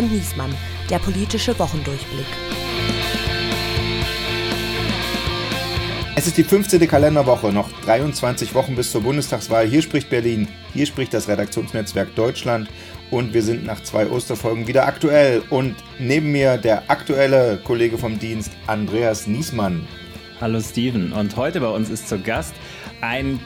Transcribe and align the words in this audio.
und 0.00 0.12
Niesmann, 0.12 0.54
der 0.88 0.98
politische 0.98 1.58
Wochendurchblick. 1.58 2.26
Es 6.16 6.26
ist 6.26 6.38
die 6.38 6.44
15. 6.44 6.88
Kalenderwoche, 6.88 7.52
noch 7.52 7.70
23 7.82 8.54
Wochen 8.54 8.76
bis 8.76 8.92
zur 8.92 9.02
Bundestagswahl. 9.02 9.66
Hier 9.66 9.82
spricht 9.82 10.08
Berlin, 10.08 10.48
hier 10.72 10.86
spricht 10.86 11.12
das 11.12 11.28
Redaktionsnetzwerk 11.28 12.14
Deutschland 12.14 12.68
und 13.10 13.34
wir 13.34 13.42
sind 13.42 13.66
nach 13.66 13.82
zwei 13.82 14.06
Osterfolgen 14.06 14.66
wieder 14.66 14.86
aktuell. 14.86 15.42
Und 15.50 15.76
neben 15.98 16.32
mir 16.32 16.56
der 16.56 16.90
aktuelle 16.90 17.58
Kollege 17.62 17.98
vom 17.98 18.18
Dienst, 18.18 18.52
Andreas 18.66 19.26
Niesmann. 19.26 19.86
Hallo 20.40 20.60
Steven 20.62 21.12
und 21.12 21.36
heute 21.36 21.60
bei 21.60 21.68
uns 21.68 21.90
ist 21.90 22.08
zu 22.08 22.18
Gast 22.18 22.54
ein 23.02 23.38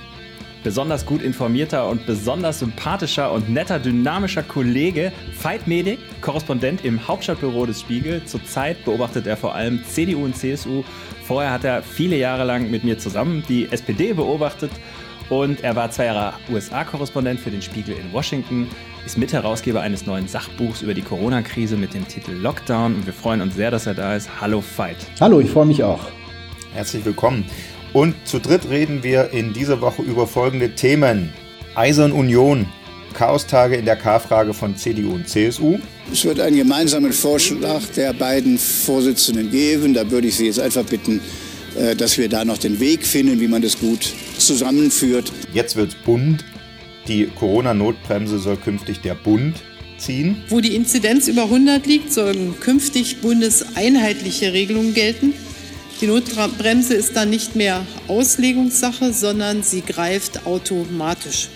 besonders 0.64 1.06
gut 1.06 1.22
informierter 1.22 1.88
und 1.88 2.06
besonders 2.06 2.58
sympathischer 2.58 3.30
und 3.30 3.48
netter, 3.48 3.78
dynamischer 3.78 4.42
Kollege, 4.42 5.12
Veit 5.40 5.68
Medik, 5.68 6.00
Korrespondent 6.20 6.84
im 6.84 7.06
Hauptstadtbüro 7.06 7.66
des 7.66 7.80
Spiegel. 7.80 8.24
Zurzeit 8.24 8.84
beobachtet 8.84 9.28
er 9.28 9.36
vor 9.36 9.54
allem 9.54 9.84
CDU 9.84 10.24
und 10.24 10.36
CSU. 10.36 10.82
Vorher 11.22 11.52
hat 11.52 11.64
er 11.64 11.82
viele 11.82 12.16
Jahre 12.16 12.44
lang 12.44 12.70
mit 12.70 12.82
mir 12.82 12.98
zusammen 12.98 13.44
die 13.48 13.70
SPD 13.70 14.12
beobachtet 14.14 14.72
und 15.28 15.62
er 15.62 15.76
war 15.76 15.90
zwei 15.90 16.06
Jahre 16.06 16.34
USA-Korrespondent 16.50 17.40
für 17.40 17.50
den 17.50 17.62
Spiegel 17.62 17.96
in 17.96 18.12
Washington, 18.12 18.68
ist 19.06 19.16
Mitherausgeber 19.16 19.80
eines 19.80 20.06
neuen 20.06 20.28
Sachbuchs 20.28 20.82
über 20.82 20.94
die 20.94 21.02
Corona-Krise 21.02 21.76
mit 21.76 21.94
dem 21.94 22.06
Titel 22.08 22.32
Lockdown 22.32 22.94
und 22.94 23.06
wir 23.06 23.12
freuen 23.12 23.40
uns 23.40 23.54
sehr, 23.54 23.70
dass 23.70 23.86
er 23.86 23.94
da 23.94 24.16
ist. 24.16 24.28
Hallo 24.40 24.62
Veit. 24.76 24.96
Hallo, 25.20 25.40
ich 25.40 25.50
freue 25.50 25.66
mich 25.66 25.82
auch. 25.82 26.00
Herzlich 26.74 27.04
willkommen. 27.04 27.44
Und 27.94 28.16
zu 28.24 28.40
dritt 28.40 28.68
reden 28.68 29.04
wir 29.04 29.30
in 29.30 29.52
dieser 29.52 29.80
Woche 29.80 30.02
über 30.02 30.26
folgende 30.26 30.74
Themen. 30.74 31.32
Eisern 31.76 32.10
Union, 32.10 32.66
Chaostage 33.14 33.76
in 33.76 33.84
der 33.84 33.94
K-Frage 33.94 34.52
von 34.52 34.76
CDU 34.76 35.14
und 35.14 35.28
CSU. 35.28 35.78
Es 36.12 36.24
wird 36.24 36.40
einen 36.40 36.56
gemeinsamen 36.56 37.12
Vorschlag 37.12 37.80
der 37.96 38.12
beiden 38.12 38.58
Vorsitzenden 38.58 39.48
geben. 39.48 39.94
Da 39.94 40.10
würde 40.10 40.26
ich 40.26 40.34
Sie 40.34 40.46
jetzt 40.46 40.58
einfach 40.58 40.82
bitten, 40.82 41.20
äh, 41.78 41.94
dass 41.94 42.18
wir 42.18 42.28
da 42.28 42.44
noch 42.44 42.58
den 42.58 42.80
Weg 42.80 43.06
finden, 43.06 43.38
wie 43.38 43.46
man 43.46 43.62
das 43.62 43.78
gut 43.78 44.12
zusammenführt. 44.38 45.32
Jetzt 45.52 45.76
wird 45.76 45.90
es 45.90 45.94
bunt. 45.94 46.44
Die 47.06 47.26
Corona-Notbremse 47.26 48.40
soll 48.40 48.56
künftig 48.56 49.02
der 49.02 49.14
Bund 49.14 49.54
ziehen. 49.98 50.42
Wo 50.48 50.60
die 50.60 50.74
Inzidenz 50.74 51.28
über 51.28 51.44
100 51.44 51.86
liegt, 51.86 52.12
sollen 52.12 52.58
künftig 52.58 53.20
bundeseinheitliche 53.20 54.52
Regelungen 54.52 54.94
gelten. 54.94 55.32
Die 56.04 56.10
Notbremse 56.10 56.92
ist 56.92 57.16
dann 57.16 57.30
nicht 57.30 57.56
mehr 57.56 57.86
Auslegungssache, 58.08 59.14
sondern 59.14 59.62
sie 59.62 59.80
greift 59.80 60.44
automatisch. 60.44 61.48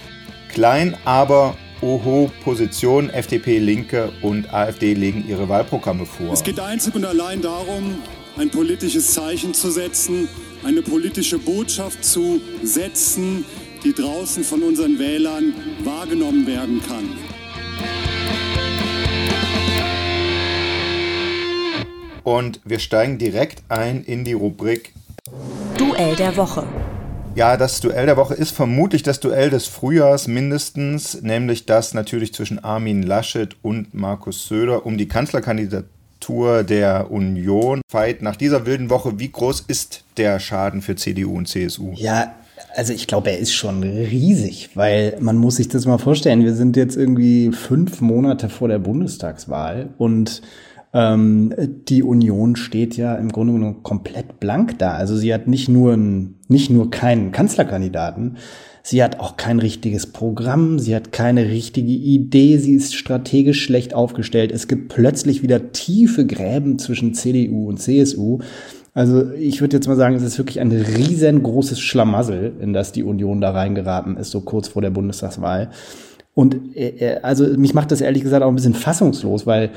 Klein, 0.51 0.97
aber 1.05 1.55
Oho, 1.83 2.33
Position, 2.43 3.11
FDP, 3.11 3.59
Linke 3.59 4.11
und 4.23 4.51
AfD 4.51 4.95
legen 4.95 5.23
ihre 5.29 5.51
Wahlprogramme 5.51 6.07
vor. 6.07 6.33
Es 6.33 6.43
geht 6.43 6.59
einzig 6.61 6.95
und 6.95 7.05
allein 7.05 7.43
darum, 7.43 7.99
ein 8.39 8.49
politisches 8.49 9.13
Zeichen 9.13 9.53
zu 9.53 9.71
setzen, 9.71 10.31
eine 10.65 10.81
politische 10.81 11.39
Botschaft 11.39 12.03
zu 12.03 12.41
setzen, 12.63 13.45
die 13.85 13.93
draußen 13.93 14.45
von 14.45 14.63
unseren 14.63 14.99
Wählern 14.99 15.53
wahrgenommen 15.85 16.47
werden 16.47 16.81
kann. 16.89 18.18
Und 22.29 22.61
wir 22.67 22.79
steigen 22.79 23.17
direkt 23.17 23.63
ein 23.71 24.05
in 24.05 24.23
die 24.23 24.35
Rubrik 24.35 24.93
Duell 25.79 26.15
der 26.15 26.37
Woche. 26.37 26.67
Ja, 27.35 27.57
das 27.57 27.81
Duell 27.81 28.05
der 28.05 28.19
Woche 28.19 28.35
ist 28.35 28.51
vermutlich 28.51 29.03
das 29.03 29.19
Duell 29.19 29.49
des 29.49 29.67
Frühjahrs 29.67 30.29
mindestens, 30.29 31.23
nämlich 31.23 31.65
das 31.65 31.95
natürlich 31.95 32.35
zwischen 32.35 32.63
Armin 32.63 33.03
Laschet 33.03 33.57
und 33.63 33.95
Markus 33.95 34.47
Söder 34.47 34.85
um 34.85 34.99
die 34.99 35.09
Kanzlerkandidatur 35.09 36.65
der 36.65 37.11
Union. 37.11 37.81
Fight 37.91 38.21
nach 38.21 38.37
dieser 38.37 38.67
wilden 38.67 38.91
Woche, 38.91 39.19
wie 39.19 39.33
groß 39.33 39.65
ist 39.67 40.05
der 40.19 40.39
Schaden 40.39 40.83
für 40.83 40.97
CDU 40.97 41.35
und 41.35 41.49
CSU? 41.49 41.95
Ja, 41.95 42.35
also 42.77 42.93
ich 42.93 43.07
glaube, 43.07 43.31
er 43.31 43.39
ist 43.39 43.55
schon 43.55 43.83
riesig, 43.83 44.69
weil 44.75 45.17
man 45.19 45.39
muss 45.39 45.57
sich 45.57 45.69
das 45.69 45.87
mal 45.87 45.97
vorstellen. 45.97 46.45
Wir 46.45 46.55
sind 46.55 46.77
jetzt 46.77 46.95
irgendwie 46.95 47.53
fünf 47.53 48.03
Monate 48.03 48.51
vor 48.51 48.69
der 48.69 48.81
Bundestagswahl 48.81 49.89
und 49.97 50.43
ähm, 50.93 51.53
die 51.89 52.03
Union 52.03 52.57
steht 52.57 52.97
ja 52.97 53.15
im 53.15 53.31
Grunde 53.31 53.53
genommen 53.53 53.83
komplett 53.83 54.41
blank 54.41 54.79
da. 54.79 54.93
Also 54.93 55.17
sie 55.17 55.33
hat 55.33 55.47
nicht 55.47 55.69
nur, 55.69 55.93
ein, 55.95 56.37
nicht 56.49 56.71
nur 56.71 56.91
keinen 56.91 57.31
Kanzlerkandidaten, 57.31 58.39
sie 58.83 59.03
hat 59.03 59.21
auch 59.21 59.37
kein 59.37 59.59
richtiges 59.59 60.07
Programm, 60.07 60.79
sie 60.79 60.97
hat 60.97 61.13
keine 61.13 61.47
richtige 61.47 61.93
Idee, 61.93 62.57
sie 62.57 62.75
ist 62.75 62.95
strategisch 62.95 63.63
schlecht 63.63 63.95
aufgestellt. 63.95 64.51
Es 64.51 64.67
gibt 64.67 64.89
plötzlich 64.89 65.43
wieder 65.43 65.73
tiefe 65.73 66.25
Gräben 66.27 66.79
zwischen 66.79 67.13
CDU 67.13 67.69
und 67.69 67.79
CSU. 67.79 68.39
Also 68.95 69.31
ich 69.33 69.61
würde 69.61 69.77
jetzt 69.77 69.87
mal 69.87 69.97
sagen, 69.97 70.17
es 70.17 70.23
ist 70.23 70.39
wirklich 70.39 70.61
ein 70.61 70.73
riesengroßes 70.73 71.79
Schlamassel, 71.81 72.55
in 72.61 72.73
das 72.73 72.93
die 72.93 73.05
Union 73.05 73.41
da 73.41 73.51
reingeraten 73.51 74.17
ist, 74.17 74.31
so 74.31 74.41
kurz 74.41 74.69
vor 74.69 74.81
der 74.81 74.91
Bundestagswahl. 74.91 75.71
Und 76.35 76.75
äh, 76.75 76.89
äh 76.89 77.21
also 77.21 77.45
mich 77.45 77.75
macht 77.75 77.93
das 77.93 78.01
ehrlich 78.01 78.23
gesagt 78.23 78.43
auch 78.43 78.49
ein 78.49 78.55
bisschen 78.55 78.75
fassungslos, 78.75 79.47
weil 79.47 79.71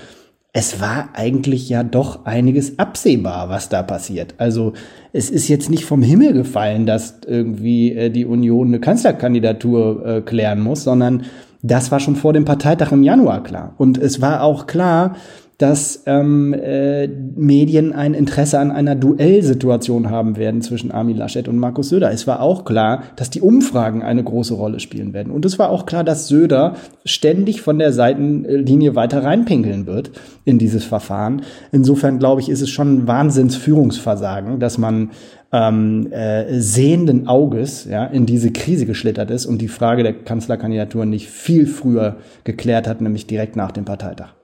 es 0.54 0.82
war 0.82 1.10
eigentlich 1.14 1.70
ja 1.70 1.84
doch 1.84 2.26
einiges 2.26 2.78
absehbar, 2.78 3.50
was 3.50 3.70
da 3.70 3.84
passiert. 3.84 4.36
Also 4.38 4.74
es 5.14 5.30
ist 5.30 5.48
jetzt 5.48 5.70
nicht 5.70 5.86
vom 5.86 6.02
Himmel 6.02 6.34
gefallen, 6.34 6.86
dass 6.86 7.20
irgendwie 7.26 7.94
äh, 7.94 8.10
die 8.10 8.26
Union 8.26 8.68
eine 8.68 8.80
Kanzlerkandidatur 8.80 10.06
äh, 10.06 10.22
klären 10.22 10.60
muss, 10.60 10.84
sondern 10.84 11.24
das 11.62 11.92
war 11.92 12.00
schon 12.00 12.16
vor 12.16 12.34
dem 12.34 12.44
Parteitag 12.44 12.92
im 12.92 13.04
Januar 13.04 13.44
klar. 13.44 13.76
Und 13.78 13.98
es 13.98 14.20
war 14.20 14.44
auch 14.44 14.68
klar, 14.68 15.16
dass 15.62 16.04
ähm, 16.08 16.54
äh, 16.54 17.08
Medien 17.08 17.94
ein 17.94 18.16
Interesse 18.16 18.58
an 18.58 18.72
einer 18.72 18.96
Duellsituation 18.96 20.10
haben 20.10 20.36
werden 20.36 20.64
zwischen 20.64 20.90
Armin 20.90 21.18
Laschet 21.18 21.48
und 21.48 21.58
Markus 21.58 21.90
Söder. 21.90 22.12
Es 22.12 22.26
war 22.26 22.42
auch 22.42 22.66
klar, 22.66 23.04
dass 23.16 23.30
die 23.30 23.42
Umfragen 23.42 24.02
eine 24.02 24.24
große 24.24 24.56
Rolle 24.56 24.80
spielen 24.80 25.14
werden. 25.14 25.32
Und 25.32 25.46
es 25.46 25.60
war 25.60 25.70
auch 25.70 25.86
klar, 25.86 26.04
dass 26.04 26.28
Söder 26.28 26.74
ständig 27.06 27.62
von 27.62 27.78
der 27.78 27.94
Seitenlinie 27.94 28.96
weiter 28.96 29.24
reinpinkeln 29.24 29.86
wird 29.86 30.12
in 30.46 30.58
dieses 30.58 30.84
Verfahren. 30.84 31.44
Insofern 31.72 32.18
glaube 32.18 32.42
ich, 32.42 32.50
ist 32.50 32.62
es 32.62 32.70
schon 32.72 32.96
ein 32.96 33.08
Wahnsinnsführungsversagen, 33.08 34.60
dass 34.60 34.80
man 34.80 35.12
ähm, 35.52 36.12
äh, 36.12 36.60
sehenden 36.60 37.28
Auges 37.28 37.86
ja, 37.86 38.06
in 38.06 38.26
diese 38.26 38.52
Krise 38.52 38.88
geschlittert 38.88 39.30
ist 39.30 39.46
und 39.46 39.62
die 39.62 39.68
Frage 39.68 40.02
der 40.02 40.14
Kanzlerkandidatur 40.14 41.06
nicht 41.06 41.30
viel 41.30 41.68
früher 41.68 42.18
geklärt 42.46 42.88
hat, 42.88 43.02
nämlich 43.02 43.28
direkt 43.28 43.56
nach 43.56 43.72
dem 43.72 43.86
Parteitag. 43.86 44.41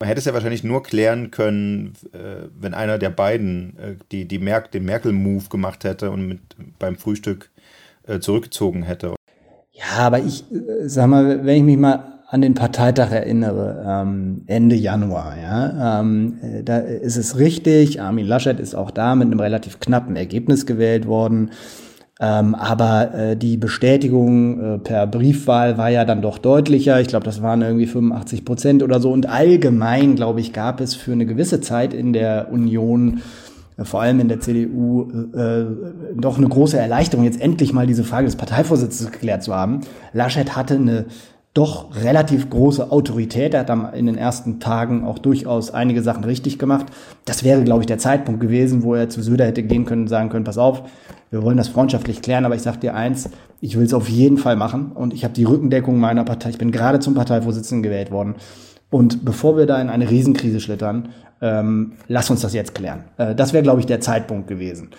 Man 0.00 0.08
hätte 0.08 0.20
es 0.20 0.24
ja 0.24 0.32
wahrscheinlich 0.32 0.64
nur 0.64 0.82
klären 0.82 1.30
können, 1.30 1.92
äh, 2.14 2.48
wenn 2.58 2.72
einer 2.72 2.96
der 2.96 3.10
beiden 3.10 3.78
äh, 3.78 3.96
die, 4.10 4.26
die 4.26 4.38
Mer 4.38 4.62
den 4.62 4.86
Merkel-Move 4.86 5.50
gemacht 5.50 5.84
hätte 5.84 6.10
und 6.10 6.26
mit, 6.26 6.40
beim 6.78 6.96
Frühstück 6.96 7.50
äh, 8.06 8.18
zurückgezogen 8.18 8.82
hätte. 8.82 9.14
Ja, 9.72 10.06
aber 10.06 10.20
ich 10.20 10.44
sag 10.84 11.06
mal, 11.06 11.44
wenn 11.44 11.56
ich 11.56 11.62
mich 11.64 11.76
mal 11.76 12.20
an 12.28 12.40
den 12.40 12.54
Parteitag 12.54 13.10
erinnere, 13.10 13.84
ähm, 13.86 14.44
Ende 14.46 14.74
Januar, 14.74 15.36
ja, 15.36 16.00
ähm, 16.00 16.38
da 16.64 16.78
ist 16.78 17.16
es 17.16 17.36
richtig, 17.36 18.00
Armin 18.00 18.26
Laschet 18.26 18.58
ist 18.58 18.74
auch 18.74 18.90
da 18.90 19.14
mit 19.14 19.26
einem 19.26 19.40
relativ 19.40 19.80
knappen 19.80 20.16
Ergebnis 20.16 20.64
gewählt 20.64 21.06
worden. 21.06 21.50
Ähm, 22.22 22.54
aber 22.54 23.14
äh, 23.14 23.36
die 23.36 23.56
Bestätigung 23.56 24.60
äh, 24.60 24.78
per 24.78 25.06
Briefwahl 25.06 25.78
war 25.78 25.88
ja 25.88 26.04
dann 26.04 26.20
doch 26.20 26.36
deutlicher. 26.36 27.00
Ich 27.00 27.08
glaube, 27.08 27.24
das 27.24 27.40
waren 27.40 27.62
irgendwie 27.62 27.86
85 27.86 28.44
Prozent 28.44 28.82
oder 28.82 29.00
so. 29.00 29.10
Und 29.10 29.26
allgemein, 29.26 30.16
glaube 30.16 30.40
ich, 30.40 30.52
gab 30.52 30.82
es 30.82 30.94
für 30.94 31.12
eine 31.12 31.24
gewisse 31.24 31.62
Zeit 31.62 31.94
in 31.94 32.12
der 32.12 32.52
Union 32.52 33.22
äh, 33.78 33.84
vor 33.84 34.02
allem 34.02 34.20
in 34.20 34.28
der 34.28 34.40
CDU, 34.40 35.08
äh, 35.34 35.64
doch 36.14 36.36
eine 36.36 36.48
große 36.48 36.78
Erleichterung, 36.78 37.24
jetzt 37.24 37.40
endlich 37.40 37.72
mal 37.72 37.86
diese 37.86 38.04
Frage 38.04 38.26
des 38.26 38.36
Parteivorsitzes 38.36 39.10
geklärt 39.10 39.42
zu 39.42 39.54
haben. 39.54 39.80
Laschet 40.12 40.54
hatte 40.56 40.74
eine 40.74 41.06
doch 41.52 41.96
relativ 41.96 42.48
große 42.48 42.92
Autorität. 42.92 43.54
Er 43.54 43.60
hat 43.60 43.68
dann 43.68 43.92
in 43.92 44.06
den 44.06 44.16
ersten 44.16 44.60
Tagen 44.60 45.04
auch 45.04 45.18
durchaus 45.18 45.72
einige 45.72 46.02
Sachen 46.02 46.24
richtig 46.24 46.58
gemacht. 46.58 46.86
Das 47.24 47.42
wäre, 47.42 47.64
glaube 47.64 47.82
ich, 47.82 47.86
der 47.86 47.98
Zeitpunkt 47.98 48.40
gewesen, 48.40 48.82
wo 48.82 48.94
er 48.94 49.08
zu 49.08 49.20
Söder 49.20 49.46
hätte 49.46 49.62
gehen 49.62 49.84
können 49.84 50.02
und 50.02 50.08
sagen 50.08 50.28
können, 50.28 50.44
pass 50.44 50.58
auf, 50.58 50.82
wir 51.30 51.42
wollen 51.42 51.56
das 51.56 51.68
freundschaftlich 51.68 52.22
klären, 52.22 52.44
aber 52.44 52.54
ich 52.54 52.62
sage 52.62 52.78
dir 52.78 52.94
eins, 52.94 53.30
ich 53.60 53.76
will 53.76 53.84
es 53.84 53.94
auf 53.94 54.08
jeden 54.08 54.38
Fall 54.38 54.56
machen 54.56 54.92
und 54.92 55.12
ich 55.12 55.24
habe 55.24 55.34
die 55.34 55.44
Rückendeckung 55.44 55.98
meiner 55.98 56.24
Partei. 56.24 56.50
Ich 56.50 56.58
bin 56.58 56.72
gerade 56.72 57.00
zum 57.00 57.14
Parteivorsitzenden 57.14 57.82
gewählt 57.82 58.10
worden. 58.10 58.36
Und 58.90 59.24
bevor 59.24 59.56
wir 59.56 59.66
da 59.66 59.80
in 59.80 59.88
eine 59.88 60.10
Riesenkrise 60.10 60.60
schlittern, 60.60 61.10
ähm, 61.40 61.92
lass 62.08 62.30
uns 62.30 62.40
das 62.40 62.52
jetzt 62.54 62.74
klären. 62.74 63.04
Äh, 63.16 63.34
das 63.34 63.52
wäre, 63.52 63.62
glaube 63.62 63.80
ich, 63.80 63.86
der 63.86 64.00
Zeitpunkt 64.00 64.48
gewesen. 64.48 64.90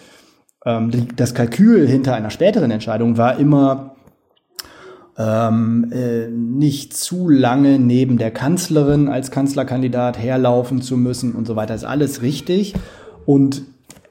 Ähm, 0.66 1.08
das 1.16 1.34
Kalkül 1.34 1.88
hinter 1.88 2.16
einer 2.16 2.30
späteren 2.30 2.72
Entscheidung 2.72 3.18
war 3.18 3.38
immer, 3.38 3.96
ähm, 5.18 5.92
äh, 5.92 6.28
nicht 6.28 6.96
zu 6.96 7.30
lange 7.30 7.80
neben 7.80 8.18
der 8.18 8.32
Kanzlerin 8.32 9.08
als 9.10 9.32
Kanzlerkandidat 9.32 10.18
herlaufen 10.18 10.82
zu 10.82 10.98
müssen 10.98 11.34
und 11.34 11.46
so 11.46 11.56
weiter. 11.56 11.76
ist 11.76 11.84
alles 11.84 12.22
richtig. 12.22 12.74
Und 13.26 13.64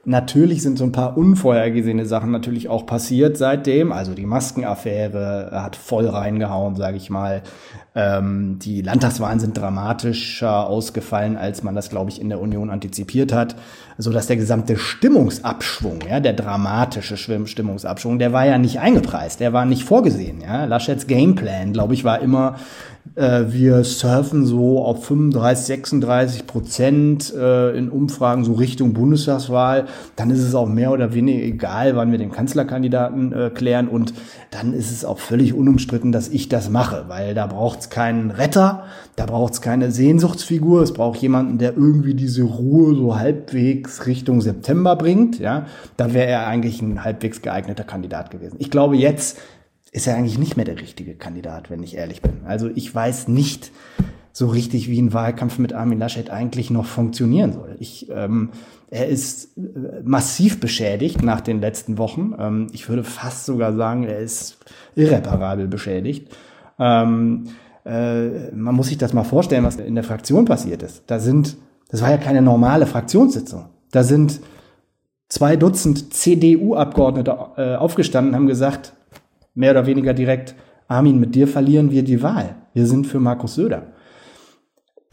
Natürlich 0.03 0.63
sind 0.63 0.79
so 0.79 0.83
ein 0.83 0.91
paar 0.91 1.15
unvorhergesehene 1.15 2.07
Sachen 2.07 2.31
natürlich 2.31 2.69
auch 2.69 2.87
passiert 2.87 3.37
seitdem. 3.37 3.91
Also 3.91 4.15
die 4.15 4.25
Maskenaffäre 4.25 5.51
hat 5.53 5.75
voll 5.75 6.07
reingehauen, 6.07 6.75
sage 6.75 6.97
ich 6.97 7.11
mal. 7.11 7.43
Ähm, 7.93 8.57
die 8.59 8.81
Landtagswahlen 8.81 9.41
sind 9.41 9.57
dramatischer 9.57 10.65
ausgefallen, 10.67 11.35
als 11.35 11.61
man 11.61 11.75
das, 11.75 11.89
glaube 11.89 12.09
ich, 12.09 12.21
in 12.21 12.29
der 12.29 12.39
Union 12.39 12.69
antizipiert 12.69 13.33
hat. 13.33 13.55
So 13.97 14.11
dass 14.11 14.27
der 14.27 14.37
gesamte 14.37 14.77
Stimmungsabschwung, 14.77 15.99
ja, 16.09 16.21
der 16.21 16.33
dramatische 16.33 17.17
Stimmungsabschwung, 17.17 18.17
der 18.17 18.31
war 18.31 18.45
ja 18.45 18.57
nicht 18.57 18.79
eingepreist, 18.79 19.41
der 19.41 19.51
war 19.51 19.65
nicht 19.65 19.83
vorgesehen. 19.83 20.41
Ja. 20.41 20.65
Laschets 20.65 21.05
Gameplan, 21.05 21.73
glaube 21.73 21.93
ich, 21.93 22.05
war 22.05 22.19
immer 22.19 22.55
äh, 23.15 23.45
wir 23.47 23.83
surfen 23.83 24.45
so 24.45 24.83
auf 24.83 25.05
35, 25.05 25.65
36 25.65 26.47
Prozent 26.47 27.33
äh, 27.33 27.75
in 27.77 27.89
Umfragen 27.89 28.45
so 28.45 28.53
Richtung 28.53 28.93
Bundestagswahl. 28.93 29.85
Dann 30.15 30.29
ist 30.29 30.41
es 30.41 30.55
auch 30.55 30.67
mehr 30.67 30.91
oder 30.91 31.13
weniger 31.13 31.43
egal, 31.43 31.95
wann 31.95 32.11
wir 32.11 32.17
den 32.17 32.31
Kanzlerkandidaten 32.31 33.33
äh, 33.33 33.49
klären. 33.49 33.87
Und 33.87 34.13
dann 34.51 34.73
ist 34.73 34.91
es 34.91 35.03
auch 35.03 35.19
völlig 35.19 35.53
unumstritten, 35.53 36.11
dass 36.11 36.29
ich 36.29 36.47
das 36.47 36.69
mache, 36.69 37.05
weil 37.07 37.33
da 37.33 37.47
braucht 37.47 37.79
es 37.81 37.89
keinen 37.89 38.31
Retter, 38.31 38.85
da 39.15 39.25
braucht 39.25 39.53
es 39.53 39.61
keine 39.61 39.91
Sehnsuchtsfigur. 39.91 40.81
Es 40.81 40.93
braucht 40.93 41.21
jemanden, 41.21 41.57
der 41.57 41.75
irgendwie 41.75 42.13
diese 42.13 42.43
Ruhe 42.43 42.95
so 42.95 43.17
halbwegs 43.17 44.05
Richtung 44.05 44.41
September 44.41 44.95
bringt. 44.95 45.39
Ja, 45.39 45.65
da 45.97 46.13
wäre 46.13 46.27
er 46.27 46.47
eigentlich 46.47 46.81
ein 46.81 47.03
halbwegs 47.03 47.41
geeigneter 47.41 47.83
Kandidat 47.83 48.31
gewesen. 48.31 48.55
Ich 48.59 48.71
glaube 48.71 48.95
jetzt 48.95 49.37
ist 49.91 50.07
er 50.07 50.15
eigentlich 50.15 50.39
nicht 50.39 50.55
mehr 50.55 50.65
der 50.65 50.79
richtige 50.79 51.15
Kandidat, 51.15 51.69
wenn 51.69 51.83
ich 51.83 51.97
ehrlich 51.97 52.21
bin. 52.21 52.45
Also 52.45 52.69
ich 52.73 52.93
weiß 52.93 53.27
nicht 53.27 53.71
so 54.33 54.47
richtig, 54.47 54.89
wie 54.89 55.01
ein 55.01 55.13
Wahlkampf 55.13 55.59
mit 55.59 55.73
Armin 55.73 55.99
Laschet 55.99 56.29
eigentlich 56.29 56.69
noch 56.69 56.85
funktionieren 56.85 57.51
soll. 57.51 57.75
Ich, 57.79 58.09
ähm, 58.09 58.51
er 58.89 59.07
ist 59.07 59.57
äh, 59.57 60.01
massiv 60.03 60.61
beschädigt 60.61 61.21
nach 61.21 61.41
den 61.41 61.59
letzten 61.59 61.97
Wochen. 61.97 62.33
Ähm, 62.39 62.67
ich 62.71 62.87
würde 62.87 63.03
fast 63.03 63.45
sogar 63.45 63.73
sagen, 63.73 64.05
er 64.05 64.19
ist 64.19 64.57
irreparabel 64.95 65.67
beschädigt. 65.67 66.33
Ähm, 66.79 67.49
äh, 67.85 68.51
man 68.51 68.75
muss 68.75 68.87
sich 68.87 68.97
das 68.97 69.13
mal 69.13 69.23
vorstellen, 69.23 69.63
was 69.63 69.77
in 69.77 69.95
der 69.95 70.03
Fraktion 70.03 70.45
passiert 70.45 70.83
ist. 70.83 71.03
Da 71.07 71.19
sind, 71.19 71.57
das 71.89 72.01
war 72.01 72.11
ja 72.11 72.17
keine 72.17 72.41
normale 72.41 72.85
Fraktionssitzung. 72.85 73.65
Da 73.91 74.03
sind 74.03 74.39
zwei 75.29 75.55
Dutzend 75.55 76.13
CDU-Abgeordnete 76.13 77.37
äh, 77.57 77.75
aufgestanden, 77.75 78.35
haben 78.35 78.47
gesagt, 78.47 78.93
mehr 79.53 79.71
oder 79.71 79.85
weniger 79.85 80.13
direkt, 80.13 80.55
Armin, 80.87 81.19
mit 81.19 81.35
dir 81.35 81.47
verlieren 81.47 81.91
wir 81.91 82.03
die 82.03 82.21
Wahl. 82.21 82.55
Wir 82.73 82.85
sind 82.85 83.07
für 83.07 83.19
Markus 83.19 83.55
Söder. 83.55 83.83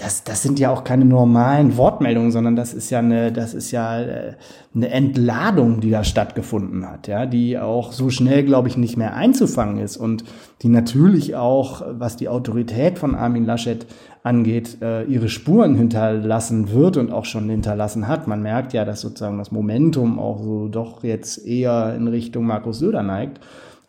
Das, 0.00 0.22
das 0.22 0.44
sind 0.44 0.60
ja 0.60 0.70
auch 0.70 0.84
keine 0.84 1.04
normalen 1.04 1.76
Wortmeldungen, 1.76 2.30
sondern 2.30 2.54
das 2.54 2.72
ist 2.72 2.88
ja 2.88 3.00
eine, 3.00 3.32
das 3.32 3.52
ist 3.52 3.72
ja 3.72 4.00
äh, 4.00 4.34
eine 4.72 4.90
Entladung, 4.90 5.80
die 5.80 5.90
da 5.90 6.04
stattgefunden 6.04 6.88
hat, 6.88 7.08
ja, 7.08 7.26
die 7.26 7.58
auch 7.58 7.90
so 7.90 8.08
schnell, 8.08 8.44
glaube 8.44 8.68
ich, 8.68 8.76
nicht 8.76 8.96
mehr 8.96 9.16
einzufangen 9.16 9.78
ist 9.78 9.96
und 9.96 10.22
die 10.62 10.68
natürlich 10.68 11.34
auch, 11.34 11.82
was 11.90 12.14
die 12.14 12.28
Autorität 12.28 12.96
von 12.96 13.16
Armin 13.16 13.44
Laschet 13.44 13.86
angeht, 14.22 14.78
äh, 14.82 15.02
ihre 15.02 15.28
Spuren 15.28 15.74
hinterlassen 15.74 16.70
wird 16.70 16.96
und 16.96 17.10
auch 17.10 17.24
schon 17.24 17.50
hinterlassen 17.50 18.06
hat. 18.06 18.28
Man 18.28 18.40
merkt 18.40 18.72
ja, 18.74 18.84
dass 18.84 19.00
sozusagen 19.00 19.38
das 19.38 19.50
Momentum 19.50 20.20
auch 20.20 20.40
so 20.40 20.68
doch 20.68 21.02
jetzt 21.02 21.44
eher 21.44 21.96
in 21.96 22.06
Richtung 22.06 22.44
Markus 22.44 22.78
Söder 22.78 23.02
neigt. 23.02 23.40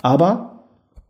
Aber 0.02 0.59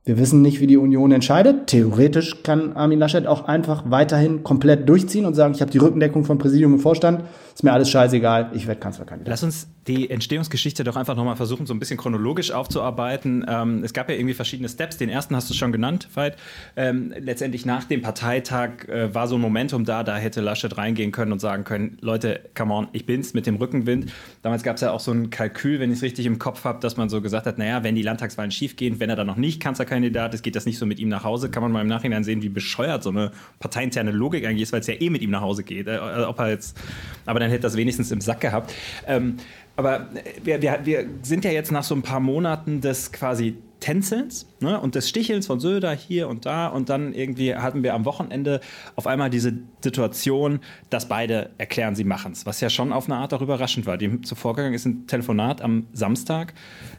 wir 0.09 0.17
wissen 0.17 0.41
nicht, 0.41 0.59
wie 0.59 0.65
die 0.65 0.77
Union 0.77 1.11
entscheidet. 1.11 1.67
Theoretisch 1.67 2.41
kann 2.41 2.75
Armin 2.75 2.97
Laschet 2.97 3.27
auch 3.27 3.45
einfach 3.45 3.83
weiterhin 3.91 4.43
komplett 4.43 4.89
durchziehen 4.89 5.27
und 5.27 5.35
sagen, 5.35 5.53
ich 5.53 5.61
habe 5.61 5.69
die 5.69 5.77
Rückendeckung 5.77 6.25
von 6.25 6.39
Präsidium 6.39 6.73
und 6.73 6.79
Vorstand, 6.79 7.25
ist 7.53 7.63
mir 7.63 7.73
alles 7.73 7.91
scheißegal, 7.91 8.49
ich 8.55 8.65
werde 8.65 8.79
Kanzlerkandidat. 8.79 9.29
Lass 9.29 9.43
uns 9.43 9.67
die 9.89 10.09
Entstehungsgeschichte 10.09 10.83
doch 10.83 10.95
einfach 10.95 11.15
nochmal 11.15 11.35
versuchen, 11.35 11.65
so 11.65 11.73
ein 11.73 11.79
bisschen 11.79 11.97
chronologisch 11.97 12.51
aufzuarbeiten. 12.51 13.43
Ähm, 13.49 13.83
es 13.83 13.91
gab 13.91 14.07
ja 14.07 14.15
irgendwie 14.15 14.35
verschiedene 14.35 14.69
Steps. 14.69 14.97
Den 14.97 15.09
ersten 15.09 15.35
hast 15.35 15.49
du 15.49 15.55
schon 15.55 15.71
genannt, 15.71 16.07
Veit. 16.13 16.37
Ähm, 16.75 17.11
letztendlich 17.17 17.65
nach 17.65 17.85
dem 17.85 18.03
Parteitag 18.03 18.87
äh, 18.87 19.13
war 19.15 19.27
so 19.27 19.35
ein 19.35 19.41
Momentum 19.41 19.85
da, 19.85 20.03
da 20.03 20.15
hätte 20.17 20.41
Laschet 20.41 20.77
reingehen 20.77 21.11
können 21.11 21.31
und 21.31 21.39
sagen 21.39 21.63
können, 21.63 21.97
Leute, 22.01 22.39
come 22.55 22.71
on, 22.71 22.87
ich 22.93 23.07
bin's 23.07 23.33
mit 23.33 23.47
dem 23.47 23.55
Rückenwind. 23.55 24.11
Damals 24.43 24.61
gab 24.61 24.75
es 24.75 24.81
ja 24.81 24.91
auch 24.91 24.99
so 24.99 25.11
ein 25.11 25.31
Kalkül, 25.31 25.79
wenn 25.79 25.91
ich 25.91 25.97
es 25.97 26.03
richtig 26.03 26.27
im 26.27 26.37
Kopf 26.37 26.65
habe, 26.65 26.79
dass 26.81 26.95
man 26.95 27.09
so 27.09 27.19
gesagt 27.19 27.47
hat, 27.47 27.57
naja, 27.57 27.83
wenn 27.83 27.95
die 27.95 28.03
Landtagswahlen 28.03 28.51
schiefgehen, 28.51 28.99
wenn 28.99 29.09
er 29.09 29.15
dann 29.15 29.27
noch 29.27 29.37
nicht 29.37 29.59
Kanzlerkandidat 29.59 30.35
ist, 30.35 30.43
geht 30.43 30.55
das 30.55 30.67
nicht 30.67 30.77
so 30.77 30.85
mit 30.85 30.99
ihm 30.99 31.09
nach 31.09 31.23
Hause. 31.23 31.49
Kann 31.49 31.63
man 31.63 31.71
mal 31.71 31.81
im 31.81 31.87
Nachhinein 31.87 32.23
sehen, 32.23 32.43
wie 32.43 32.49
bescheuert 32.49 33.01
so 33.01 33.09
eine 33.09 33.31
parteiinterne 33.59 34.11
Logik 34.11 34.45
eigentlich 34.45 34.63
ist, 34.63 34.71
weil 34.71 34.81
es 34.81 34.87
ja 34.87 34.93
eh 34.93 35.09
mit 35.09 35.23
ihm 35.23 35.31
nach 35.31 35.41
Hause 35.41 35.63
geht. 35.63 35.87
Äh, 35.87 35.97
ob 35.97 36.37
er 36.37 36.49
jetzt, 36.49 36.77
aber 37.25 37.39
dann 37.39 37.49
hätte 37.49 37.63
das 37.63 37.75
wenigstens 37.75 38.11
im 38.11 38.21
Sack 38.21 38.41
gehabt. 38.41 38.71
Ähm, 39.07 39.37
aber 39.79 40.07
wir, 40.43 40.61
wir, 40.61 40.79
wir 40.83 41.05
sind 41.21 41.45
ja 41.45 41.51
jetzt 41.51 41.71
nach 41.71 41.85
so 41.85 41.95
ein 41.95 42.01
paar 42.01 42.19
Monaten 42.19 42.81
des 42.81 43.13
quasi 43.13 43.55
Tänzelns 43.79 44.45
ne, 44.59 44.77
und 44.77 44.95
des 44.95 45.07
Stichelns 45.07 45.47
von 45.47 45.61
Söder 45.61 45.93
hier 45.93 46.27
und 46.27 46.45
da. 46.45 46.67
Und 46.67 46.89
dann 46.89 47.13
irgendwie 47.13 47.55
hatten 47.55 47.81
wir 47.81 47.93
am 47.93 48.03
Wochenende 48.03 48.59
auf 48.97 49.07
einmal 49.07 49.29
diese 49.29 49.53
Situation, 49.81 50.59
dass 50.89 51.07
beide 51.07 51.51
erklären, 51.57 51.95
sie 51.95 52.03
machen 52.03 52.33
es. 52.33 52.45
Was 52.45 52.59
ja 52.59 52.69
schon 52.69 52.91
auf 52.91 53.05
eine 53.05 53.15
Art 53.15 53.33
auch 53.33 53.41
überraschend 53.41 53.85
war. 53.85 53.97
Dem 53.97 54.23
zuvor 54.23 54.53
gegangen 54.53 54.73
ist 54.73 54.85
ein 54.85 55.07
Telefonat 55.07 55.61
am 55.61 55.87
Samstag 55.93 56.53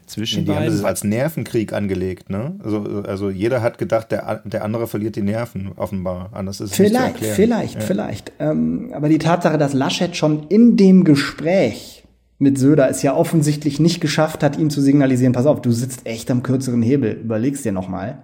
zwischen 0.07 0.39
die 0.39 0.45
beiden. 0.45 0.63
Die 0.63 0.69
haben 0.69 0.75
das 0.77 0.83
als 0.83 1.03
Nervenkrieg 1.03 1.73
angelegt. 1.73 2.31
Ne? 2.31 2.55
Also, 2.63 3.03
also 3.05 3.29
jeder 3.29 3.61
hat 3.61 3.77
gedacht, 3.77 4.11
der, 4.11 4.41
der 4.43 4.63
andere 4.63 4.87
verliert 4.87 5.15
die 5.15 5.21
Nerven, 5.21 5.73
offenbar. 5.75 6.31
Anders 6.33 6.61
ist 6.61 6.71
es 6.71 6.77
vielleicht, 6.77 7.21
nicht 7.21 7.29
zu 7.29 7.35
Vielleicht, 7.35 7.75
ja. 7.75 7.81
vielleicht. 7.81 8.31
Ähm, 8.39 8.89
aber 8.91 9.07
die 9.07 9.19
Tatsache, 9.19 9.59
dass 9.59 9.73
Laschet 9.73 10.15
schon 10.15 10.47
in 10.47 10.77
dem 10.77 11.03
Gespräch 11.03 12.00
mit 12.41 12.57
Söder 12.57 12.89
es 12.89 13.03
ja 13.03 13.15
offensichtlich 13.15 13.79
nicht 13.79 14.01
geschafft 14.01 14.43
hat, 14.43 14.57
ihm 14.57 14.71
zu 14.71 14.81
signalisieren, 14.81 15.31
pass 15.31 15.45
auf, 15.45 15.61
du 15.61 15.71
sitzt 15.71 16.07
echt 16.07 16.31
am 16.31 16.41
kürzeren 16.41 16.81
Hebel, 16.81 17.11
überlegst 17.11 17.63
dir 17.63 17.71
nochmal, 17.71 18.23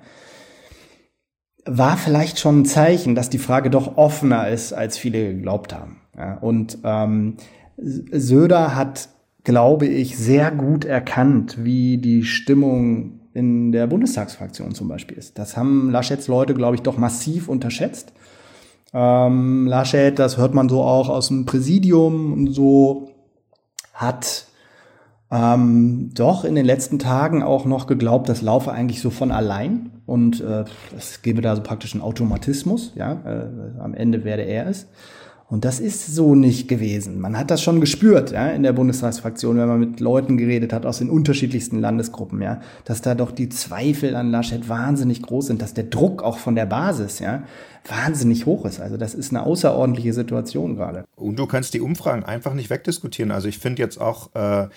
war 1.65 1.97
vielleicht 1.97 2.39
schon 2.39 2.61
ein 2.61 2.65
Zeichen, 2.65 3.13
dass 3.13 3.29
die 3.29 3.37
Frage 3.37 3.69
doch 3.69 3.95
offener 3.95 4.49
ist, 4.49 4.73
als 4.73 4.97
viele 4.97 5.35
geglaubt 5.35 5.73
haben. 5.73 5.97
Ja, 6.17 6.39
und 6.39 6.79
ähm, 6.83 7.35
Söder 7.77 8.75
hat, 8.75 9.09
glaube 9.43 9.85
ich, 9.85 10.17
sehr 10.17 10.49
gut 10.49 10.83
erkannt, 10.83 11.63
wie 11.63 11.99
die 11.99 12.23
Stimmung 12.23 13.19
in 13.33 13.71
der 13.71 13.85
Bundestagsfraktion 13.85 14.73
zum 14.73 14.87
Beispiel 14.87 15.15
ist. 15.15 15.37
Das 15.37 15.55
haben 15.55 15.91
Laschets 15.91 16.27
Leute, 16.27 16.55
glaube 16.55 16.75
ich, 16.75 16.81
doch 16.81 16.97
massiv 16.97 17.49
unterschätzt. 17.49 18.13
Ähm, 18.93 19.67
Laschet, 19.67 20.17
das 20.17 20.37
hört 20.37 20.55
man 20.55 20.69
so 20.69 20.81
auch 20.81 21.09
aus 21.09 21.27
dem 21.27 21.45
Präsidium 21.45 22.33
und 22.33 22.47
so, 22.51 23.11
hat 23.97 24.47
ähm, 25.29 26.11
doch 26.13 26.45
in 26.45 26.55
den 26.55 26.65
letzten 26.65 26.99
Tagen 26.99 27.43
auch 27.43 27.65
noch 27.65 27.87
geglaubt, 27.87 28.29
das 28.29 28.41
laufe 28.41 28.71
eigentlich 28.71 29.01
so 29.01 29.09
von 29.09 29.31
allein 29.31 29.91
und 30.05 30.39
äh, 30.39 30.63
es 30.95 31.21
gebe 31.21 31.41
da 31.41 31.55
so 31.55 31.63
praktisch 31.63 31.93
einen 31.93 32.03
Automatismus, 32.03 32.93
ja, 32.95 33.13
äh, 33.25 33.79
am 33.79 33.93
Ende 33.93 34.23
werde 34.23 34.43
er 34.43 34.67
es. 34.67 34.87
Und 35.49 35.63
das 35.63 35.79
ist 35.79 36.13
so 36.13 36.35
nicht 36.35 36.67
gewesen. 36.67 37.21
Man 37.21 37.37
hat 37.37 37.51
das 37.51 37.61
schon 37.61 37.79
gespürt, 37.79 38.31
ja, 38.31 38.49
in 38.49 38.63
der 38.63 38.73
Bundestagsfraktion, 38.73 39.57
wenn 39.57 39.67
man 39.67 39.79
mit 39.79 40.01
Leuten 40.01 40.37
geredet 40.37 40.73
hat 40.73 40.85
aus 40.85 40.97
den 40.97 41.09
unterschiedlichsten 41.09 41.79
Landesgruppen, 41.79 42.41
ja, 42.41 42.59
dass 42.83 43.01
da 43.01 43.15
doch 43.15 43.31
die 43.31 43.47
Zweifel 43.47 44.15
an 44.15 44.29
Laschet 44.29 44.67
wahnsinnig 44.67 45.21
groß 45.21 45.47
sind, 45.47 45.61
dass 45.61 45.73
der 45.73 45.85
Druck 45.85 46.21
auch 46.21 46.37
von 46.37 46.55
der 46.55 46.65
Basis, 46.65 47.19
ja, 47.19 47.43
wahnsinnig 47.87 48.45
hoch 48.45 48.65
ist. 48.65 48.81
Also 48.81 48.97
das 48.97 49.13
ist 49.13 49.31
eine 49.31 49.43
außerordentliche 49.43 50.11
Situation 50.11 50.75
gerade. 50.75 51.05
Und 51.15 51.39
du 51.39 51.45
kannst 51.45 51.73
die 51.73 51.79
Umfragen 51.79 52.25
einfach 52.25 52.53
nicht 52.53 52.69
wegdiskutieren. 52.69 53.31
Also 53.31 53.47
ich 53.47 53.57
finde 53.57 53.81
jetzt 53.81 54.01
auch, 54.01 54.35
äh, 54.35 54.67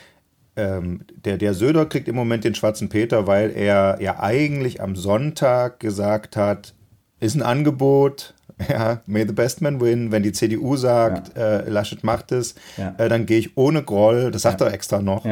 ähm, 0.54 1.00
der, 1.24 1.36
der 1.36 1.54
Söder 1.54 1.86
kriegt 1.86 2.06
im 2.06 2.14
Moment 2.14 2.44
den 2.44 2.54
schwarzen 2.54 2.88
Peter, 2.88 3.26
weil 3.26 3.50
er 3.50 4.00
ja 4.00 4.20
eigentlich 4.20 4.80
am 4.80 4.94
Sonntag 4.94 5.80
gesagt 5.80 6.36
hat, 6.36 6.74
ist 7.18 7.34
ein 7.34 7.42
Angebot, 7.42 8.34
ja, 8.69 9.00
may 9.07 9.26
the 9.26 9.33
best 9.33 9.61
man 9.61 9.81
win. 9.81 10.12
Wenn 10.12 10.23
die 10.23 10.33
CDU 10.33 10.76
sagt, 10.76 11.37
ja. 11.37 11.59
äh, 11.61 11.71
Laschet 11.71 12.05
macht 12.05 12.33
es, 12.33 12.55
ja. 12.76 12.95
äh, 12.99 13.09
dann 13.09 13.26
gehe 13.26 13.38
ich 13.38 13.57
ohne 13.57 13.83
Groll, 13.83 14.31
das 14.31 14.43
sagt 14.43 14.61
er 14.61 14.73
extra 14.73 15.00
noch, 15.00 15.25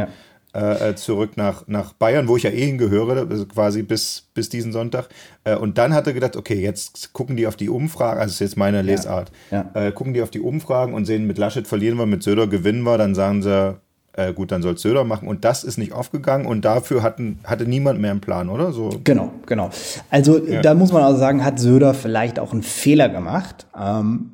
äh, 0.54 0.90
äh, 0.90 0.94
zurück 0.96 1.36
nach, 1.36 1.66
nach 1.66 1.92
Bayern, 1.92 2.26
wo 2.26 2.36
ich 2.36 2.42
ja 2.44 2.50
eh 2.50 2.64
hingehöre, 2.64 3.26
also 3.28 3.44
quasi 3.44 3.82
bis, 3.82 4.28
bis 4.32 4.48
diesen 4.48 4.72
Sonntag. 4.72 5.08
Äh, 5.44 5.56
und 5.56 5.76
dann 5.76 5.92
hat 5.92 6.06
er 6.06 6.14
gedacht, 6.14 6.36
okay, 6.36 6.60
jetzt 6.60 7.12
gucken 7.12 7.36
die 7.36 7.46
auf 7.46 7.56
die 7.56 7.68
Umfragen, 7.68 8.18
also 8.18 8.32
ist 8.32 8.40
jetzt 8.40 8.56
meine 8.56 8.80
Lesart, 8.80 9.30
äh, 9.50 9.92
gucken 9.92 10.14
die 10.14 10.22
auf 10.22 10.30
die 10.30 10.40
Umfragen 10.40 10.94
und 10.94 11.04
sehen, 11.04 11.26
mit 11.26 11.36
Laschet 11.36 11.66
verlieren 11.68 11.98
wir, 11.98 12.06
mit 12.06 12.22
Söder 12.22 12.46
gewinnen 12.46 12.82
wir, 12.82 12.96
dann 12.96 13.14
sagen 13.14 13.42
sie, 13.42 13.76
äh, 14.18 14.32
gut, 14.32 14.50
dann 14.50 14.62
soll 14.62 14.76
Söder 14.76 15.04
machen. 15.04 15.28
Und 15.28 15.44
das 15.44 15.62
ist 15.62 15.78
nicht 15.78 15.92
aufgegangen 15.92 16.46
und 16.46 16.64
dafür 16.64 17.02
hatten, 17.02 17.38
hatte 17.44 17.66
niemand 17.66 18.00
mehr 18.00 18.10
einen 18.10 18.20
Plan, 18.20 18.48
oder? 18.48 18.72
So. 18.72 18.90
Genau, 19.04 19.32
genau. 19.46 19.70
Also 20.10 20.44
ja. 20.44 20.60
da 20.60 20.74
muss 20.74 20.92
man 20.92 21.04
also 21.04 21.18
sagen, 21.18 21.44
hat 21.44 21.60
Söder 21.60 21.94
vielleicht 21.94 22.40
auch 22.40 22.52
einen 22.52 22.62
Fehler 22.62 23.08
gemacht. 23.08 23.66
Ähm, 23.80 24.32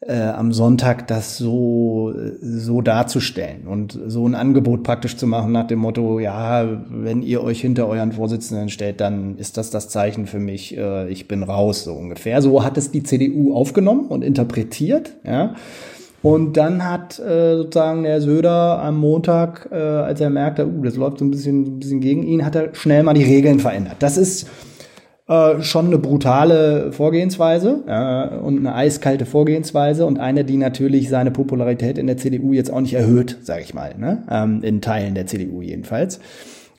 äh, 0.00 0.20
am 0.20 0.52
Sonntag 0.52 1.08
das 1.08 1.38
so, 1.38 2.14
so 2.40 2.82
darzustellen 2.82 3.66
und 3.66 3.98
so 4.06 4.28
ein 4.28 4.34
Angebot 4.36 4.84
praktisch 4.84 5.16
zu 5.16 5.26
machen 5.26 5.50
nach 5.50 5.66
dem 5.66 5.80
Motto, 5.80 6.20
ja, 6.20 6.84
wenn 6.88 7.22
ihr 7.22 7.42
euch 7.42 7.60
hinter 7.60 7.88
euren 7.88 8.12
Vorsitzenden 8.12 8.68
stellt, 8.68 9.00
dann 9.00 9.38
ist 9.38 9.56
das 9.56 9.70
das 9.70 9.88
Zeichen 9.88 10.26
für 10.26 10.38
mich, 10.38 10.76
äh, 10.76 11.08
ich 11.08 11.28
bin 11.28 11.42
raus, 11.42 11.84
so 11.84 11.94
ungefähr. 11.94 12.42
So 12.42 12.62
hat 12.62 12.76
es 12.78 12.90
die 12.90 13.02
CDU 13.02 13.54
aufgenommen 13.54 14.06
und 14.08 14.22
interpretiert, 14.22 15.16
ja. 15.24 15.54
Und 16.22 16.56
dann 16.56 16.88
hat 16.88 17.18
äh, 17.20 17.56
sozusagen 17.56 18.02
der 18.02 18.20
Söder 18.20 18.82
am 18.82 18.98
Montag, 18.98 19.68
äh, 19.70 19.76
als 19.76 20.20
er 20.20 20.30
merkte, 20.30 20.66
uh, 20.66 20.82
das 20.82 20.96
läuft 20.96 21.18
so 21.18 21.24
ein 21.24 21.30
bisschen, 21.30 21.62
ein 21.62 21.78
bisschen 21.78 22.00
gegen 22.00 22.24
ihn, 22.24 22.44
hat 22.44 22.56
er 22.56 22.74
schnell 22.74 23.04
mal 23.04 23.14
die 23.14 23.24
Regeln 23.24 23.60
verändert. 23.60 23.96
Das 24.00 24.16
ist 24.16 24.48
äh, 25.28 25.62
schon 25.62 25.86
eine 25.86 25.98
brutale 25.98 26.90
Vorgehensweise 26.90 27.84
äh, 27.86 28.36
und 28.38 28.58
eine 28.58 28.74
eiskalte 28.74 29.26
Vorgehensweise 29.26 30.06
und 30.06 30.18
eine, 30.18 30.44
die 30.44 30.56
natürlich 30.56 31.08
seine 31.08 31.30
Popularität 31.30 31.98
in 31.98 32.06
der 32.06 32.16
CDU 32.16 32.52
jetzt 32.52 32.72
auch 32.72 32.80
nicht 32.80 32.94
erhöht, 32.94 33.36
sage 33.42 33.62
ich 33.62 33.74
mal, 33.74 33.94
ne? 33.96 34.24
ähm, 34.30 34.62
in 34.62 34.80
Teilen 34.80 35.14
der 35.14 35.26
CDU 35.26 35.62
jedenfalls. 35.62 36.18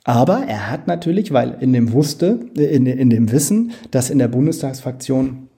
Aber 0.04 0.42
er 0.48 0.70
hat 0.70 0.86
natürlich, 0.86 1.32
weil 1.32 1.56
in 1.60 1.72
dem 1.72 1.92
wusste, 1.92 2.40
in, 2.56 2.86
in 2.86 3.10
dem 3.10 3.30
Wissen, 3.30 3.72
dass 3.90 4.10
in 4.10 4.18
der 4.18 4.28
Bundestagsfraktion 4.28 5.49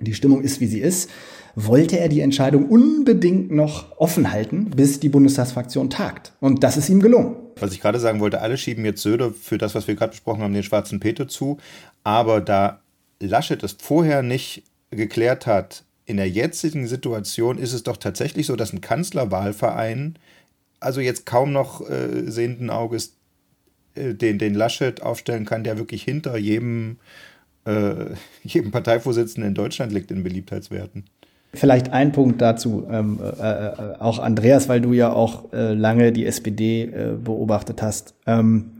die 0.00 0.14
Stimmung 0.14 0.42
ist, 0.42 0.60
wie 0.60 0.66
sie 0.66 0.80
ist, 0.80 1.10
wollte 1.54 1.98
er 1.98 2.08
die 2.08 2.20
Entscheidung 2.20 2.68
unbedingt 2.68 3.50
noch 3.50 3.98
offen 3.98 4.30
halten, 4.30 4.70
bis 4.70 5.00
die 5.00 5.08
Bundestagsfraktion 5.08 5.88
tagt. 5.88 6.32
Und 6.40 6.62
das 6.62 6.76
ist 6.76 6.88
ihm 6.88 7.00
gelungen. 7.00 7.36
Was 7.58 7.72
ich 7.72 7.80
gerade 7.80 7.98
sagen 7.98 8.20
wollte, 8.20 8.42
alle 8.42 8.58
schieben 8.58 8.84
jetzt 8.84 9.02
Söder 9.02 9.32
für 9.32 9.56
das, 9.56 9.74
was 9.74 9.88
wir 9.88 9.94
gerade 9.94 10.10
besprochen 10.10 10.42
haben, 10.42 10.52
den 10.52 10.62
schwarzen 10.62 11.00
Peter 11.00 11.26
zu. 11.26 11.56
Aber 12.04 12.42
da 12.42 12.80
Laschet 13.20 13.62
es 13.62 13.76
vorher 13.80 14.22
nicht 14.22 14.64
geklärt 14.90 15.46
hat, 15.46 15.84
in 16.04 16.18
der 16.18 16.28
jetzigen 16.28 16.86
Situation 16.86 17.58
ist 17.58 17.72
es 17.72 17.82
doch 17.82 17.96
tatsächlich 17.96 18.46
so, 18.46 18.54
dass 18.54 18.72
ein 18.72 18.80
Kanzlerwahlverein, 18.80 20.18
also 20.78 21.00
jetzt 21.00 21.26
kaum 21.26 21.52
noch 21.52 21.88
äh, 21.88 22.30
sehenden 22.30 22.70
Auges, 22.70 23.16
äh, 23.94 24.14
den, 24.14 24.38
den 24.38 24.54
Laschet 24.54 25.02
aufstellen 25.02 25.44
kann, 25.44 25.64
der 25.64 25.78
wirklich 25.78 26.04
hinter 26.04 26.36
jedem, 26.36 26.98
äh, 27.66 28.14
jedem 28.44 28.70
Parteivorsitzenden 28.70 29.50
in 29.50 29.54
Deutschland 29.54 29.92
liegt 29.92 30.10
in 30.10 30.22
Beliebtheitswerten. 30.22 31.04
Vielleicht 31.54 31.92
ein 31.92 32.12
Punkt 32.12 32.42
dazu, 32.42 32.86
ähm, 32.90 33.18
äh, 33.20 33.66
äh, 33.66 33.72
auch 33.98 34.18
Andreas, 34.18 34.68
weil 34.68 34.80
du 34.80 34.92
ja 34.92 35.12
auch 35.12 35.52
äh, 35.52 35.72
lange 35.72 36.12
die 36.12 36.26
SPD 36.26 36.82
äh, 36.82 37.12
beobachtet 37.22 37.82
hast. 37.82 38.14
Ähm, 38.26 38.72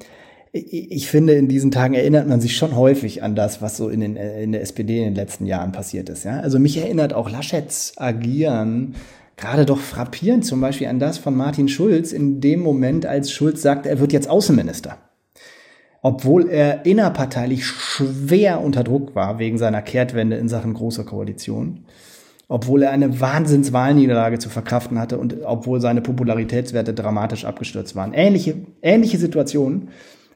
ich, 0.53 1.09
finde, 1.09 1.35
in 1.35 1.49
diesen 1.49 1.71
Tagen 1.71 1.95
erinnert 1.95 2.27
man 2.29 2.41
sich 2.41 2.57
schon 2.57 2.77
häufig 2.77 3.23
an 3.23 3.35
das, 3.35 3.61
was 3.61 3.77
so 3.77 3.89
in, 3.89 4.01
den, 4.01 4.17
äh, 4.17 4.43
in 4.43 4.53
der 4.53 4.63
SPD 4.63 4.99
in 4.99 5.05
den 5.05 5.15
letzten 5.15 5.47
Jahren 5.47 5.73
passiert 5.73 6.09
ist. 6.09 6.25
Ja? 6.25 6.41
Also 6.41 6.59
mich 6.59 6.77
erinnert 6.79 7.13
auch 7.13 7.31
Laschets 7.31 7.95
Agieren 7.97 8.95
gerade 9.37 9.67
doch 9.67 9.79
frappierend 9.79 10.45
zum 10.45 10.61
Beispiel 10.61 10.87
an 10.87 10.99
das 10.99 11.19
von 11.19 11.37
Martin 11.37 11.69
Schulz 11.69 12.13
in 12.13 12.41
dem 12.41 12.61
Moment, 12.61 13.07
als 13.07 13.31
Schulz 13.31 13.63
sagt, 13.63 13.87
er 13.87 14.01
wird 14.01 14.13
jetzt 14.13 14.29
Außenminister 14.29 14.99
obwohl 16.07 16.49
er 16.49 16.87
innerparteilich 16.87 17.67
schwer 17.67 18.61
unter 18.61 18.85
Druck 18.85 19.17
war 19.17 19.41
wegen 19.41 19.59
seiner 19.59 19.83
Kehrtwende 19.83 20.37
in 20.37 20.49
Sachen 20.49 20.73
großer 20.73 21.03
Koalition 21.03 21.85
obwohl 22.49 22.85
er 22.85 22.93
eine 22.93 23.21
Wahnsinnswahlniederlage 23.21 24.39
zu 24.39 24.49
verkraften 24.49 25.01
hatte 25.01 25.19
und 25.19 25.39
obwohl 25.45 25.81
seine 25.81 26.01
Popularitätswerte 26.01 26.95
dramatisch 26.95 27.45
abgestürzt 27.45 27.97
waren. 27.97 28.13
Ähnliche, 28.13 28.55
ähnliche 28.83 29.19
Situationen. 29.19 29.89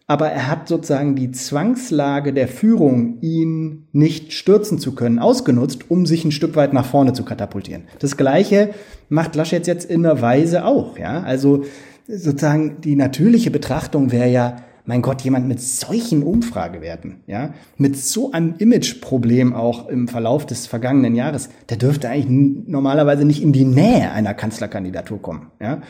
Aber 0.08 0.28
er 0.28 0.48
hat 0.48 0.66
sozusagen 0.66 1.14
die 1.14 1.30
Zwangslage 1.30 2.32
der 2.32 2.48
Führung, 2.48 3.20
ihn 3.20 3.86
nicht 3.92 4.32
stürzen 4.32 4.80
zu 4.80 4.96
können, 4.96 5.20
ausgenutzt, 5.20 5.88
um 5.88 6.04
sich 6.04 6.24
ein 6.24 6.32
Stück 6.32 6.56
weit 6.56 6.72
nach 6.72 6.84
vorne 6.84 7.12
zu 7.12 7.24
katapultieren. 7.24 7.84
Das 8.00 8.16
Gleiche 8.16 8.70
macht 9.08 9.36
Laschet 9.36 9.64
jetzt 9.68 9.88
in 9.88 10.04
einer 10.04 10.20
Weise 10.20 10.64
auch, 10.64 10.98
ja. 10.98 11.22
Also 11.22 11.62
sozusagen 12.08 12.80
die 12.80 12.96
natürliche 12.96 13.52
Betrachtung 13.52 14.10
wäre 14.10 14.28
ja, 14.28 14.56
mein 14.90 15.02
Gott, 15.02 15.22
jemand 15.22 15.46
mit 15.46 15.60
solchen 15.60 16.24
Umfragewerten, 16.24 17.20
ja, 17.28 17.54
mit 17.76 17.96
so 17.96 18.32
einem 18.32 18.56
Imageproblem 18.58 19.54
auch 19.54 19.88
im 19.88 20.08
Verlauf 20.08 20.46
des 20.46 20.66
vergangenen 20.66 21.14
Jahres, 21.14 21.48
der 21.68 21.76
dürfte 21.76 22.08
eigentlich 22.08 22.66
normalerweise 22.66 23.24
nicht 23.24 23.40
in 23.40 23.52
die 23.52 23.64
Nähe 23.64 24.10
einer 24.10 24.34
Kanzlerkandidatur 24.34 25.22
kommen, 25.22 25.52
ja. 25.60 25.80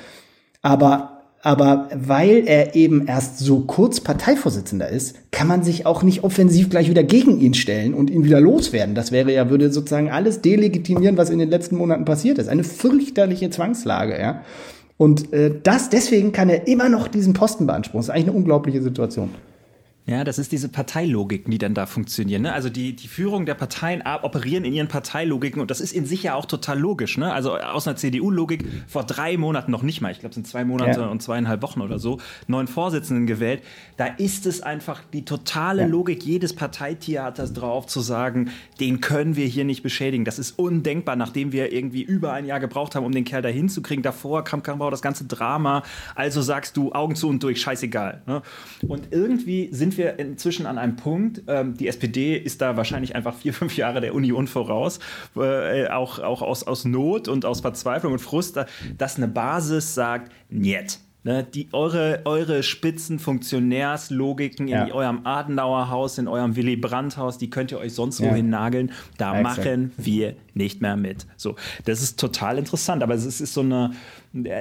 Aber 0.61 1.17
aber 1.43 1.89
weil 1.95 2.47
er 2.47 2.75
eben 2.77 3.07
erst 3.07 3.39
so 3.39 3.61
kurz 3.61 4.01
Parteivorsitzender 4.01 4.91
ist, 4.91 5.33
kann 5.33 5.49
man 5.49 5.63
sich 5.63 5.87
auch 5.87 6.03
nicht 6.03 6.23
offensiv 6.23 6.69
gleich 6.69 6.91
wieder 6.91 7.03
gegen 7.03 7.41
ihn 7.41 7.55
stellen 7.55 7.95
und 7.95 8.11
ihn 8.11 8.25
wieder 8.25 8.43
loswerden. 8.43 8.95
Das 8.95 9.11
wäre 9.11 9.33
ja, 9.33 9.49
würde 9.49 9.73
sozusagen 9.73 10.11
alles 10.11 10.43
delegitimieren, 10.43 11.17
was 11.17 11.31
in 11.31 11.39
den 11.39 11.49
letzten 11.49 11.79
Monaten 11.79 12.05
passiert 12.05 12.37
ist. 12.37 12.51
Eine 12.51 12.65
fürchterliche 12.65 13.49
Zwangslage, 13.49 14.21
ja. 14.21 14.43
Und 15.01 15.33
äh, 15.33 15.51
das, 15.63 15.89
deswegen 15.89 16.31
kann 16.31 16.51
er 16.51 16.69
immer 16.69 16.91
noch 16.91 17.09
diesen 17.09 17.33
Posten 17.33 17.67
beanspruchen. 17.67 18.01
Das 18.01 18.09
ist 18.09 18.11
eigentlich 18.11 18.29
eine 18.29 18.37
unglaubliche 18.37 18.83
Situation. 18.83 19.31
Ja, 20.11 20.25
das 20.25 20.41
ist 20.41 20.51
diese 20.51 20.69
Parteilogiken, 20.69 21.53
die 21.53 21.59
dann 21.59 21.73
da 21.73 21.87
funktionieren. 21.87 22.43
Ne? 22.43 22.53
Also 22.53 22.69
die, 22.69 22.97
die 22.97 23.07
Führung 23.07 23.47
der 23.47 23.55
Parteien 23.55 24.03
operieren 24.23 24.65
in 24.65 24.73
ihren 24.73 24.89
Parteilogiken 24.89 25.63
und 25.63 25.71
das 25.71 25.81
ist 25.81 25.93
in 25.93 26.05
sich 26.05 26.25
ja 26.25 26.35
auch 26.35 26.47
total 26.47 26.81
logisch. 26.81 27.17
Ne? 27.17 27.33
Also 27.33 27.57
aus 27.57 27.87
einer 27.87 27.97
CDU-Logik 27.97 28.65
vor 28.89 29.05
drei 29.05 29.37
Monaten 29.37 29.71
noch 29.71 29.85
nicht 29.85 30.01
mal, 30.01 30.11
ich 30.11 30.19
glaube 30.19 30.31
es 30.31 30.35
sind 30.35 30.49
zwei 30.49 30.65
Monate 30.65 31.03
ja. 31.03 31.07
und 31.07 31.23
zweieinhalb 31.23 31.63
Wochen 31.63 31.81
oder 31.81 32.01
so, 32.01 32.19
neuen 32.49 32.67
Vorsitzenden 32.67 33.29
gewählt. 33.29 33.63
Da 33.99 34.07
ist 34.07 34.47
es 34.47 34.63
einfach 34.63 35.01
die 35.13 35.25
totale 35.25 35.83
ja. 35.83 35.87
Logik 35.87 36.25
jedes 36.25 36.55
Parteitheaters 36.57 37.53
drauf 37.53 37.87
zu 37.87 38.01
sagen, 38.01 38.51
den 38.81 39.01
können 39.01 39.37
wir 39.37 39.47
hier 39.47 39.65
nicht 39.65 39.85
beschädigen. 39.85 40.25
Das 40.25 40.41
ist 40.41 40.59
undenkbar, 40.59 41.15
nachdem 41.15 41.53
wir 41.53 41.73
irgendwie 41.73 42.03
über 42.03 42.33
ein 42.33 42.47
Jahr 42.47 42.59
gebraucht 42.59 42.97
haben, 42.97 43.07
um 43.07 43.13
den 43.13 43.25
Kerl 43.25 43.43
da 43.43 43.49
hinzukriegen. 43.49 44.03
Davor 44.03 44.43
kam, 44.43 44.65
kam 44.65 44.81
das 44.81 45.03
ganze 45.03 45.27
Drama. 45.27 45.85
Also 46.17 46.43
sagst 46.43 46.77
du 46.77 46.91
Augen 46.95 47.15
zu 47.15 47.29
und 47.29 47.45
durch, 47.45 47.61
scheißegal. 47.61 48.23
Ne? 48.27 48.43
Und 48.89 49.13
irgendwie 49.13 49.69
sind 49.71 49.97
wir 49.97 50.00
wir 50.01 50.19
inzwischen 50.19 50.67
an 50.67 50.79
einem 50.79 50.97
Punkt, 50.97 51.43
ähm, 51.47 51.77
die 51.77 51.87
SPD 51.87 52.37
ist 52.37 52.61
da 52.61 52.77
wahrscheinlich 52.77 53.15
einfach 53.15 53.35
vier, 53.35 53.53
fünf 53.55 53.77
Jahre 53.77 54.01
der 54.01 54.15
Union 54.15 54.47
voraus, 54.47 54.99
äh, 55.37 55.89
auch, 55.89 56.19
auch 56.19 56.43
aus, 56.43 56.67
aus 56.67 56.85
Not 56.85 57.29
und 57.29 57.45
aus 57.45 57.61
Verzweiflung 57.61 58.13
und 58.15 58.19
Frust, 58.19 58.59
dass 58.97 59.17
eine 59.17 59.29
Basis 59.29 59.95
sagt, 59.95 60.33
niet. 60.49 60.99
Ne, 61.23 61.45
die, 61.45 61.69
eure, 61.73 62.23
eure 62.25 62.63
spitzen 62.63 63.19
Funktionärslogiken 63.19 64.69
ja. 64.69 64.85
in 64.85 64.93
eurem 64.93 65.27
Adenauer 65.27 65.91
Haus, 65.91 66.17
in 66.17 66.27
eurem 66.27 66.57
Willy 66.57 66.77
Brandt 66.77 67.19
Haus, 67.19 67.37
die 67.37 67.51
könnt 67.51 67.71
ihr 67.73 67.79
euch 67.79 67.93
sonst 67.93 68.21
ja. 68.21 68.31
wohin 68.31 68.49
nageln. 68.49 68.91
Da 69.19 69.37
ja, 69.37 69.43
machen 69.43 69.93
wir 69.99 70.35
nicht 70.55 70.81
mehr 70.81 70.97
mit. 70.97 71.27
So, 71.37 71.57
das 71.85 72.01
ist 72.01 72.19
total 72.19 72.57
interessant, 72.57 73.03
aber 73.03 73.13
es 73.13 73.27
ist, 73.27 73.43
ist 73.43 73.53
so 73.53 73.61
eine, 73.61 73.91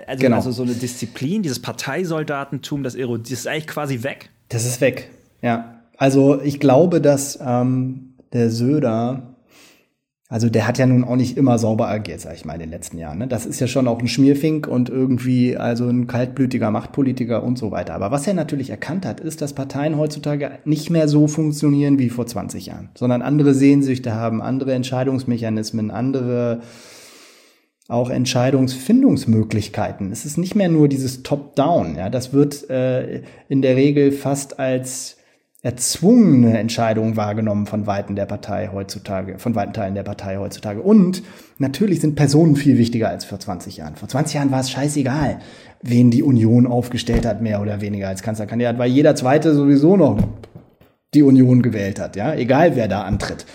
also, 0.06 0.22
genau. 0.22 0.36
also 0.36 0.52
so 0.52 0.64
eine 0.64 0.74
Disziplin, 0.74 1.44
dieses 1.44 1.62
Parteisoldatentum, 1.62 2.84
das, 2.84 2.98
das 2.98 3.32
ist 3.32 3.48
eigentlich 3.48 3.68
quasi 3.68 4.04
weg. 4.04 4.30
Das 4.50 4.66
ist 4.66 4.82
weg. 4.82 5.10
Ja, 5.42 5.82
also 5.98 6.42
ich 6.42 6.60
glaube, 6.60 7.02
dass 7.02 7.40
ähm, 7.46 8.16
der 8.32 8.50
Söder, 8.50 9.36
also 10.28 10.50
der 10.50 10.68
hat 10.68 10.78
ja 10.78 10.86
nun 10.86 11.04
auch 11.04 11.16
nicht 11.16 11.38
immer 11.38 11.58
sauber 11.58 11.90
agiert, 11.90 12.22
sag 12.22 12.36
ich 12.36 12.46
mal, 12.46 12.54
in 12.54 12.60
den 12.60 12.70
letzten 12.70 12.98
Jahren. 12.98 13.18
Ne? 13.18 13.28
Das 13.28 13.46
ist 13.46 13.60
ja 13.60 13.68
schon 13.68 13.88
auch 13.88 14.00
ein 14.00 14.08
Schmierfink 14.08 14.68
und 14.68 14.90
irgendwie 14.90 15.58
also 15.58 15.88
ein 15.88 16.08
kaltblütiger 16.08 16.72
Machtpolitiker 16.72 17.44
und 17.44 17.58
so 17.58 17.72
weiter. 17.72 17.96
Aber 17.96 18.12
was 18.12 18.28
er 18.28 18.34
natürlich 18.34 18.70
erkannt 18.70 19.06
hat, 19.06 19.20
ist, 19.20 19.42
dass 19.42 19.54
Parteien 19.54 19.98
heutzutage 19.98 20.52
nicht 20.66 20.90
mehr 20.90 21.08
so 21.08 21.28
funktionieren 21.28 22.00
wie 22.00 22.10
vor 22.10 22.28
20 22.28 22.68
Jahren, 22.68 22.90
sondern 22.96 23.22
andere 23.22 23.54
Sehnsüchte 23.54 24.14
haben, 24.14 24.42
andere 24.42 24.74
Entscheidungsmechanismen, 24.74 25.92
andere 25.92 26.62
auch 27.90 28.12
Entscheidungsfindungsmöglichkeiten. 28.12 30.12
Es 30.12 30.24
ist 30.24 30.38
nicht 30.38 30.56
mehr 30.56 30.70
nur 30.70 30.88
dieses 30.88 31.24
Top-Down. 31.24 31.96
Ja, 31.96 32.10
das 32.10 32.32
wird 32.32 32.70
äh, 32.70 33.24
in 33.50 33.64
der 33.64 33.76
Regel 33.76 34.12
fast 34.12 34.60
als 34.60 35.18
erzwungene 35.62 36.58
Entscheidung 36.58 37.18
wahrgenommen 37.18 37.66
von 37.66 37.86
Weiten 37.86 38.16
der 38.16 38.26
Partei 38.26 38.70
heutzutage, 38.72 39.40
von 39.40 39.56
weiten 39.56 39.74
Teilen 39.74 39.94
der 39.94 40.04
Partei 40.04 40.38
heutzutage. 40.38 40.82
Und 40.82 41.22
natürlich 41.58 42.00
sind 42.00 42.16
Personen 42.16 42.56
viel 42.56 42.78
wichtiger 42.78 43.10
als 43.10 43.26
vor 43.26 43.40
20 43.40 43.78
Jahren. 43.78 43.96
Vor 43.96 44.08
20 44.08 44.36
Jahren 44.36 44.52
war 44.52 44.62
es 44.62 44.72
scheißegal, 44.72 45.40
wen 45.82 46.12
die 46.12 46.24
Union 46.24 46.66
aufgestellt 46.66 47.26
hat, 47.26 47.42
mehr 47.42 47.62
oder 47.62 47.82
weniger 47.82 48.08
als 48.08 48.24
Kanzlerkandidat, 48.24 48.78
weil 48.78 48.90
jeder 48.90 49.16
Zweite 49.16 49.54
sowieso 49.54 49.98
noch 49.98 50.18
die 51.14 51.24
Union 51.24 51.62
gewählt 51.62 52.00
hat, 52.00 52.16
ja, 52.16 52.34
egal 52.36 52.76
wer 52.76 52.88
da 52.88 53.02
antritt. 53.02 53.46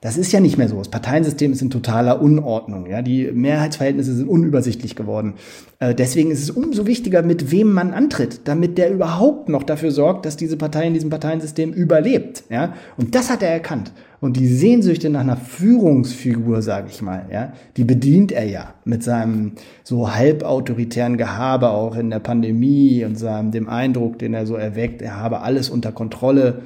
Das 0.00 0.16
ist 0.16 0.32
ja 0.32 0.40
nicht 0.40 0.58
mehr 0.58 0.68
so. 0.68 0.78
Das 0.78 0.88
Parteiensystem 0.88 1.52
ist 1.52 1.62
in 1.62 1.70
totaler 1.70 2.20
Unordnung. 2.20 2.86
Ja? 2.86 3.02
Die 3.02 3.30
Mehrheitsverhältnisse 3.32 4.14
sind 4.14 4.28
unübersichtlich 4.28 4.94
geworden. 4.94 5.34
Äh, 5.78 5.94
deswegen 5.94 6.30
ist 6.30 6.42
es 6.42 6.50
umso 6.50 6.86
wichtiger, 6.86 7.22
mit 7.22 7.50
wem 7.50 7.72
man 7.72 7.92
antritt, 7.92 8.42
damit 8.44 8.78
der 8.78 8.92
überhaupt 8.92 9.48
noch 9.48 9.62
dafür 9.62 9.90
sorgt, 9.90 10.26
dass 10.26 10.36
diese 10.36 10.56
Partei 10.56 10.86
in 10.86 10.94
diesem 10.94 11.10
Parteiensystem 11.10 11.72
überlebt. 11.72 12.44
Ja? 12.50 12.74
Und 12.96 13.14
das 13.14 13.30
hat 13.30 13.42
er 13.42 13.50
erkannt. 13.50 13.92
Und 14.20 14.36
die 14.36 14.48
Sehnsüchte 14.48 15.10
nach 15.10 15.20
einer 15.20 15.36
Führungsfigur, 15.36 16.62
sage 16.62 16.88
ich 16.90 17.02
mal, 17.02 17.26
ja, 17.30 17.52
die 17.76 17.84
bedient 17.84 18.32
er 18.32 18.44
ja 18.44 18.74
mit 18.84 19.02
seinem 19.02 19.52
so 19.84 20.14
halbautoritären 20.14 21.18
Gehabe 21.18 21.68
auch 21.68 21.96
in 21.96 22.10
der 22.10 22.18
Pandemie 22.18 23.04
und 23.04 23.16
seinem 23.16 23.50
dem 23.50 23.68
Eindruck, 23.68 24.18
den 24.18 24.32
er 24.32 24.46
so 24.46 24.56
erweckt, 24.56 25.02
er 25.02 25.16
habe 25.20 25.42
alles 25.42 25.68
unter 25.68 25.92
Kontrolle 25.92 26.62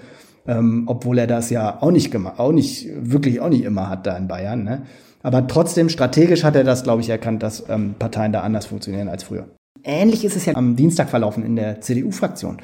ähm, 0.46 0.84
obwohl 0.86 1.18
er 1.18 1.26
das 1.26 1.50
ja 1.50 1.82
auch 1.82 1.90
nicht 1.90 2.10
gemacht, 2.10 2.38
auch 2.38 2.52
nicht 2.52 2.88
wirklich 3.00 3.40
auch 3.40 3.48
nicht 3.48 3.64
immer 3.64 3.88
hat 3.88 4.06
da 4.06 4.16
in 4.16 4.28
Bayern. 4.28 4.64
Ne? 4.64 4.82
Aber 5.22 5.46
trotzdem 5.46 5.88
strategisch 5.88 6.44
hat 6.44 6.56
er 6.56 6.64
das, 6.64 6.82
glaube 6.82 7.02
ich, 7.02 7.10
erkannt, 7.10 7.42
dass 7.42 7.64
ähm, 7.68 7.94
Parteien 7.98 8.32
da 8.32 8.40
anders 8.40 8.66
funktionieren 8.66 9.08
als 9.08 9.24
früher. 9.24 9.48
Ähnlich 9.84 10.24
ist 10.24 10.36
es 10.36 10.46
ja 10.46 10.54
am 10.54 10.76
Dienstag 10.76 11.08
verlaufen 11.08 11.44
in 11.44 11.56
der 11.56 11.80
CDU-Fraktion. 11.80 12.58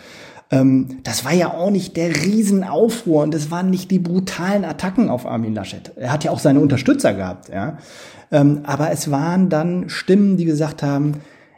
ähm, 0.50 0.98
das 1.02 1.24
war 1.24 1.32
ja 1.32 1.52
auch 1.52 1.70
nicht 1.70 1.96
der 1.96 2.24
Riesenaufruhr 2.24 3.22
und 3.22 3.34
das 3.34 3.50
waren 3.50 3.70
nicht 3.70 3.90
die 3.90 3.98
brutalen 3.98 4.64
Attacken 4.64 5.08
auf 5.08 5.26
Armin 5.26 5.54
Laschet. 5.54 5.92
Er 5.96 6.12
hat 6.12 6.24
ja 6.24 6.30
auch 6.30 6.38
seine 6.38 6.60
Unterstützer 6.60 7.14
gehabt, 7.14 7.48
ja. 7.48 7.78
Ähm, 8.32 8.60
aber 8.64 8.90
es 8.90 9.10
waren 9.10 9.48
dann 9.48 9.88
Stimmen, 9.88 10.36
die 10.36 10.44
gesagt 10.44 10.82
haben, 10.82 11.14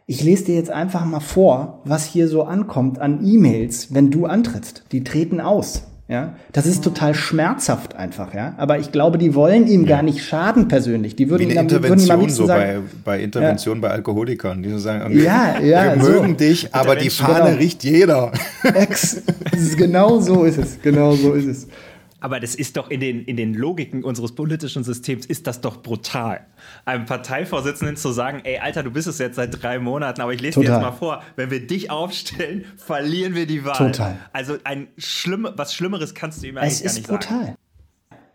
ich 0.07 0.23
lese 0.23 0.45
dir 0.45 0.55
jetzt 0.55 0.71
einfach 0.71 1.05
mal 1.05 1.21
vor, 1.21 1.81
was 1.85 2.05
hier 2.07 2.29
so 2.29 2.45
ankommt 2.45 2.99
an 2.99 3.21
E-Mails, 3.23 3.93
wenn 3.95 4.11
du 4.11 4.27
antrittst. 4.27 4.85
Die 4.93 5.05
treten 5.05 5.41
aus. 5.41 5.83
Ja, 6.11 6.33
das 6.53 6.65
ist 6.65 6.83
total 6.83 7.15
schmerzhaft 7.15 7.95
einfach, 7.95 8.33
ja. 8.33 8.55
Aber 8.57 8.79
ich 8.79 8.93
glaube, 8.93 9.19
die 9.19 9.35
wollen 9.35 9.67
ihm 9.67 9.83
ja. 9.83 9.97
gar 9.97 10.03
nicht 10.03 10.25
schaden 10.25 10.67
persönlich. 10.67 11.17
Die 11.17 11.29
würden, 11.29 11.47
Wie 11.47 11.53
eine 11.53 11.61
Intervention 11.61 12.09
würden 12.09 12.23
ihm 12.23 12.31
so 12.31 12.47
sagen, 12.47 12.89
bei, 13.05 13.19
bei 13.19 13.23
Intervention 13.23 13.77
ja. 13.77 13.81
bei 13.83 13.91
Alkoholikern, 13.91 14.63
die 14.63 14.71
so 14.71 14.79
sagen, 14.79 15.19
ja, 15.19 15.61
ja, 15.61 15.97
wir 15.97 16.03
mögen 16.03 16.29
so. 16.31 16.35
dich, 16.37 16.75
aber 16.75 16.97
die 16.97 17.11
Fahne 17.11 17.51
genau. 17.51 17.59
riecht 17.59 17.85
jeder. 17.85 18.33
Ex, 18.63 19.23
genau 19.77 20.19
so 20.19 20.45
ist 20.45 20.57
es, 20.57 20.81
genau 20.81 21.13
so 21.13 21.35
ist 21.35 21.47
es. 21.47 21.67
Aber 22.21 22.41
das 22.41 22.55
ist 22.55 22.77
doch 22.77 22.91
in 22.91 23.01
den, 23.01 23.25
in 23.25 23.37
den 23.37 23.55
Logiken 23.55 24.03
unseres 24.03 24.35
politischen 24.35 24.83
Systems 24.83 25.25
ist 25.27 25.47
das 25.47 25.61
doch 25.61 25.83
brutal. 25.83 26.41
Einem 26.85 27.07
Parteivorsitzenden 27.07 27.97
zu 27.97 28.11
sagen, 28.11 28.41
ey, 28.45 28.59
Alter, 28.59 28.83
du 28.83 28.91
bist 28.91 29.07
es 29.07 29.19
jetzt 29.19 29.37
seit 29.37 29.63
drei 29.63 29.79
Monaten, 29.79 30.21
aber 30.21 30.33
ich 30.33 30.41
lese 30.41 30.55
Total. 30.55 30.67
dir 30.69 30.75
jetzt 30.75 30.83
mal 30.83 30.97
vor, 30.97 31.23
wenn 31.37 31.51
wir 31.51 31.65
dich 31.67 31.91
aufstellen, 31.91 32.65
verlieren 32.77 33.35
wir 33.35 33.47
die 33.47 33.65
Wahl. 33.65 33.77
Total. 33.77 34.17
Also 34.33 34.57
ein 34.65 34.89
schlimm, 34.97 35.49
was 35.55 35.75
Schlimmeres 35.75 36.15
kannst 36.15 36.43
du 36.43 36.49
ihm 36.49 36.59
eigentlich 36.59 36.73
Es 36.75 36.81
gar 36.81 36.87
ist 36.87 36.97
nicht 36.97 37.09
brutal. 37.09 37.41
sagen. 37.45 37.55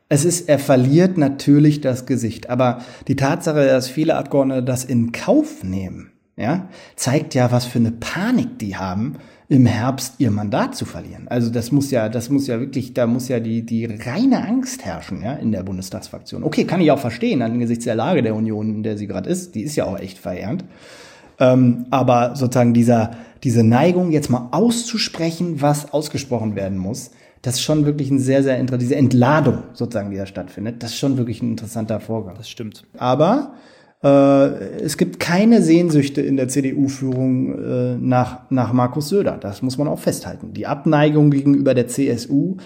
Es 0.09 0.25
ist, 0.25 0.47
er 0.47 0.59
verliert 0.59 1.17
natürlich 1.17 1.81
das 1.81 2.05
Gesicht. 2.05 2.49
Aber 2.49 2.83
die 3.07 3.15
Tatsache, 3.15 3.65
dass 3.65 3.89
viele 3.89 4.15
Abgeordnete 4.15 4.63
das 4.63 4.85
in 4.85 5.11
Kauf 5.11 5.63
nehmen, 5.63 6.11
ja, 6.35 6.69
zeigt 6.95 7.35
ja, 7.35 7.51
was 7.51 7.65
für 7.65 7.79
eine 7.79 7.91
Panik 7.91 8.59
die 8.59 8.75
haben, 8.77 9.17
im 9.53 9.67
Herbst 9.67 10.15
ihr 10.17 10.31
Mandat 10.31 10.75
zu 10.75 10.83
verlieren. 10.83 11.27
Also 11.27 11.51
das 11.51 11.71
muss 11.71 11.91
ja, 11.91 12.09
das 12.09 12.31
muss 12.31 12.47
ja 12.47 12.59
wirklich, 12.59 12.95
da 12.95 13.05
muss 13.05 13.27
ja 13.27 13.39
die, 13.39 13.63
die 13.63 13.85
reine 13.85 14.43
Angst 14.47 14.83
herrschen, 14.83 15.21
ja, 15.21 15.33
in 15.33 15.51
der 15.51 15.61
Bundestagsfraktion. 15.61 16.43
Okay, 16.43 16.65
kann 16.65 16.81
ich 16.81 16.89
auch 16.89 16.97
verstehen, 16.97 17.43
angesichts 17.43 17.85
der 17.85 17.93
Lage 17.93 18.23
der 18.23 18.33
Union, 18.33 18.73
in 18.73 18.83
der 18.83 18.97
sie 18.97 19.05
gerade 19.05 19.29
ist, 19.29 19.53
die 19.53 19.61
ist 19.61 19.75
ja 19.75 19.85
auch 19.85 19.99
echt 19.99 20.17
verheerend. 20.17 20.65
Ähm, 21.39 21.85
aber 21.91 22.35
sozusagen 22.35 22.73
dieser, 22.73 23.11
diese 23.43 23.63
Neigung, 23.63 24.11
jetzt 24.11 24.31
mal 24.31 24.49
auszusprechen, 24.49 25.61
was 25.61 25.93
ausgesprochen 25.93 26.55
werden 26.55 26.79
muss, 26.79 27.11
das 27.43 27.55
ist 27.55 27.61
schon 27.61 27.85
wirklich 27.85 28.09
ein 28.09 28.19
sehr, 28.19 28.41
sehr 28.41 28.57
interessanter, 28.57 28.79
diese 28.79 28.95
Entladung 28.95 29.59
sozusagen, 29.73 30.09
die 30.09 30.17
da 30.17 30.25
stattfindet, 30.25 30.81
das 30.81 30.91
ist 30.91 30.97
schon 30.97 31.17
wirklich 31.17 31.43
ein 31.43 31.51
interessanter 31.51 31.99
Vorgang. 31.99 32.33
Das 32.37 32.49
stimmt. 32.49 32.85
Aber 32.97 33.53
es 34.05 34.97
gibt 34.97 35.21
keine 35.21 35.61
Sehnsüchte 35.61 36.21
in 36.21 36.35
der 36.35 36.49
CDU-Führung 36.49 37.57
äh, 37.57 37.95
nach, 37.95 38.49
nach 38.49 38.73
Markus 38.73 39.07
Söder. 39.07 39.37
Das 39.39 39.61
muss 39.61 39.77
man 39.77 39.87
auch 39.87 39.99
festhalten. 39.99 40.53
Die 40.53 40.67
Abneigung 40.67 41.31
gegenüber 41.31 41.73
der 41.73 41.87
CSU 41.87 42.57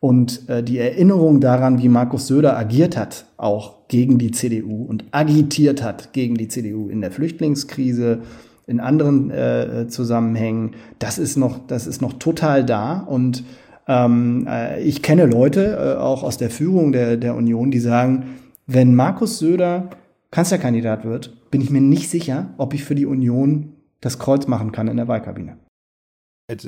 und 0.00 0.48
äh, 0.48 0.62
die 0.62 0.78
Erinnerung 0.78 1.40
daran, 1.40 1.82
wie 1.82 1.88
Markus 1.88 2.26
Söder 2.26 2.56
agiert 2.56 2.96
hat, 2.96 3.26
auch 3.36 3.88
gegen 3.88 4.18
die 4.18 4.30
CDU 4.30 4.84
und 4.84 5.04
agitiert 5.10 5.82
hat 5.82 6.12
gegen 6.12 6.36
die 6.36 6.48
CDU 6.48 6.88
in 6.88 7.00
der 7.00 7.10
Flüchtlingskrise, 7.10 8.20
in 8.66 8.80
anderen 8.80 9.30
äh, 9.30 9.86
Zusammenhängen, 9.88 10.72
das 10.98 11.18
ist 11.18 11.36
noch, 11.36 11.66
das 11.66 11.86
ist 11.86 12.02
noch 12.02 12.14
total 12.14 12.64
da 12.64 13.00
und 13.00 13.44
ähm, 13.88 14.46
äh, 14.48 14.82
ich 14.82 15.02
kenne 15.02 15.26
Leute, 15.26 15.96
äh, 15.96 16.00
auch 16.00 16.22
aus 16.22 16.36
der 16.36 16.50
Führung 16.50 16.92
der, 16.92 17.16
der 17.16 17.36
Union, 17.36 17.70
die 17.70 17.78
sagen, 17.78 18.24
wenn 18.66 18.94
Markus 18.94 19.38
Söder 19.38 19.90
Kanzlerkandidat 20.30 21.04
wird, 21.04 21.50
bin 21.50 21.60
ich 21.60 21.70
mir 21.70 21.80
nicht 21.80 22.08
sicher, 22.08 22.54
ob 22.58 22.74
ich 22.74 22.84
für 22.84 22.94
die 22.94 23.06
Union 23.06 23.74
das 24.00 24.18
Kreuz 24.18 24.46
machen 24.46 24.72
kann 24.72 24.88
in 24.88 24.96
der 24.96 25.08
Wahlkabine. 25.08 25.58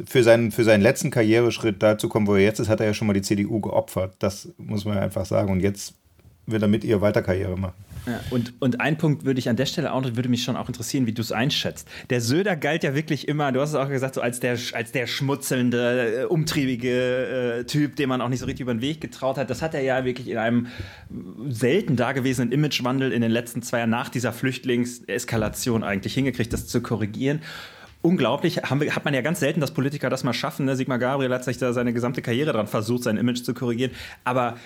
Für 0.06 0.24
seinen, 0.24 0.50
für 0.50 0.64
seinen 0.64 0.80
letzten 0.80 1.10
Karriereschritt 1.10 1.82
dazu 1.82 2.08
kommen, 2.08 2.26
wo 2.26 2.34
er 2.34 2.42
jetzt 2.42 2.58
ist, 2.58 2.68
hat 2.68 2.80
er 2.80 2.86
ja 2.86 2.94
schon 2.94 3.06
mal 3.06 3.12
die 3.12 3.22
CDU 3.22 3.60
geopfert. 3.60 4.16
Das 4.18 4.52
muss 4.56 4.84
man 4.84 4.98
einfach 4.98 5.24
sagen. 5.24 5.52
Und 5.52 5.60
jetzt 5.60 5.94
will 6.46 6.60
er 6.60 6.68
mit 6.68 6.82
ihr 6.82 7.00
weiter 7.00 7.22
Karriere 7.22 7.56
machen. 7.56 7.74
Und, 8.30 8.54
und 8.60 8.80
ein 8.80 8.98
Punkt 8.98 9.24
würde 9.24 9.38
ich 9.38 9.48
an 9.48 9.56
der 9.56 9.66
Stelle 9.66 9.92
auch, 9.92 10.02
würde 10.02 10.28
mich 10.28 10.42
schon 10.42 10.56
auch 10.56 10.68
interessieren, 10.68 11.06
wie 11.06 11.12
du 11.12 11.22
es 11.22 11.32
einschätzt. 11.32 11.88
Der 12.10 12.20
Söder 12.20 12.56
galt 12.56 12.84
ja 12.84 12.94
wirklich 12.94 13.28
immer, 13.28 13.52
du 13.52 13.60
hast 13.60 13.70
es 13.70 13.74
auch 13.74 13.88
gesagt, 13.88 14.14
so 14.14 14.20
als 14.20 14.40
der, 14.40 14.58
als 14.72 14.92
der 14.92 15.06
schmutzelnde, 15.06 16.22
äh, 16.22 16.24
umtriebige 16.24 17.60
äh, 17.60 17.64
Typ, 17.64 17.96
dem 17.96 18.08
man 18.08 18.20
auch 18.20 18.28
nicht 18.28 18.40
so 18.40 18.46
richtig 18.46 18.62
über 18.62 18.74
den 18.74 18.80
Weg 18.80 19.00
getraut 19.00 19.36
hat. 19.36 19.50
Das 19.50 19.62
hat 19.62 19.74
er 19.74 19.82
ja 19.82 20.04
wirklich 20.04 20.28
in 20.28 20.38
einem 20.38 20.68
selten 21.48 21.96
dagewesenen 21.96 22.52
Imagewandel 22.52 23.12
in 23.12 23.22
den 23.22 23.30
letzten 23.30 23.62
zwei 23.62 23.78
Jahren 23.78 23.90
nach 23.90 24.08
dieser 24.08 24.32
Flüchtlingseskalation 24.32 25.84
eigentlich 25.84 26.14
hingekriegt, 26.14 26.52
das 26.52 26.66
zu 26.66 26.80
korrigieren. 26.80 27.40
Unglaublich, 28.00 28.56
wir, 28.56 28.94
hat 28.94 29.04
man 29.04 29.12
ja 29.12 29.22
ganz 29.22 29.40
selten, 29.40 29.60
dass 29.60 29.72
Politiker 29.72 30.08
das 30.08 30.22
mal 30.22 30.32
schaffen. 30.32 30.66
Ne? 30.66 30.76
Sigmar 30.76 30.98
Gabriel 31.00 31.32
hat 31.34 31.42
sich 31.42 31.58
da 31.58 31.72
seine 31.72 31.92
gesamte 31.92 32.22
Karriere 32.22 32.52
dran 32.52 32.68
versucht, 32.68 33.02
sein 33.02 33.16
Image 33.16 33.42
zu 33.42 33.54
korrigieren. 33.54 33.90
Aber 34.22 34.56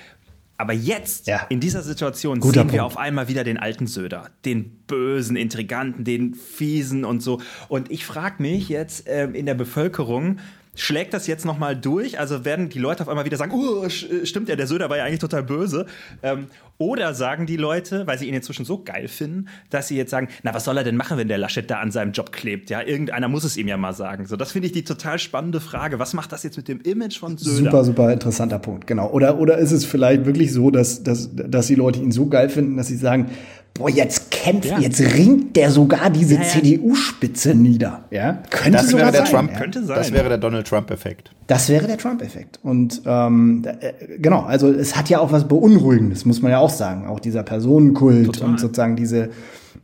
aber 0.58 0.72
jetzt, 0.72 1.26
Ja. 1.26 1.46
in 1.48 1.60
dieser 1.60 1.82
Situation, 1.82 2.40
Guter 2.40 2.60
sehen 2.62 2.72
wir 2.72 2.80
Punkt. 2.80 2.96
auf 2.96 2.98
einmal 2.98 3.28
wieder 3.28 3.44
den 3.44 3.56
alten 3.58 3.86
Söder. 3.86 4.30
Den 4.44 4.70
bösen, 4.86 5.36
intriganten, 5.36 6.04
den 6.04 6.34
fiesen 6.34 7.04
und 7.04 7.20
so. 7.22 7.40
Und 7.68 7.90
ich 7.90 8.04
frage 8.04 8.42
mich 8.42 8.68
jetzt 8.68 9.04
ähm, 9.08 9.34
in 9.34 9.46
der 9.46 9.54
Bevölkerung, 9.54 10.38
schlägt 10.74 11.12
das 11.12 11.26
jetzt 11.26 11.44
nochmal 11.44 11.76
durch? 11.76 12.18
Also 12.18 12.44
werden 12.44 12.68
die 12.68 12.78
Leute 12.78 13.02
auf 13.02 13.08
einmal 13.08 13.24
wieder 13.24 13.36
sagen, 13.36 13.52
oh, 13.54 13.88
stimmt 13.88 14.48
ja, 14.48 14.56
der 14.56 14.66
Söder 14.66 14.88
war 14.88 14.96
ja 14.96 15.04
eigentlich 15.04 15.20
total 15.20 15.42
böse. 15.42 15.86
Ähm, 16.22 16.46
oder 16.78 17.14
sagen 17.14 17.46
die 17.46 17.56
Leute, 17.56 18.06
weil 18.06 18.18
sie 18.18 18.26
ihn 18.26 18.34
inzwischen 18.34 18.64
so 18.64 18.82
geil 18.82 19.06
finden, 19.06 19.46
dass 19.70 19.88
sie 19.88 19.96
jetzt 19.96 20.10
sagen, 20.10 20.28
na, 20.42 20.52
was 20.52 20.64
soll 20.64 20.76
er 20.76 20.84
denn 20.84 20.96
machen, 20.96 21.16
wenn 21.18 21.28
der 21.28 21.38
Laschet 21.38 21.70
da 21.70 21.78
an 21.78 21.90
seinem 21.92 22.12
Job 22.12 22.32
klebt? 22.32 22.70
Ja, 22.70 22.82
irgendeiner 22.82 23.28
muss 23.28 23.44
es 23.44 23.56
ihm 23.56 23.68
ja 23.68 23.76
mal 23.76 23.92
sagen. 23.92 24.26
So, 24.26 24.36
das 24.36 24.52
finde 24.52 24.66
ich 24.66 24.72
die 24.72 24.82
total 24.82 25.18
spannende 25.18 25.60
Frage. 25.60 25.98
Was 25.98 26.14
macht 26.14 26.32
das 26.32 26.42
jetzt 26.42 26.56
mit 26.56 26.68
dem 26.68 26.80
Image 26.80 27.18
von 27.18 27.36
Söder? 27.36 27.70
Super, 27.70 27.84
super 27.84 28.12
interessanter 28.12 28.58
Punkt, 28.58 28.86
genau. 28.86 29.10
Oder, 29.10 29.38
oder 29.38 29.58
ist 29.58 29.72
es 29.72 29.84
vielleicht 29.84 30.24
wirklich 30.24 30.52
so, 30.52 30.70
dass, 30.70 31.02
dass, 31.02 31.30
dass 31.34 31.66
die 31.66 31.76
Leute 31.76 32.00
ihn 32.00 32.10
so 32.10 32.26
geil 32.28 32.48
finden, 32.48 32.76
dass 32.76 32.88
sie 32.88 32.96
sagen, 32.96 33.30
boah, 33.74 33.88
jetzt 33.90 34.30
kämpft, 34.30 34.68
Ja. 34.68 34.78
jetzt 34.78 35.00
ringt 35.00 35.56
der 35.56 35.70
sogar 35.70 36.10
diese 36.10 36.34
Ja, 36.34 36.40
ja. 36.42 36.46
CDU-Spitze 36.48 37.54
nieder. 37.54 38.04
Ja? 38.10 38.42
Könnte 38.50 38.72
Das 38.78 38.88
sogar 38.88 39.06
wäre 39.06 39.12
der 39.12 39.22
sein. 39.26 39.30
Trump, 39.34 39.52
ja. 39.52 39.58
Könnte 39.58 39.84
sein. 39.84 39.96
Das 39.96 40.12
wäre 40.12 40.28
der 40.28 40.38
Donald 40.38 40.66
Trump-Effekt. 40.66 41.30
Das 41.46 41.68
wäre 41.68 41.86
der 41.86 41.96
Trump-Effekt. 41.98 42.58
Und 42.62 43.02
ähm, 43.06 43.60
da- 43.62 43.70
äh, 43.70 44.18
genau, 44.18 44.42
also 44.42 44.68
es 44.70 44.96
hat 44.96 45.08
ja 45.08 45.20
auch 45.20 45.32
was 45.32 45.48
Beunruhigendes, 45.48 46.24
muss 46.24 46.42
man 46.42 46.50
ja 46.52 46.58
auch 46.58 46.70
sagen. 46.70 47.06
Auch 47.06 47.20
dieser 47.20 47.42
Personenkult 47.42 48.26
Total. 48.26 48.48
und 48.48 48.60
sozusagen 48.60 48.96
diese 48.96 49.30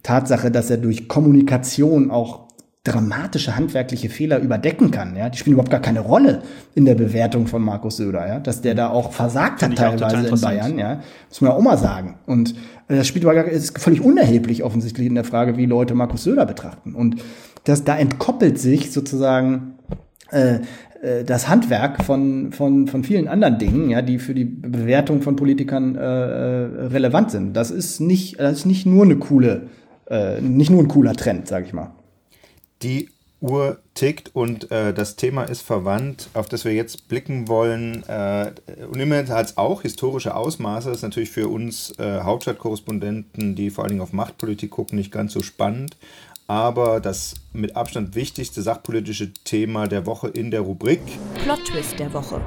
Tatsache, 0.02 0.50
dass 0.50 0.70
er 0.70 0.76
durch 0.76 1.08
Kommunikation 1.08 2.10
auch 2.10 2.47
dramatische 2.92 3.56
handwerkliche 3.56 4.08
Fehler 4.08 4.38
überdecken 4.40 4.90
kann. 4.90 5.16
Ja? 5.16 5.28
Die 5.28 5.38
spielen 5.38 5.54
überhaupt 5.54 5.70
gar 5.70 5.80
keine 5.80 6.00
Rolle 6.00 6.42
in 6.74 6.84
der 6.84 6.94
Bewertung 6.94 7.46
von 7.46 7.62
Markus 7.62 7.96
Söder, 7.96 8.26
ja? 8.26 8.40
dass 8.40 8.60
der 8.60 8.74
da 8.74 8.90
auch 8.90 9.12
versagt 9.12 9.62
hat 9.62 9.72
auch 9.72 9.96
teilweise 9.96 10.28
in. 10.28 10.40
Bayern. 10.40 10.78
Ja? 10.78 11.00
Muss 11.28 11.40
man 11.40 11.50
ja 11.50 11.56
auch 11.56 11.62
mal 11.62 11.78
sagen. 11.78 12.16
Und 12.26 12.54
äh, 12.88 12.96
das 12.96 13.06
spielt 13.06 13.24
aber 13.24 13.34
gar, 13.34 13.44
ist 13.44 13.78
völlig 13.78 14.00
unerheblich 14.00 14.64
offensichtlich 14.64 15.06
in 15.06 15.14
der 15.14 15.24
Frage, 15.24 15.56
wie 15.56 15.66
Leute 15.66 15.94
Markus 15.94 16.24
Söder 16.24 16.46
betrachten. 16.46 16.94
Und 16.94 17.16
das, 17.64 17.84
da 17.84 17.96
entkoppelt 17.96 18.58
sich 18.58 18.92
sozusagen 18.92 19.74
äh, 20.30 20.60
äh, 21.02 21.24
das 21.24 21.48
Handwerk 21.48 22.02
von, 22.04 22.52
von, 22.52 22.86
von 22.86 23.04
vielen 23.04 23.28
anderen 23.28 23.58
Dingen, 23.58 23.90
ja, 23.90 24.02
die 24.02 24.18
für 24.18 24.34
die 24.34 24.44
Bewertung 24.44 25.22
von 25.22 25.36
Politikern 25.36 25.96
äh, 25.96 26.00
äh, 26.00 26.86
relevant 26.86 27.30
sind. 27.30 27.56
Das 27.56 27.70
ist 27.70 28.00
nicht, 28.00 28.40
das 28.40 28.58
ist 28.58 28.66
nicht 28.66 28.86
nur 28.86 29.04
eine 29.04 29.16
coole, 29.16 29.68
äh, 30.10 30.40
nicht 30.40 30.70
nur 30.70 30.82
ein 30.82 30.88
cooler 30.88 31.14
Trend, 31.14 31.48
sag 31.48 31.64
ich 31.66 31.72
mal. 31.72 31.92
Die 32.82 33.10
Uhr 33.40 33.78
tickt 33.94 34.34
und 34.34 34.70
äh, 34.70 34.92
das 34.92 35.16
Thema 35.16 35.44
ist 35.44 35.62
verwandt, 35.62 36.28
auf 36.34 36.48
das 36.48 36.64
wir 36.64 36.72
jetzt 36.72 37.08
blicken 37.08 37.46
wollen. 37.46 38.02
Äh, 38.08 38.52
und 38.90 38.98
immerhin 38.98 39.28
hat 39.28 39.46
es 39.46 39.56
auch 39.56 39.82
historische 39.82 40.34
Ausmaße. 40.34 40.88
Das 40.88 40.98
ist 40.98 41.02
natürlich 41.02 41.30
für 41.30 41.48
uns 41.48 41.96
äh, 41.98 42.20
Hauptstadtkorrespondenten, 42.20 43.54
die 43.54 43.70
vor 43.70 43.84
allen 43.84 43.90
Dingen 43.90 44.02
auf 44.02 44.12
Machtpolitik 44.12 44.70
gucken, 44.70 44.98
nicht 44.98 45.12
ganz 45.12 45.32
so 45.32 45.42
spannend. 45.42 45.96
Aber 46.48 47.00
das 47.00 47.34
mit 47.52 47.76
Abstand 47.76 48.14
wichtigste 48.14 48.62
sachpolitische 48.62 49.32
Thema 49.44 49.86
der 49.86 50.06
Woche 50.06 50.28
in 50.28 50.50
der 50.50 50.62
Rubrik. 50.62 51.00
Plot-Twist 51.44 51.98
der 51.98 52.12
Woche. 52.12 52.40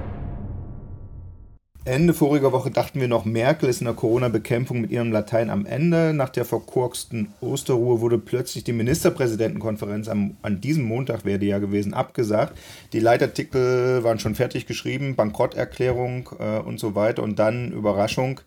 Ende 1.84 2.13
voriger 2.13 2.52
Woche 2.52 2.70
dachten 2.70 3.00
wir 3.02 3.08
noch, 3.08 3.26
Merkel 3.26 3.67
ist 3.67 3.82
in 3.82 3.86
der 3.86 3.96
Corona-Bekämpfung 3.96 4.82
mit 4.82 4.91
ihrem 4.91 5.12
Latein 5.12 5.50
am 5.50 5.65
Ende. 5.65 6.13
Nach 6.13 6.30
der 6.30 6.46
verkorksten 6.46 7.34
Osterruhe 7.41 8.02
wurde 8.02 8.20
plötzlich 8.20 8.63
die 8.63 8.72
Ministerpräsidentenkonferenz 8.72 10.08
am, 10.08 10.38
an 10.44 10.62
diesem 10.62 10.84
Montag, 10.84 11.26
wäre 11.26 11.39
die 11.39 11.48
ja 11.48 11.58
gewesen, 11.58 11.96
abgesagt. 11.96 12.56
Die 12.94 13.00
Leitartikel 13.00 14.04
waren 14.04 14.20
schon 14.20 14.36
fertig 14.36 14.67
geschrieben, 14.67 15.15
Bankrotterklärung 15.15 16.30
äh, 16.38 16.60
und 16.60 16.80
so 16.80 16.94
weiter. 16.94 17.24
Und 17.24 17.39
dann, 17.39 17.72
Überraschung, 17.72 18.41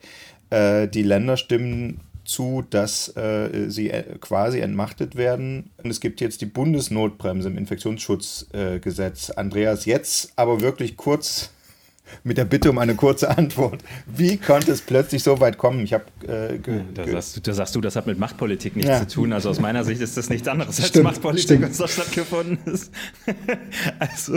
äh, 0.51 0.87
die 0.87 1.03
Länder 1.03 1.37
stimmen 1.37 2.03
zu, 2.25 2.63
dass 2.71 3.17
äh, 3.17 3.69
sie 3.69 3.91
äh, 3.91 4.17
quasi 4.21 4.61
entmachtet 4.61 5.17
werden. 5.17 5.71
Und 5.83 5.91
es 5.91 5.99
gibt 5.99 6.21
jetzt 6.21 6.41
die 6.41 6.47
Bundesnotbremse 6.47 7.49
im 7.49 7.59
Infektionsschutzgesetz. 7.59 9.31
Andreas, 9.31 9.87
jetzt 9.87 10.33
aber 10.37 10.61
wirklich 10.61 10.97
kurz 10.97 11.51
mit 12.23 12.39
der 12.39 12.45
Bitte 12.45 12.71
um 12.71 12.79
eine 12.79 12.95
kurze 12.95 13.37
Antwort. 13.37 13.83
Wie 14.07 14.37
konnte 14.37 14.73
es 14.73 14.83
plötzlich 14.83 15.23
so 15.23 15.41
weit 15.41 15.59
kommen? 15.59 15.81
Ich 15.85 15.93
habe 15.93 16.05
äh, 16.27 16.59
da, 16.95 17.07
sagst 17.07 17.37
du, 17.37 17.41
da 17.41 17.53
sagst 17.53 17.75
du, 17.75 17.81
das 17.81 17.97
hat 17.97 18.07
mit 18.07 18.19
Machtpolitik 18.19 18.77
nichts 18.77 18.91
ja. 18.91 19.01
zu 19.01 19.15
tun. 19.15 19.33
Also 19.33 19.51
aus 19.51 19.61
meiner 19.61 19.85
Sicht 19.85 20.01
ist 20.01 20.17
das 20.17 20.31
nichts 20.31 20.49
anderes 20.49 20.79
als 20.79 20.89
stimmt, 20.89 21.05
Machtpolitik, 21.05 21.63
was 21.63 21.77
da 21.79 21.89
stattgefunden 21.89 22.59
ist. 22.73 22.93
also, 23.99 24.37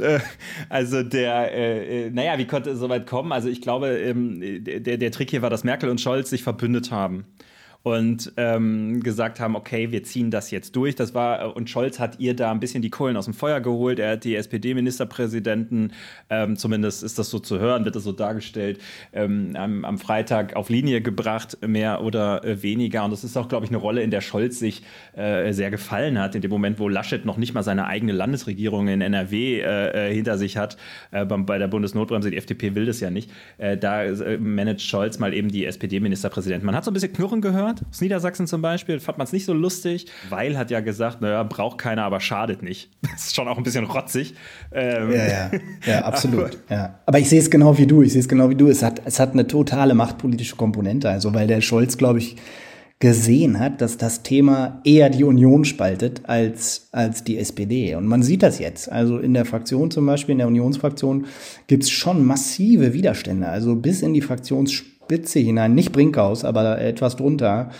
äh, 0.00 0.20
also 0.68 1.02
der, 1.02 1.52
äh, 1.52 2.10
naja, 2.10 2.38
wie 2.38 2.46
konnte 2.46 2.70
es 2.70 2.78
so 2.78 2.88
weit 2.88 3.06
kommen? 3.06 3.32
Also 3.32 3.48
ich 3.48 3.60
glaube, 3.60 3.88
ähm, 3.98 4.40
der, 4.64 4.96
der 4.96 5.10
Trick 5.10 5.30
hier 5.30 5.42
war, 5.42 5.50
dass 5.50 5.64
Merkel 5.64 5.88
und 5.88 6.00
Scholz 6.00 6.30
sich 6.30 6.42
verbündet 6.42 6.90
haben 6.90 7.24
und 7.86 8.32
ähm, 8.36 9.00
gesagt 9.00 9.38
haben, 9.38 9.54
okay, 9.54 9.92
wir 9.92 10.02
ziehen 10.02 10.32
das 10.32 10.50
jetzt 10.50 10.74
durch. 10.74 10.96
Das 10.96 11.14
war 11.14 11.54
und 11.54 11.70
Scholz 11.70 12.00
hat 12.00 12.18
ihr 12.18 12.34
da 12.34 12.50
ein 12.50 12.58
bisschen 12.58 12.82
die 12.82 12.90
Kohlen 12.90 13.16
aus 13.16 13.26
dem 13.26 13.34
Feuer 13.34 13.60
geholt. 13.60 14.00
Er 14.00 14.14
hat 14.14 14.24
die 14.24 14.34
SPD-Ministerpräsidenten, 14.34 15.92
ähm, 16.28 16.56
zumindest 16.56 17.04
ist 17.04 17.16
das 17.16 17.30
so 17.30 17.38
zu 17.38 17.60
hören, 17.60 17.84
wird 17.84 17.94
das 17.94 18.02
so 18.02 18.10
dargestellt, 18.10 18.80
ähm, 19.12 19.52
am, 19.54 19.84
am, 19.84 19.98
Freitag 19.98 20.56
auf 20.56 20.68
Linie 20.68 21.00
gebracht, 21.00 21.58
mehr 21.64 22.02
oder 22.02 22.44
äh, 22.44 22.60
weniger. 22.60 23.04
Und 23.04 23.12
das 23.12 23.22
ist 23.22 23.36
auch, 23.36 23.46
glaube 23.46 23.66
ich, 23.66 23.70
eine 23.70 23.78
Rolle, 23.78 24.02
in 24.02 24.10
der 24.10 24.20
Scholz 24.20 24.58
sich 24.58 24.82
äh, 25.14 25.52
sehr 25.52 25.70
gefallen 25.70 26.18
hat. 26.18 26.34
In 26.34 26.42
dem 26.42 26.50
Moment, 26.50 26.80
wo 26.80 26.88
Laschet 26.88 27.24
noch 27.24 27.36
nicht 27.36 27.54
mal 27.54 27.62
seine 27.62 27.86
eigene 27.86 28.10
Landesregierung 28.10 28.88
in 28.88 29.00
NRW 29.00 29.60
äh, 29.60 30.08
äh, 30.10 30.12
hinter 30.12 30.38
sich 30.38 30.56
hat, 30.56 30.76
äh, 31.12 31.24
bei 31.24 31.58
der 31.58 31.68
Bundesnotbremse, 31.68 32.32
die 32.32 32.36
FDP 32.36 32.74
will 32.74 32.86
das 32.86 32.98
ja 32.98 33.12
nicht, 33.12 33.30
äh, 33.58 33.76
da 33.76 34.02
managt 34.40 34.82
Scholz 34.82 35.20
mal 35.20 35.32
eben 35.32 35.52
die 35.52 35.66
SPD-Ministerpräsidenten. 35.66 36.66
Man 36.66 36.74
hat 36.74 36.84
so 36.84 36.90
ein 36.90 36.94
bisschen 36.94 37.12
Knurren 37.12 37.40
gehört 37.40 37.75
hat, 37.80 37.88
aus 37.88 38.00
Niedersachsen 38.00 38.46
zum 38.46 38.62
Beispiel, 38.62 39.00
fand 39.00 39.18
man 39.18 39.26
es 39.26 39.32
nicht 39.32 39.44
so 39.44 39.52
lustig. 39.52 40.06
Weil 40.28 40.56
hat 40.58 40.70
ja 40.70 40.80
gesagt, 40.80 41.20
naja, 41.20 41.42
braucht 41.42 41.78
keiner, 41.78 42.04
aber 42.04 42.20
schadet 42.20 42.62
nicht. 42.62 42.90
Das 43.02 43.12
ist 43.26 43.34
schon 43.34 43.48
auch 43.48 43.56
ein 43.56 43.62
bisschen 43.62 43.84
rotzig. 43.84 44.34
Ähm. 44.72 45.12
Ja, 45.12 45.26
ja, 45.26 45.50
ja, 45.86 46.00
absolut. 46.04 46.58
aber, 46.68 46.74
ja. 46.74 46.98
aber 47.06 47.18
ich 47.18 47.28
sehe 47.28 47.40
es 47.40 47.50
genau 47.50 47.76
wie 47.78 47.86
du, 47.86 48.02
ich 48.02 48.12
sehe 48.12 48.20
es 48.20 48.28
genau 48.28 48.50
wie 48.50 48.54
du. 48.54 48.68
Es 48.68 48.82
hat, 48.82 49.02
es 49.04 49.20
hat 49.20 49.32
eine 49.32 49.46
totale 49.46 49.94
machtpolitische 49.94 50.56
Komponente, 50.56 51.08
also 51.10 51.34
weil 51.34 51.46
der 51.46 51.60
Scholz, 51.60 51.96
glaube 51.96 52.18
ich, 52.18 52.36
gesehen 52.98 53.58
hat, 53.58 53.82
dass 53.82 53.98
das 53.98 54.22
Thema 54.22 54.80
eher 54.84 55.10
die 55.10 55.24
Union 55.24 55.66
spaltet 55.66 56.22
als, 56.24 56.88
als 56.92 57.24
die 57.24 57.36
SPD. 57.36 57.94
Und 57.94 58.06
man 58.06 58.22
sieht 58.22 58.42
das 58.42 58.58
jetzt. 58.58 58.90
Also 58.90 59.18
in 59.18 59.34
der 59.34 59.44
Fraktion 59.44 59.90
zum 59.90 60.06
Beispiel, 60.06 60.32
in 60.32 60.38
der 60.38 60.46
Unionsfraktion, 60.46 61.26
gibt 61.66 61.82
es 61.82 61.90
schon 61.90 62.24
massive 62.24 62.94
Widerstände. 62.94 63.48
Also 63.48 63.76
bis 63.76 64.00
in 64.00 64.14
die 64.14 64.22
Fraktionsspaltung 64.22 64.95
Spitze 65.06 65.38
hinein, 65.38 65.74
nicht 65.74 65.92
Brinkhaus, 65.92 66.44
aber 66.44 66.80
etwas 66.80 67.16
drunter. 67.16 67.70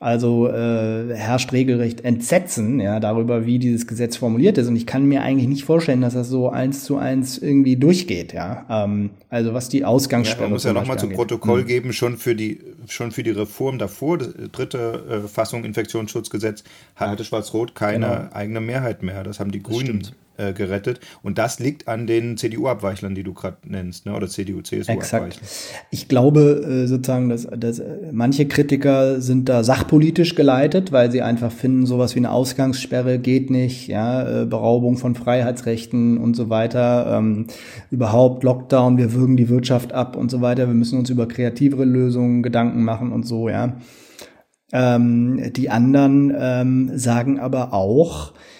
Also 0.00 0.48
äh, 0.48 1.12
herrscht 1.12 1.52
regelrecht 1.52 2.02
Entsetzen 2.02 2.78
ja, 2.78 3.00
darüber, 3.00 3.46
wie 3.46 3.58
dieses 3.58 3.88
Gesetz 3.88 4.16
formuliert 4.16 4.56
ist. 4.56 4.68
Und 4.68 4.76
ich 4.76 4.86
kann 4.86 5.06
mir 5.06 5.22
eigentlich 5.22 5.48
nicht 5.48 5.64
vorstellen, 5.64 6.02
dass 6.02 6.14
das 6.14 6.28
so 6.28 6.50
eins 6.50 6.84
zu 6.84 6.98
eins 6.98 7.36
irgendwie 7.36 7.74
durchgeht. 7.74 8.32
Ja, 8.32 8.64
ähm, 8.70 9.10
also 9.28 9.54
was 9.54 9.68
die 9.68 9.84
Ausgangssperre. 9.84 10.42
Ja, 10.42 10.46
man 10.46 10.52
muss 10.52 10.62
ja 10.62 10.72
nochmal 10.72 11.00
zu 11.00 11.08
Protokoll 11.08 11.62
mhm. 11.62 11.66
geben, 11.66 11.92
schon 11.92 12.16
für 12.16 12.36
die 12.36 12.60
schon 12.86 13.10
für 13.10 13.24
die 13.24 13.32
Reform 13.32 13.78
davor, 13.78 14.18
dritte 14.18 15.24
äh, 15.24 15.28
Fassung 15.28 15.64
Infektionsschutzgesetz, 15.64 16.62
hatte 16.94 17.24
Schwarz-Rot 17.24 17.74
keine 17.74 18.06
genau. 18.06 18.28
eigene 18.32 18.60
Mehrheit 18.60 19.02
mehr. 19.02 19.24
Das 19.24 19.40
haben 19.40 19.50
die 19.50 19.64
Grünen. 19.64 20.06
Äh, 20.38 20.52
gerettet. 20.52 21.00
Und 21.24 21.36
das 21.36 21.58
liegt 21.58 21.88
an 21.88 22.06
den 22.06 22.36
CDU-Abweichlern, 22.36 23.16
die 23.16 23.24
du 23.24 23.34
gerade 23.34 23.56
nennst, 23.66 24.06
ne? 24.06 24.14
oder 24.14 24.28
CDU-CSU-Abweichlern. 24.28 25.32
Ich 25.90 26.06
glaube 26.06 26.84
äh, 26.84 26.86
sozusagen, 26.86 27.28
dass, 27.28 27.48
dass 27.56 27.82
manche 28.12 28.46
Kritiker 28.46 29.20
sind 29.20 29.48
da 29.48 29.64
sachpolitisch 29.64 30.36
geleitet, 30.36 30.92
weil 30.92 31.10
sie 31.10 31.22
einfach 31.22 31.50
finden, 31.50 31.86
sowas 31.86 32.14
wie 32.14 32.20
eine 32.20 32.30
Ausgangssperre 32.30 33.18
geht 33.18 33.50
nicht, 33.50 33.88
ja, 33.88 34.42
äh, 34.42 34.46
Beraubung 34.46 34.96
von 34.96 35.16
Freiheitsrechten 35.16 36.18
und 36.18 36.36
so 36.36 36.48
weiter, 36.48 37.18
ähm, 37.18 37.48
überhaupt 37.90 38.44
Lockdown, 38.44 38.96
wir 38.96 39.14
würgen 39.14 39.36
die 39.36 39.48
Wirtschaft 39.48 39.92
ab 39.92 40.14
und 40.14 40.30
so 40.30 40.40
weiter, 40.40 40.68
wir 40.68 40.74
müssen 40.74 41.00
uns 41.00 41.10
über 41.10 41.26
kreativere 41.26 41.84
Lösungen 41.84 42.44
Gedanken 42.44 42.84
machen 42.84 43.10
und 43.10 43.26
so, 43.26 43.48
ja. 43.48 43.76
Ähm, 44.72 45.52
die 45.56 45.68
anderen 45.68 46.32
ähm, 46.38 46.92
sagen 46.96 47.40
aber 47.40 47.72
auch, 47.72 48.34
äh, 48.34 48.57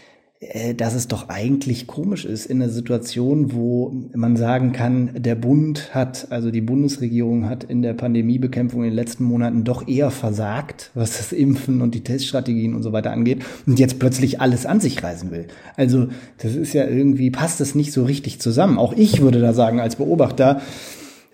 dass 0.76 0.94
es 0.94 1.08
doch 1.08 1.28
eigentlich 1.28 1.88
komisch 1.88 2.24
ist 2.24 2.46
in 2.46 2.62
einer 2.62 2.70
Situation, 2.70 3.52
wo 3.52 3.92
man 4.14 4.36
sagen 4.36 4.70
kann, 4.70 5.10
der 5.16 5.34
Bund 5.34 5.92
hat, 5.92 6.28
also 6.30 6.52
die 6.52 6.60
Bundesregierung 6.60 7.48
hat 7.48 7.64
in 7.64 7.82
der 7.82 7.94
Pandemiebekämpfung 7.94 8.84
in 8.84 8.90
den 8.90 8.94
letzten 8.94 9.24
Monaten 9.24 9.64
doch 9.64 9.88
eher 9.88 10.12
versagt, 10.12 10.92
was 10.94 11.16
das 11.16 11.32
Impfen 11.32 11.82
und 11.82 11.92
die 11.96 12.04
Teststrategien 12.04 12.76
und 12.76 12.84
so 12.84 12.92
weiter 12.92 13.10
angeht 13.10 13.44
und 13.66 13.80
jetzt 13.80 13.98
plötzlich 13.98 14.40
alles 14.40 14.64
an 14.64 14.78
sich 14.78 15.02
reißen 15.02 15.32
will. 15.32 15.48
Also 15.76 16.06
das 16.36 16.54
ist 16.54 16.72
ja 16.72 16.86
irgendwie, 16.86 17.32
passt 17.32 17.58
das 17.58 17.74
nicht 17.74 17.92
so 17.92 18.04
richtig 18.04 18.40
zusammen. 18.40 18.78
Auch 18.78 18.92
ich 18.92 19.20
würde 19.20 19.40
da 19.40 19.52
sagen 19.52 19.80
als 19.80 19.96
Beobachter, 19.96 20.60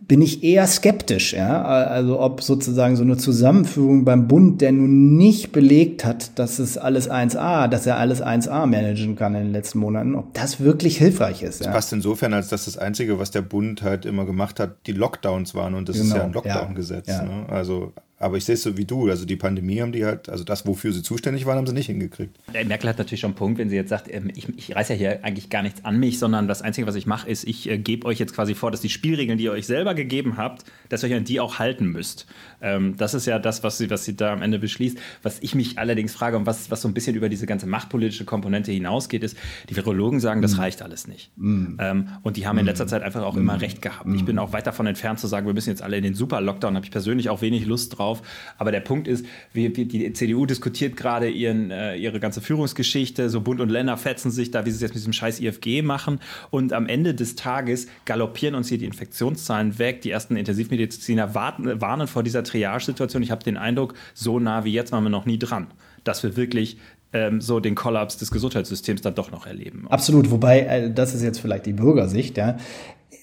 bin 0.06 0.20
ich 0.20 0.42
eher 0.42 0.66
skeptisch, 0.66 1.32
ja. 1.32 1.62
Also 1.62 2.20
ob 2.20 2.42
sozusagen 2.42 2.96
so 2.96 3.02
eine 3.02 3.16
Zusammenführung 3.16 4.04
beim 4.04 4.28
Bund, 4.28 4.60
der 4.60 4.72
nun 4.72 5.16
nicht 5.16 5.52
belegt 5.52 6.04
hat, 6.04 6.38
dass 6.38 6.58
es 6.58 6.76
alles 6.76 7.10
1A, 7.10 7.68
dass 7.68 7.86
er 7.86 7.96
alles 7.96 8.22
1A 8.22 8.66
managen 8.66 9.16
kann 9.16 9.34
in 9.34 9.44
den 9.44 9.52
letzten 9.52 9.78
Monaten, 9.78 10.14
ob 10.14 10.34
das 10.34 10.60
wirklich 10.60 10.98
hilfreich 10.98 11.42
ist. 11.42 11.60
Das 11.60 11.66
ja. 11.68 11.72
passt 11.72 11.92
insofern, 11.92 12.34
als 12.34 12.48
dass 12.48 12.66
das 12.66 12.76
Einzige, 12.76 13.18
was 13.18 13.30
der 13.30 13.42
Bund 13.42 13.82
halt 13.82 14.04
immer 14.04 14.26
gemacht 14.26 14.60
hat, 14.60 14.86
die 14.86 14.92
Lockdowns 14.92 15.54
waren 15.54 15.74
und 15.74 15.88
das 15.88 15.96
genau. 15.96 16.08
ist 16.08 16.16
ja 16.16 16.24
ein 16.24 16.32
Lockdown-Gesetz. 16.32 17.08
Ja. 17.08 17.22
Ne? 17.22 17.46
Also 17.48 17.92
aber 18.18 18.36
ich 18.36 18.44
sehe 18.44 18.54
es 18.54 18.62
so 18.62 18.76
wie 18.76 18.84
du. 18.84 19.10
Also 19.10 19.24
die 19.24 19.36
Pandemie 19.36 19.80
haben 19.80 19.92
die 19.92 20.04
halt, 20.04 20.28
also 20.28 20.44
das, 20.44 20.66
wofür 20.66 20.92
sie 20.92 21.02
zuständig 21.02 21.46
waren, 21.46 21.58
haben 21.58 21.66
sie 21.66 21.72
nicht 21.72 21.86
hingekriegt. 21.86 22.38
Merkel 22.52 22.88
hat 22.88 22.98
natürlich 22.98 23.20
schon 23.20 23.32
einen 23.32 23.36
Punkt, 23.36 23.58
wenn 23.58 23.68
sie 23.68 23.76
jetzt 23.76 23.88
sagt, 23.88 24.12
ähm, 24.12 24.30
ich, 24.34 24.48
ich 24.56 24.74
reiße 24.74 24.92
ja 24.92 24.98
hier 24.98 25.24
eigentlich 25.24 25.50
gar 25.50 25.62
nichts 25.62 25.84
an 25.84 25.98
mich, 25.98 26.18
sondern 26.18 26.46
das 26.46 26.62
Einzige, 26.62 26.86
was 26.86 26.94
ich 26.94 27.06
mache, 27.06 27.28
ist, 27.28 27.44
ich 27.44 27.68
äh, 27.68 27.76
gebe 27.76 28.06
euch 28.06 28.20
jetzt 28.20 28.34
quasi 28.34 28.54
vor, 28.54 28.70
dass 28.70 28.80
die 28.80 28.88
Spielregeln, 28.88 29.36
die 29.36 29.44
ihr 29.44 29.52
euch 29.52 29.66
selber 29.66 29.94
gegeben 29.94 30.36
habt, 30.36 30.64
dass 30.88 31.02
ihr 31.02 31.10
euch 31.10 31.16
an 31.16 31.24
die 31.24 31.40
auch 31.40 31.58
halten 31.58 31.86
müsst. 31.86 32.26
Ähm, 32.62 32.96
das 32.96 33.14
ist 33.14 33.26
ja 33.26 33.40
das, 33.40 33.64
was 33.64 33.78
sie, 33.78 33.90
was 33.90 34.04
sie 34.04 34.14
da 34.14 34.32
am 34.32 34.42
Ende 34.42 34.60
beschließt. 34.60 34.96
Was 35.22 35.38
ich 35.40 35.56
mich 35.56 35.78
allerdings 35.78 36.12
frage 36.12 36.36
und 36.36 36.46
was, 36.46 36.70
was 36.70 36.82
so 36.82 36.88
ein 36.88 36.94
bisschen 36.94 37.16
über 37.16 37.28
diese 37.28 37.46
ganze 37.46 37.66
machtpolitische 37.66 38.24
Komponente 38.24 38.70
hinausgeht, 38.70 39.24
ist, 39.24 39.36
die 39.68 39.76
Virologen 39.76 40.20
sagen, 40.20 40.40
das 40.40 40.56
mm. 40.56 40.60
reicht 40.60 40.82
alles 40.82 41.08
nicht. 41.08 41.32
Mm. 41.36 41.80
Und 42.22 42.36
die 42.36 42.46
haben 42.46 42.58
in 42.58 42.66
letzter 42.66 42.84
mm. 42.84 42.88
Zeit 42.88 43.02
einfach 43.02 43.22
auch 43.22 43.34
mm. 43.34 43.38
immer 43.40 43.60
recht 43.60 43.82
gehabt. 43.82 44.06
Ich 44.14 44.24
bin 44.24 44.38
auch 44.38 44.52
weit 44.52 44.66
davon 44.66 44.86
entfernt 44.86 45.18
zu 45.18 45.26
sagen, 45.26 45.46
wir 45.46 45.54
müssen 45.54 45.70
jetzt 45.70 45.82
alle 45.82 45.96
in 45.96 46.04
den 46.04 46.14
Super-Lockdown, 46.14 46.76
habe 46.76 46.86
ich 46.86 46.92
persönlich 46.92 47.28
auch 47.28 47.42
wenig 47.42 47.66
Lust 47.66 47.98
drauf. 47.98 48.03
Aber 48.58 48.72
der 48.72 48.80
Punkt 48.80 49.08
ist, 49.08 49.26
wir, 49.52 49.72
die 49.72 50.12
CDU 50.12 50.46
diskutiert 50.46 50.96
gerade 50.96 51.28
ihren, 51.28 51.70
äh, 51.70 51.96
ihre 51.96 52.20
ganze 52.20 52.40
Führungsgeschichte, 52.40 53.30
so 53.30 53.40
Bund 53.40 53.60
und 53.60 53.70
Länder 53.70 53.96
fetzen 53.96 54.30
sich 54.30 54.50
da, 54.50 54.66
wie 54.66 54.70
sie 54.70 54.76
es 54.76 54.82
jetzt 54.82 54.90
mit 54.90 55.00
diesem 55.00 55.12
scheiß 55.12 55.40
IFG 55.40 55.82
machen. 55.82 56.20
Und 56.50 56.72
am 56.72 56.86
Ende 56.86 57.14
des 57.14 57.36
Tages 57.36 57.86
galoppieren 58.04 58.54
uns 58.54 58.68
hier 58.68 58.78
die 58.78 58.86
Infektionszahlen 58.86 59.78
weg. 59.78 60.02
Die 60.02 60.10
ersten 60.10 60.36
Intensivmediziner 60.36 61.34
warten, 61.34 61.80
warnen 61.80 62.06
vor 62.06 62.22
dieser 62.22 62.44
Triage-Situation. 62.44 63.22
Ich 63.22 63.30
habe 63.30 63.44
den 63.44 63.56
Eindruck, 63.56 63.94
so 64.14 64.38
nah 64.38 64.64
wie 64.64 64.72
jetzt 64.72 64.92
waren 64.92 65.04
wir 65.04 65.10
noch 65.10 65.26
nie 65.26 65.38
dran, 65.38 65.68
dass 66.04 66.22
wir 66.22 66.36
wirklich 66.36 66.78
ähm, 67.14 67.40
so 67.40 67.60
den 67.60 67.74
Kollaps 67.74 68.18
des 68.18 68.30
Gesundheitssystems 68.30 69.00
dann 69.00 69.14
doch 69.14 69.30
noch 69.30 69.46
erleben. 69.46 69.86
Absolut, 69.88 70.30
wobei 70.30 70.60
äh, 70.60 70.92
das 70.92 71.14
ist 71.14 71.22
jetzt 71.22 71.38
vielleicht 71.38 71.64
die 71.64 71.72
Bürgersicht, 71.72 72.36
ja. 72.36 72.58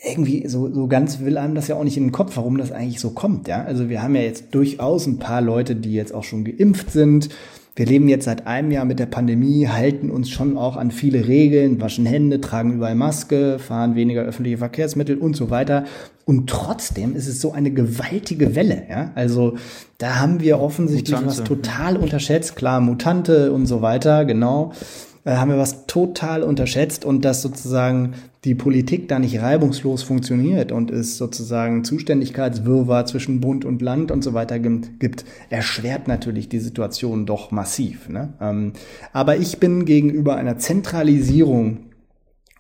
Irgendwie 0.04 0.48
so, 0.48 0.74
so 0.74 0.88
ganz 0.88 1.20
will 1.20 1.38
einem 1.38 1.54
das 1.54 1.68
ja 1.68 1.76
auch 1.76 1.84
nicht 1.84 1.98
in 1.98 2.06
den 2.06 2.12
Kopf, 2.12 2.36
warum 2.36 2.58
das 2.58 2.72
eigentlich 2.72 3.00
so 3.00 3.12
kommt, 3.12 3.48
ja. 3.48 3.64
Also 3.64 3.90
wir 3.90 4.02
haben 4.02 4.16
ja 4.16 4.22
jetzt 4.22 4.46
durchaus 4.56 5.06
ein 5.06 5.20
paar 5.20 5.42
Leute, 5.42 5.76
die 5.76 5.94
jetzt 5.94 6.14
auch 6.14 6.24
schon 6.24 6.44
geimpft 6.44 6.92
sind, 6.92 7.30
wir 7.74 7.86
leben 7.86 8.10
jetzt 8.10 8.26
seit 8.26 8.48
einem 8.48 8.70
Jahr 8.70 8.84
mit 8.84 9.00
der 9.00 9.06
Pandemie, 9.06 9.68
halten 9.70 10.12
uns 10.12 10.30
schon 10.30 10.58
auch 10.58 10.76
an 10.76 10.92
viele 10.92 11.28
Regeln, 11.28 11.80
waschen 11.80 12.06
Hände, 12.06 12.42
tragen 12.42 12.74
überall 12.74 12.96
Maske, 12.96 13.60
fahren 13.60 13.96
weniger 13.96 14.24
öffentliche 14.24 14.58
Verkehrsmittel 14.58 15.18
und 15.18 15.38
so 15.38 15.50
weiter. 15.50 15.86
Und 16.26 16.50
trotzdem 16.50 17.16
ist 17.16 17.28
es 17.28 17.40
so 17.40 17.54
eine 17.54 17.72
gewaltige 17.72 18.56
Welle. 18.56 18.84
Ja? 18.90 19.12
Also 19.16 19.56
da 20.00 20.20
haben 20.20 20.42
wir 20.42 20.60
offensichtlich 20.60 21.16
Mutante. 21.16 21.40
was 21.40 21.48
total 21.48 21.96
unterschätzt. 21.96 22.58
Klar, 22.58 22.82
Mutante 22.82 23.54
und 23.54 23.68
so 23.68 23.82
weiter, 23.82 24.26
genau 24.26 24.74
äh, 25.24 25.36
haben 25.36 25.52
wir 25.52 25.58
was 25.58 25.86
total 25.86 26.44
unterschätzt 26.44 27.06
und 27.06 27.24
dass 27.26 27.42
sozusagen 27.42 28.14
die 28.44 28.56
Politik 28.56 29.08
da 29.08 29.20
nicht 29.20 29.40
reibungslos 29.40 30.02
funktioniert 30.02 30.72
und 30.72 30.90
es 30.90 31.18
sozusagen 31.18 31.84
Zuständigkeitswirrwarr 31.84 33.06
zwischen 33.06 33.40
Bund 33.40 33.66
und 33.66 33.82
Land 33.82 34.10
und 34.10 34.24
so 34.24 34.34
weiter 34.34 34.58
gibt, 34.58 35.26
erschwert 35.50 36.08
natürlich 36.08 36.50
die 36.50 36.60
Situation 36.60 37.26
doch 37.26 37.52
massiv. 37.52 38.10
Ne? 38.10 38.34
Ähm, 38.42 38.74
aber 39.14 39.38
ich 39.38 39.60
bin 39.60 39.86
gegenüber 39.86 40.38
einer 40.38 40.58
Zentralisierung 40.58 41.92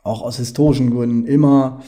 auch 0.04 0.22
aus 0.22 0.38
historischen 0.38 0.92
Gründen 0.92 1.26
immer 1.26 1.82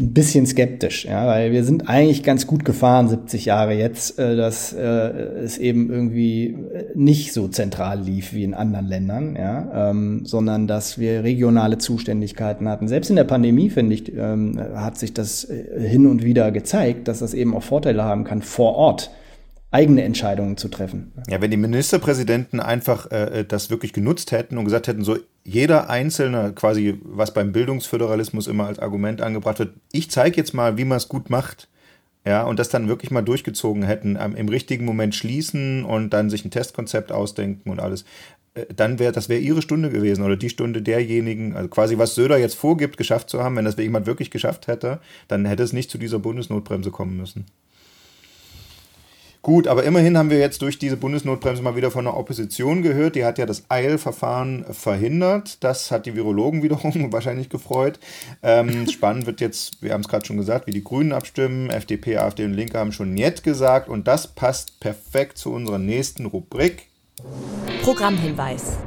ein 0.00 0.12
bisschen 0.12 0.44
skeptisch, 0.44 1.04
ja, 1.04 1.24
weil 1.28 1.52
wir 1.52 1.62
sind 1.62 1.88
eigentlich 1.88 2.24
ganz 2.24 2.48
gut 2.48 2.64
gefahren, 2.64 3.08
70 3.08 3.44
Jahre 3.44 3.74
jetzt, 3.74 4.18
äh, 4.18 4.34
dass 4.34 4.72
äh, 4.72 4.82
es 4.82 5.56
eben 5.56 5.88
irgendwie 5.88 6.46
äh, 6.46 6.86
nicht 6.94 7.32
so 7.32 7.46
zentral 7.46 8.00
lief 8.00 8.32
wie 8.32 8.42
in 8.42 8.54
anderen 8.54 8.88
Ländern, 8.88 9.36
ja, 9.36 9.90
ähm, 9.90 10.26
sondern 10.26 10.66
dass 10.66 10.98
wir 10.98 11.22
regionale 11.22 11.78
Zuständigkeiten 11.78 12.68
hatten. 12.68 12.88
Selbst 12.88 13.10
in 13.10 13.16
der 13.16 13.24
Pandemie, 13.24 13.70
finde 13.70 13.94
ich, 13.94 14.12
ähm, 14.16 14.58
hat 14.74 14.98
sich 14.98 15.14
das 15.14 15.44
äh, 15.44 15.88
hin 15.88 16.06
und 16.06 16.24
wieder 16.24 16.50
gezeigt, 16.50 17.06
dass 17.06 17.20
das 17.20 17.32
eben 17.32 17.54
auch 17.54 17.62
Vorteile 17.62 18.02
haben 18.02 18.24
kann 18.24 18.42
vor 18.42 18.74
Ort 18.74 19.12
eigene 19.74 20.04
Entscheidungen 20.04 20.56
zu 20.56 20.68
treffen. 20.68 21.12
Ja, 21.28 21.40
wenn 21.40 21.50
die 21.50 21.56
Ministerpräsidenten 21.56 22.60
einfach 22.60 23.10
äh, 23.10 23.44
das 23.46 23.70
wirklich 23.70 23.92
genutzt 23.92 24.30
hätten 24.30 24.56
und 24.56 24.64
gesagt 24.64 24.86
hätten, 24.86 25.02
so 25.02 25.18
jeder 25.42 25.90
Einzelne, 25.90 26.52
quasi 26.54 27.00
was 27.02 27.34
beim 27.34 27.50
Bildungsföderalismus 27.50 28.46
immer 28.46 28.68
als 28.68 28.78
Argument 28.78 29.20
angebracht 29.20 29.58
wird, 29.58 29.74
ich 29.90 30.12
zeige 30.12 30.36
jetzt 30.36 30.54
mal, 30.54 30.78
wie 30.78 30.84
man 30.84 30.98
es 30.98 31.08
gut 31.08 31.28
macht, 31.28 31.68
ja, 32.24 32.44
und 32.44 32.60
das 32.60 32.68
dann 32.68 32.86
wirklich 32.86 33.10
mal 33.10 33.22
durchgezogen 33.22 33.82
hätten, 33.82 34.14
im 34.14 34.48
richtigen 34.48 34.84
Moment 34.84 35.14
schließen 35.14 35.84
und 35.84 36.10
dann 36.10 36.30
sich 36.30 36.44
ein 36.44 36.52
Testkonzept 36.52 37.10
ausdenken 37.10 37.68
und 37.68 37.80
alles, 37.80 38.04
äh, 38.54 38.66
dann 38.74 39.00
wäre 39.00 39.10
das 39.10 39.28
wäre 39.28 39.40
ihre 39.40 39.60
Stunde 39.60 39.90
gewesen 39.90 40.22
oder 40.22 40.36
die 40.36 40.50
Stunde 40.50 40.82
derjenigen, 40.82 41.56
also 41.56 41.68
quasi 41.68 41.98
was 41.98 42.14
Söder 42.14 42.38
jetzt 42.38 42.54
vorgibt, 42.54 42.96
geschafft 42.96 43.28
zu 43.28 43.42
haben, 43.42 43.56
wenn 43.56 43.64
das 43.64 43.76
jemand 43.76 44.06
wirklich 44.06 44.30
geschafft 44.30 44.68
hätte, 44.68 45.00
dann 45.26 45.44
hätte 45.46 45.64
es 45.64 45.72
nicht 45.72 45.90
zu 45.90 45.98
dieser 45.98 46.20
Bundesnotbremse 46.20 46.92
kommen 46.92 47.16
müssen. 47.16 47.46
Gut, 49.44 49.68
aber 49.68 49.84
immerhin 49.84 50.16
haben 50.16 50.30
wir 50.30 50.38
jetzt 50.38 50.62
durch 50.62 50.78
diese 50.78 50.96
Bundesnotbremse 50.96 51.62
mal 51.62 51.76
wieder 51.76 51.90
von 51.90 52.06
der 52.06 52.16
Opposition 52.16 52.80
gehört. 52.80 53.14
Die 53.14 53.26
hat 53.26 53.36
ja 53.36 53.44
das 53.44 53.64
Eilverfahren 53.68 54.64
verhindert. 54.70 55.62
Das 55.62 55.90
hat 55.90 56.06
die 56.06 56.16
Virologen 56.16 56.62
wiederum 56.62 56.94
wahrscheinlich 57.12 57.50
gefreut. 57.50 58.00
Ähm, 58.42 58.88
spannend 58.90 59.26
wird 59.26 59.42
jetzt, 59.42 59.82
wir 59.82 59.92
haben 59.92 60.00
es 60.00 60.08
gerade 60.08 60.24
schon 60.24 60.38
gesagt, 60.38 60.66
wie 60.66 60.70
die 60.70 60.82
Grünen 60.82 61.12
abstimmen. 61.12 61.68
FDP, 61.68 62.16
AfD 62.16 62.46
und 62.46 62.54
Linke 62.54 62.78
haben 62.78 62.92
schon 62.92 63.12
Niet 63.12 63.42
gesagt. 63.42 63.90
Und 63.90 64.08
das 64.08 64.28
passt 64.28 64.80
perfekt 64.80 65.36
zu 65.36 65.52
unserer 65.52 65.78
nächsten 65.78 66.24
Rubrik. 66.24 66.88
Programmhinweis. 67.82 68.78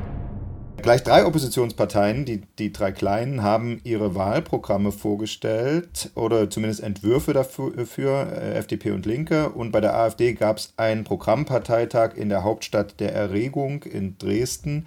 Gleich 0.82 1.04
drei 1.04 1.26
Oppositionsparteien, 1.26 2.24
die, 2.24 2.44
die 2.60 2.72
drei 2.72 2.92
kleinen, 2.92 3.44
haben 3.44 3.82
ihre 3.84 4.16
Wahlprogramme 4.16 4.92
vorgestellt 4.92 6.12
oder 6.16 6.50
zumindest 6.50 6.82
Entwürfe 6.82 7.34
dafür, 7.34 8.32
äh, 8.32 8.54
FDP 8.54 8.92
und 8.92 9.06
Linke. 9.06 9.50
Und 9.50 9.72
bei 9.72 9.82
der 9.82 9.96
AfD 9.96 10.34
gab 10.34 10.58
es 10.58 10.74
einen 10.78 11.04
Programmparteitag 11.04 12.16
in 12.16 12.30
der 12.30 12.44
Hauptstadt 12.44 13.00
der 13.00 13.14
Erregung 13.14 13.84
in 13.84 14.18
Dresden. 14.18 14.86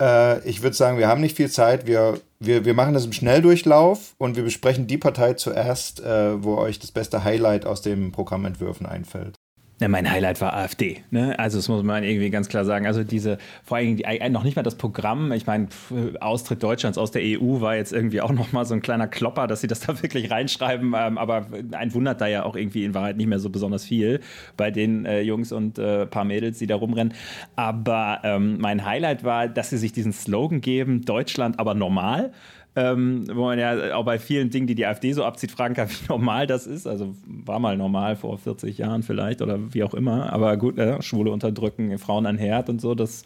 Äh, 0.00 0.40
ich 0.48 0.62
würde 0.62 0.74
sagen, 0.74 0.98
wir 0.98 1.06
haben 1.06 1.20
nicht 1.20 1.36
viel 1.36 1.50
Zeit. 1.50 1.86
Wir, 1.86 2.18
wir, 2.40 2.64
wir 2.64 2.74
machen 2.74 2.94
das 2.94 3.04
im 3.04 3.12
Schnelldurchlauf 3.12 4.14
und 4.18 4.36
wir 4.36 4.42
besprechen 4.42 4.86
die 4.86 4.98
Partei 4.98 5.34
zuerst, 5.34 6.00
äh, 6.00 6.42
wo 6.42 6.56
euch 6.56 6.78
das 6.78 6.90
beste 6.90 7.22
Highlight 7.22 7.66
aus 7.66 7.82
den 7.82 8.10
Programmentwürfen 8.10 8.86
einfällt. 8.86 9.39
Ja, 9.80 9.88
mein 9.88 10.10
Highlight 10.10 10.42
war 10.42 10.52
AfD. 10.52 11.02
Ne? 11.10 11.38
Also 11.38 11.56
das 11.56 11.68
muss 11.68 11.82
man 11.82 12.04
irgendwie 12.04 12.28
ganz 12.28 12.50
klar 12.50 12.66
sagen. 12.66 12.86
Also 12.86 13.02
diese, 13.02 13.38
vor 13.64 13.78
allem 13.78 13.96
die, 13.96 14.04
noch 14.28 14.44
nicht 14.44 14.54
mal 14.54 14.62
das 14.62 14.74
Programm. 14.74 15.32
Ich 15.32 15.46
meine, 15.46 15.68
Austritt 16.20 16.62
Deutschlands 16.62 16.98
aus 16.98 17.12
der 17.12 17.22
EU 17.24 17.62
war 17.62 17.76
jetzt 17.76 17.90
irgendwie 17.90 18.20
auch 18.20 18.30
noch 18.30 18.52
mal 18.52 18.66
so 18.66 18.74
ein 18.74 18.82
kleiner 18.82 19.08
Klopper, 19.08 19.46
dass 19.46 19.62
sie 19.62 19.68
das 19.68 19.80
da 19.86 20.02
wirklich 20.02 20.30
reinschreiben. 20.30 20.92
Ähm, 20.94 21.16
aber 21.16 21.46
ein 21.72 21.94
wundert 21.94 22.20
da 22.20 22.26
ja 22.26 22.42
auch 22.42 22.56
irgendwie 22.56 22.84
in 22.84 22.92
Wahrheit 22.92 23.16
nicht 23.16 23.26
mehr 23.26 23.38
so 23.38 23.48
besonders 23.48 23.86
viel 23.86 24.20
bei 24.58 24.70
den 24.70 25.06
äh, 25.06 25.22
Jungs 25.22 25.50
und 25.50 25.78
äh, 25.78 26.04
paar 26.04 26.26
Mädels, 26.26 26.58
die 26.58 26.66
da 26.66 26.76
rumrennen. 26.76 27.14
Aber 27.56 28.20
ähm, 28.22 28.58
mein 28.60 28.84
Highlight 28.84 29.24
war, 29.24 29.48
dass 29.48 29.70
sie 29.70 29.78
sich 29.78 29.92
diesen 29.92 30.12
Slogan 30.12 30.60
geben: 30.60 31.06
Deutschland 31.06 31.58
aber 31.58 31.72
normal 31.72 32.32
ähm, 32.76 33.24
wo 33.32 33.44
man 33.44 33.58
ja 33.58 33.96
auch 33.96 34.04
bei 34.04 34.18
vielen 34.18 34.50
Dingen, 34.50 34.66
die 34.66 34.74
die 34.74 34.86
AfD 34.86 35.12
so 35.12 35.24
abzieht, 35.24 35.50
fragen 35.50 35.74
kann, 35.74 35.88
wie 35.90 36.06
normal 36.08 36.46
das 36.46 36.66
ist. 36.66 36.86
Also 36.86 37.14
war 37.26 37.58
mal 37.58 37.76
normal 37.76 38.16
vor 38.16 38.38
40 38.38 38.78
Jahren 38.78 39.02
vielleicht 39.02 39.42
oder 39.42 39.58
wie 39.72 39.82
auch 39.82 39.94
immer. 39.94 40.32
Aber 40.32 40.56
gut, 40.56 40.78
äh, 40.78 41.00
Schwule 41.02 41.30
unterdrücken, 41.30 41.98
Frauen 41.98 42.26
an 42.26 42.38
Herd 42.38 42.68
und 42.68 42.80
so, 42.80 42.94
das 42.94 43.24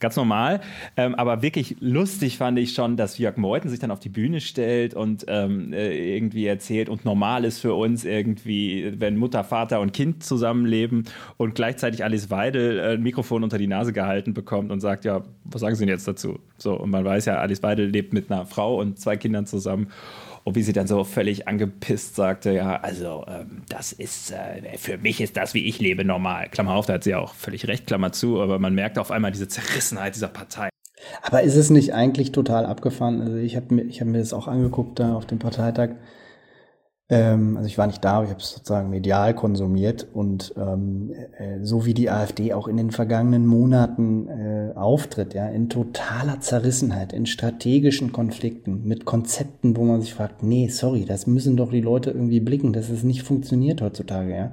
ganz 0.00 0.16
normal. 0.16 0.60
Ähm, 0.96 1.14
aber 1.14 1.42
wirklich 1.42 1.76
lustig 1.80 2.38
fand 2.38 2.58
ich 2.58 2.74
schon, 2.74 2.96
dass 2.96 3.18
Jörg 3.18 3.36
Meuthen 3.36 3.70
sich 3.70 3.80
dann 3.80 3.90
auf 3.90 4.00
die 4.00 4.08
Bühne 4.08 4.40
stellt 4.40 4.94
und 4.94 5.24
ähm, 5.28 5.72
äh, 5.72 6.16
irgendwie 6.16 6.46
erzählt 6.46 6.88
und 6.88 7.04
normal 7.04 7.44
ist 7.44 7.60
für 7.60 7.74
uns 7.74 8.04
irgendwie, 8.04 8.94
wenn 8.98 9.16
Mutter, 9.16 9.44
Vater 9.44 9.80
und 9.80 9.92
Kind 9.92 10.22
zusammenleben 10.22 11.04
und 11.36 11.54
gleichzeitig 11.54 12.04
Alice 12.04 12.30
Weidel 12.30 12.78
äh, 12.78 12.94
ein 12.94 13.02
Mikrofon 13.02 13.44
unter 13.44 13.58
die 13.58 13.66
Nase 13.66 13.92
gehalten 13.92 14.34
bekommt 14.34 14.70
und 14.70 14.80
sagt, 14.80 15.04
ja, 15.04 15.22
was 15.44 15.60
sagen 15.60 15.74
Sie 15.74 15.84
denn 15.84 15.94
jetzt 15.94 16.08
dazu? 16.08 16.38
So, 16.56 16.74
und 16.74 16.90
man 16.90 17.04
weiß 17.04 17.26
ja, 17.26 17.38
Alice 17.38 17.62
Weidel 17.62 17.88
lebt 17.88 18.12
mit 18.12 18.30
einer 18.30 18.46
Frau 18.46 18.78
und 18.78 18.98
zwei 18.98 19.16
Kindern 19.16 19.46
zusammen 19.46 19.88
und 20.48 20.54
wie 20.54 20.62
sie 20.62 20.72
dann 20.72 20.86
so 20.86 21.04
völlig 21.04 21.46
angepisst 21.46 22.16
sagte, 22.16 22.52
ja, 22.52 22.80
also 22.80 23.24
ähm, 23.28 23.62
das 23.68 23.92
ist, 23.92 24.32
äh, 24.32 24.76
für 24.78 24.98
mich 24.98 25.20
ist 25.20 25.36
das, 25.36 25.54
wie 25.54 25.66
ich 25.66 25.78
lebe, 25.78 26.04
normal. 26.04 26.48
Klammer 26.48 26.74
auf, 26.74 26.86
da 26.86 26.94
hat 26.94 27.04
sie 27.04 27.14
auch 27.14 27.34
völlig 27.34 27.68
recht, 27.68 27.86
Klammer 27.86 28.12
zu, 28.12 28.40
aber 28.40 28.58
man 28.58 28.74
merkt 28.74 28.98
auf 28.98 29.10
einmal 29.10 29.30
diese 29.30 29.48
Zerrissenheit 29.48 30.14
dieser 30.14 30.28
Partei. 30.28 30.70
Aber 31.22 31.42
ist 31.42 31.54
es 31.54 31.70
nicht 31.70 31.94
eigentlich 31.94 32.32
total 32.32 32.66
abgefahren? 32.66 33.20
Also 33.20 33.36
ich 33.36 33.56
habe 33.56 33.74
mir, 33.74 33.88
hab 33.88 34.06
mir 34.06 34.18
das 34.18 34.32
auch 34.32 34.48
angeguckt 34.48 34.98
da 34.98 35.14
auf 35.14 35.26
dem 35.26 35.38
Parteitag. 35.38 35.90
Ähm, 37.10 37.56
also 37.56 37.66
ich 37.66 37.78
war 37.78 37.86
nicht 37.86 38.04
da, 38.04 38.14
aber 38.14 38.24
ich 38.24 38.30
habe 38.30 38.40
es 38.40 38.50
sozusagen 38.50 38.90
medial 38.90 39.34
konsumiert 39.34 40.06
und 40.12 40.52
ähm, 40.58 41.12
äh, 41.38 41.64
so 41.64 41.86
wie 41.86 41.94
die 41.94 42.10
AfD 42.10 42.52
auch 42.52 42.68
in 42.68 42.76
den 42.76 42.90
vergangenen 42.90 43.46
Monaten 43.46 44.28
äh, 44.28 44.72
auftritt, 44.74 45.32
ja, 45.32 45.48
in 45.48 45.70
totaler 45.70 46.40
Zerrissenheit, 46.40 47.14
in 47.14 47.24
strategischen 47.24 48.12
Konflikten, 48.12 48.84
mit 48.84 49.06
Konzepten, 49.06 49.76
wo 49.76 49.84
man 49.84 50.02
sich 50.02 50.12
fragt, 50.12 50.42
nee, 50.42 50.68
sorry, 50.68 51.06
das 51.06 51.26
müssen 51.26 51.56
doch 51.56 51.70
die 51.70 51.80
Leute 51.80 52.10
irgendwie 52.10 52.40
blicken, 52.40 52.74
dass 52.74 52.90
es 52.90 53.04
nicht 53.04 53.22
funktioniert 53.22 53.80
heutzutage, 53.80 54.34
ja. 54.34 54.52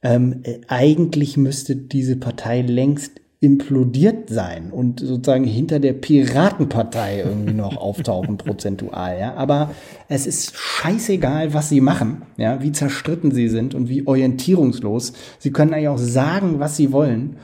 Ähm, 0.00 0.40
äh, 0.44 0.60
eigentlich 0.68 1.36
müsste 1.36 1.76
diese 1.76 2.16
Partei 2.16 2.62
längst 2.62 3.20
implodiert 3.40 4.28
sein 4.30 4.70
und 4.72 4.98
sozusagen 4.98 5.44
hinter 5.44 5.78
der 5.78 5.92
Piratenpartei 5.92 7.22
irgendwie 7.24 7.54
noch 7.54 7.76
auftauchen 7.80 8.36
prozentual, 8.36 9.18
ja. 9.18 9.34
Aber 9.34 9.70
es 10.08 10.26
ist 10.26 10.56
scheißegal, 10.56 11.54
was 11.54 11.68
sie 11.68 11.80
machen, 11.80 12.22
ja, 12.36 12.62
wie 12.62 12.72
zerstritten 12.72 13.30
sie 13.30 13.48
sind 13.48 13.74
und 13.74 13.88
wie 13.88 14.06
orientierungslos. 14.06 15.12
Sie 15.38 15.52
können 15.52 15.72
eigentlich 15.72 15.88
auch 15.88 15.98
sagen, 15.98 16.58
was 16.58 16.76
sie 16.76 16.90
wollen. 16.90 17.36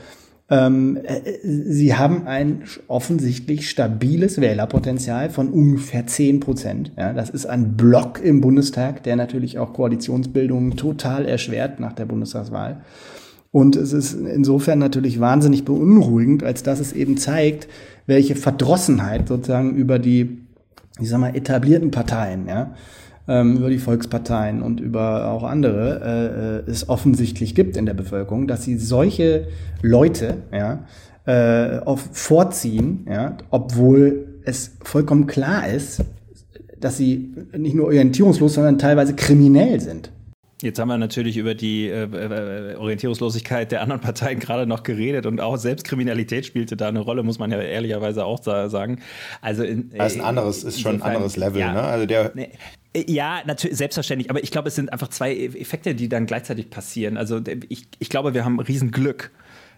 Ähm, 0.47 0.99
äh, 1.01 1.39
sie 1.43 1.95
haben 1.95 2.27
ein 2.27 2.63
offensichtlich 2.87 3.69
stabiles 3.69 4.39
Wählerpotenzial 4.39 5.29
von 5.29 5.49
ungefähr 5.49 6.05
zehn 6.07 6.41
Prozent. 6.41 6.91
Ja, 6.97 7.13
das 7.13 7.29
ist 7.29 7.45
ein 7.45 7.77
Block 7.77 8.21
im 8.21 8.41
Bundestag, 8.41 9.01
der 9.03 9.15
natürlich 9.15 9.57
auch 9.59 9.73
Koalitionsbildungen 9.73 10.75
total 10.75 11.25
erschwert 11.25 11.79
nach 11.79 11.93
der 11.93 12.05
Bundestagswahl. 12.05 12.81
Und 13.55 13.77
es 13.77 13.93
ist 13.93 14.15
insofern 14.15 14.79
natürlich 14.79 15.21
wahnsinnig 15.21 15.63
beunruhigend, 15.63 16.43
als 16.43 16.61
dass 16.61 16.81
es 16.81 16.91
eben 16.91 17.15
zeigt, 17.15 17.69
welche 18.05 18.35
Verdrossenheit 18.35 19.29
sozusagen 19.29 19.75
über 19.75 19.97
die, 19.97 20.39
ich 20.99 21.07
sag 21.07 21.21
mal, 21.21 21.33
etablierten 21.33 21.89
Parteien, 21.89 22.49
ja, 22.49 22.75
ähm, 23.29 23.55
über 23.55 23.69
die 23.69 23.77
Volksparteien 23.77 24.61
und 24.61 24.81
über 24.81 25.31
auch 25.31 25.43
andere 25.43 26.65
äh, 26.67 26.69
es 26.69 26.89
offensichtlich 26.89 27.55
gibt 27.55 27.77
in 27.77 27.85
der 27.85 27.93
Bevölkerung, 27.93 28.45
dass 28.45 28.65
sie 28.65 28.77
solche 28.77 29.47
Leute, 29.81 30.35
ja, 30.51 30.83
äh, 31.25 31.79
auf 31.79 32.09
vorziehen, 32.11 33.07
ja, 33.09 33.37
obwohl 33.51 34.41
es 34.43 34.75
vollkommen 34.83 35.27
klar 35.27 35.65
ist, 35.69 36.03
dass 36.81 36.97
sie 36.97 37.31
nicht 37.57 37.73
nur 37.73 37.85
orientierungslos, 37.85 38.55
sondern 38.55 38.79
teilweise 38.79 39.13
kriminell 39.13 39.79
sind. 39.79 40.11
Jetzt 40.61 40.79
haben 40.79 40.87
wir 40.87 40.97
natürlich 40.97 41.35
über 41.35 41.53
die 41.53 41.87
äh, 41.87 42.03
äh, 42.03 42.75
Orientierungslosigkeit 42.75 43.71
der 43.71 43.81
anderen 43.81 43.99
Parteien 44.01 44.39
gerade 44.39 44.65
noch 44.65 44.83
geredet 44.83 45.25
und 45.25 45.41
auch 45.41 45.57
Selbstkriminalität 45.57 46.45
spielte 46.45 46.77
da 46.77 46.87
eine 46.87 46.99
Rolle, 46.99 47.23
muss 47.23 47.39
man 47.39 47.51
ja 47.51 47.59
ehrlicherweise 47.59 48.23
auch 48.23 48.41
sagen. 48.41 49.01
Also 49.41 49.63
in, 49.63 49.89
das 49.89 50.13
ist 50.13 50.19
ein 50.19 50.25
anderes, 50.25 50.63
ist 50.63 50.79
schon 50.79 50.95
ein 50.95 51.01
anderes 51.01 51.35
Level, 51.35 51.59
ja, 51.59 51.73
ne? 51.73 51.81
Also 51.81 52.05
der 52.05 52.31
nee, 52.35 52.51
ja, 52.95 53.41
natürlich, 53.45 53.77
selbstverständlich. 53.77 54.29
Aber 54.29 54.41
ich 54.41 54.51
glaube, 54.51 54.69
es 54.69 54.75
sind 54.75 54.91
einfach 54.93 55.09
zwei 55.09 55.35
Effekte, 55.35 55.95
die 55.95 56.07
dann 56.07 56.25
gleichzeitig 56.25 56.69
passieren. 56.69 57.17
Also 57.17 57.41
ich, 57.67 57.87
ich 57.99 58.09
glaube, 58.09 58.33
wir 58.33 58.45
haben 58.45 58.59
Riesenglück 58.59 59.31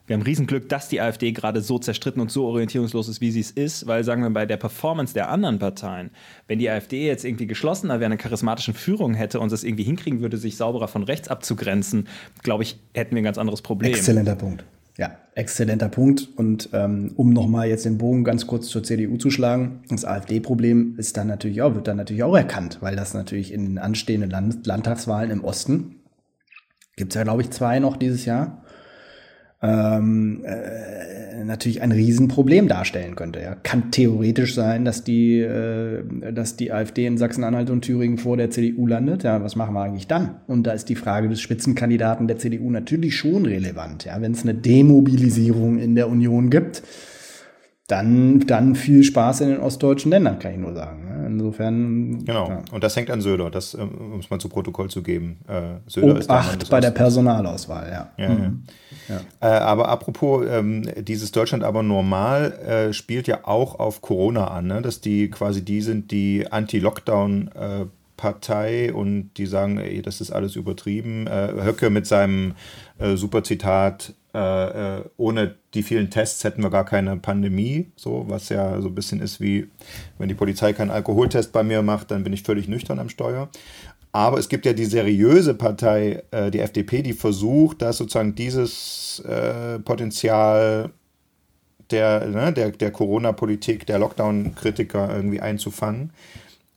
wir 0.07 0.15
haben 0.15 0.23
Riesenglück, 0.23 0.69
dass 0.69 0.87
die 0.87 1.01
AfD 1.01 1.33
gerade 1.33 1.61
so 1.61 1.77
zerstritten 1.77 2.21
und 2.21 2.31
so 2.31 2.45
orientierungslos 2.47 3.09
ist, 3.09 3.19
wie 3.19 3.31
sie 3.31 3.41
es 3.41 3.51
ist, 3.51 3.87
weil, 3.87 4.05
sagen 4.05 4.23
wir, 4.23 4.29
bei 4.29 4.45
der 4.45 4.57
Performance 4.57 5.13
der 5.13 5.29
anderen 5.29 5.59
Parteien, 5.59 6.11
wenn 6.47 6.59
die 6.59 6.69
AfD 6.69 7.05
jetzt 7.05 7.25
irgendwie 7.25 7.45
geschlossener 7.45 7.99
wäre, 7.99 8.05
eine 8.05 8.17
charismatische 8.17 8.73
Führung 8.73 9.13
hätte 9.13 9.41
und 9.41 9.51
es 9.51 9.65
irgendwie 9.65 9.83
hinkriegen 9.83 10.21
würde, 10.21 10.37
sich 10.37 10.55
sauberer 10.55 10.87
von 10.87 11.03
rechts 11.03 11.27
abzugrenzen, 11.27 12.07
glaube 12.41 12.63
ich, 12.63 12.79
hätten 12.93 13.15
wir 13.15 13.21
ein 13.21 13.25
ganz 13.25 13.37
anderes 13.37 13.61
Problem. 13.61 13.91
Exzellenter 13.91 14.35
Punkt. 14.35 14.63
Ja, 14.97 15.15
exzellenter 15.35 15.89
Punkt. 15.89 16.29
Und 16.37 16.69
ähm, 16.73 17.11
um 17.17 17.31
nochmal 17.31 17.67
jetzt 17.67 17.85
den 17.85 17.97
Bogen 17.97 18.23
ganz 18.23 18.47
kurz 18.47 18.67
zur 18.67 18.83
CDU 18.83 19.17
zu 19.17 19.29
schlagen, 19.29 19.81
das 19.89 20.05
AfD-Problem 20.05 20.95
ist 20.97 21.17
dann 21.17 21.27
natürlich 21.27 21.61
auch, 21.61 21.75
wird 21.75 21.87
dann 21.87 21.97
natürlich 21.97 22.23
auch 22.23 22.35
erkannt, 22.35 22.77
weil 22.79 22.95
das 22.95 23.13
natürlich 23.13 23.53
in 23.53 23.65
den 23.65 23.77
anstehenden 23.77 24.31
Land 24.31 24.65
Landtagswahlen 24.65 25.29
im 25.29 25.43
Osten 25.43 25.97
gibt 26.95 27.11
es 27.11 27.15
ja, 27.15 27.23
glaube 27.23 27.43
ich, 27.43 27.51
zwei 27.51 27.77
noch 27.77 27.95
dieses 27.95 28.25
Jahr 28.25 28.63
ähm, 29.61 30.43
äh, 30.45 31.43
natürlich 31.43 31.81
ein 31.81 31.91
Riesenproblem 31.91 32.67
darstellen 32.67 33.15
könnte. 33.15 33.41
Ja. 33.41 33.55
Kann 33.55 33.91
theoretisch 33.91 34.53
sein, 34.53 34.85
dass 34.85 35.03
die, 35.03 35.39
äh, 35.39 36.03
dass 36.31 36.55
die 36.55 36.71
AfD 36.71 37.07
in 37.07 37.17
Sachsen-Anhalt 37.17 37.69
und 37.69 37.81
Thüringen 37.81 38.17
vor 38.17 38.37
der 38.37 38.51
CDU 38.51 38.85
landet. 38.85 39.23
Ja, 39.23 39.41
was 39.41 39.55
machen 39.55 39.73
wir 39.73 39.81
eigentlich 39.81 40.07
dann? 40.07 40.41
Und 40.47 40.67
da 40.67 40.71
ist 40.71 40.89
die 40.89 40.95
Frage 40.95 41.29
des 41.29 41.41
Spitzenkandidaten 41.41 42.27
der 42.27 42.37
CDU 42.37 42.69
natürlich 42.69 43.15
schon 43.15 43.45
relevant. 43.45 44.05
Ja, 44.05 44.21
wenn 44.21 44.33
es 44.33 44.43
eine 44.43 44.53
Demobilisierung 44.53 45.79
in 45.79 45.95
der 45.95 46.09
Union 46.09 46.49
gibt, 46.49 46.83
dann, 47.87 48.41
dann 48.41 48.75
viel 48.75 49.03
Spaß 49.03 49.41
in 49.41 49.49
den 49.49 49.59
ostdeutschen 49.59 50.11
Ländern, 50.11 50.39
kann 50.39 50.51
ich 50.51 50.59
nur 50.59 50.73
sagen. 50.73 51.06
Insofern. 51.27 52.25
Genau. 52.25 52.49
Ja. 52.49 52.61
Und 52.71 52.83
das 52.83 52.95
hängt 52.95 53.11
an 53.11 53.21
Söder, 53.21 53.49
das 53.49 53.73
ähm, 53.73 53.89
um 54.13 54.19
es 54.19 54.29
mal 54.29 54.39
zu 54.39 54.49
Protokoll 54.49 54.89
zu 54.89 55.03
geben. 55.03 55.37
Äh, 55.47 55.89
Söder 55.89 56.11
Obacht 56.11 56.21
ist 56.21 56.29
Mann 56.29 56.59
bei 56.69 56.79
der 56.79 56.91
Personalauswahl, 56.91 57.89
ja. 57.91 58.09
ja, 58.17 58.29
mhm. 58.29 58.63
ja. 59.07 59.19
Äh, 59.39 59.59
aber 59.59 59.89
apropos, 59.89 60.45
ähm, 60.49 60.89
dieses 60.97 61.31
Deutschland 61.31 61.63
aber 61.63 61.83
normal 61.83 62.53
äh, 62.53 62.93
spielt 62.93 63.27
ja 63.27 63.39
auch 63.43 63.79
auf 63.79 64.01
Corona 64.01 64.47
an, 64.47 64.67
ne? 64.67 64.81
dass 64.81 65.01
die 65.01 65.29
quasi 65.29 65.63
die 65.63 65.81
sind, 65.81 66.11
die 66.11 66.47
Anti-Lockdown 66.49 67.49
äh, 67.53 67.85
Partei 68.17 68.91
und 68.93 69.29
die 69.37 69.45
sagen, 69.45 69.77
ey, 69.77 70.01
das 70.01 70.19
ist 70.21 70.31
alles 70.31 70.55
übertrieben. 70.55 71.27
Äh, 71.27 71.53
Höcke 71.63 71.89
mit 71.89 72.07
seinem 72.07 72.55
äh, 72.97 73.15
super 73.15 73.43
Zitat, 73.43 74.13
äh, 74.37 74.97
äh, 74.99 75.03
ohne 75.17 75.55
die 75.73 75.81
vielen 75.81 76.11
Tests 76.11 76.43
hätten 76.43 76.61
wir 76.61 76.69
gar 76.69 76.85
keine 76.85 77.17
Pandemie, 77.17 77.91
so 77.95 78.25
was 78.27 78.49
ja 78.49 78.79
so 78.81 78.89
ein 78.89 78.93
bisschen 78.93 79.19
ist 79.19 79.41
wie, 79.41 79.67
wenn 80.19 80.29
die 80.29 80.35
Polizei 80.35 80.73
keinen 80.73 80.91
Alkoholtest 80.91 81.51
bei 81.51 81.63
mir 81.63 81.81
macht, 81.81 82.11
dann 82.11 82.23
bin 82.23 82.33
ich 82.33 82.43
völlig 82.43 82.67
nüchtern 82.67 82.99
am 82.99 83.09
Steuer. 83.09 83.49
Aber 84.11 84.37
es 84.37 84.47
gibt 84.47 84.67
ja 84.67 84.73
die 84.73 84.85
seriöse 84.85 85.55
Partei, 85.55 86.21
äh, 86.29 86.51
die 86.51 86.59
FDP, 86.59 87.01
die 87.01 87.13
versucht, 87.13 87.81
da 87.81 87.93
sozusagen 87.93 88.35
dieses 88.35 89.23
äh, 89.27 89.79
Potenzial 89.79 90.91
der, 91.89 92.27
ne, 92.27 92.53
der, 92.53 92.69
der 92.69 92.91
Corona-Politik, 92.91 93.87
der 93.87 93.97
Lockdown-Kritiker 93.97 95.15
irgendwie 95.15 95.41
einzufangen. 95.41 96.11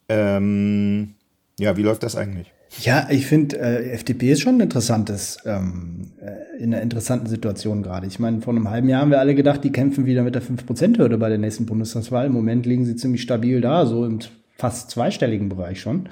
Ähm, 0.09 1.15
ja, 1.59 1.77
wie 1.77 1.83
läuft 1.83 2.05
das 2.05 2.17
eigentlich? 2.17 2.53
Ja, 2.79 3.09
ich 3.11 3.27
finde, 3.27 3.59
äh, 3.59 3.91
FDP 3.91 4.31
ist 4.33 4.43
schon 4.43 4.57
ein 4.57 4.61
interessantes, 4.61 5.39
ähm, 5.45 6.13
äh, 6.21 6.63
in 6.63 6.73
einer 6.73 6.83
interessanten 6.83 7.27
Situation 7.27 7.83
gerade. 7.83 8.07
Ich 8.07 8.21
meine, 8.21 8.41
vor 8.41 8.55
einem 8.55 8.71
halben 8.71 8.89
Jahr 8.89 9.03
haben 9.03 9.11
wir 9.11 9.19
alle 9.19 9.35
gedacht, 9.35 9.65
die 9.65 9.73
kämpfen 9.73 10.07
wieder 10.07 10.23
mit 10.23 10.37
der 10.37 10.43
5%-Hürde 10.43 11.19
bei 11.19 11.29
der 11.29 11.39
nächsten 11.39 11.67
Bundestagswahl. 11.67 12.27
Im 12.27 12.33
Moment 12.33 12.67
liegen 12.67 12.85
sie 12.85 12.95
ziemlich 12.95 13.23
stabil 13.23 13.61
da, 13.61 13.87
so 13.87 14.05
im 14.05 14.21
fast 14.57 14.91
zweistelligen 14.91 15.49
Bereich 15.49 15.81
schon. 15.81 16.09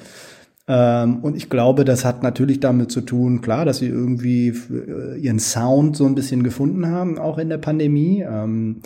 Ähm, 0.67 1.21
und 1.23 1.37
ich 1.37 1.49
glaube, 1.49 1.85
das 1.85 2.05
hat 2.05 2.23
natürlich 2.23 2.59
damit 2.59 2.91
zu 2.91 3.03
tun, 3.03 3.41
klar, 3.41 3.65
dass 3.65 3.79
sie 3.79 3.87
irgendwie 3.87 4.49
äh, 4.49 5.17
ihren 5.19 5.39
Sound 5.39 5.97
so 5.97 6.07
ein 6.07 6.17
bisschen 6.17 6.43
gefunden 6.43 6.89
haben, 6.89 7.19
auch 7.19 7.39
in 7.39 7.51
der 7.51 7.59
Pandemie. 7.59 8.23
Ähm, 8.29 8.83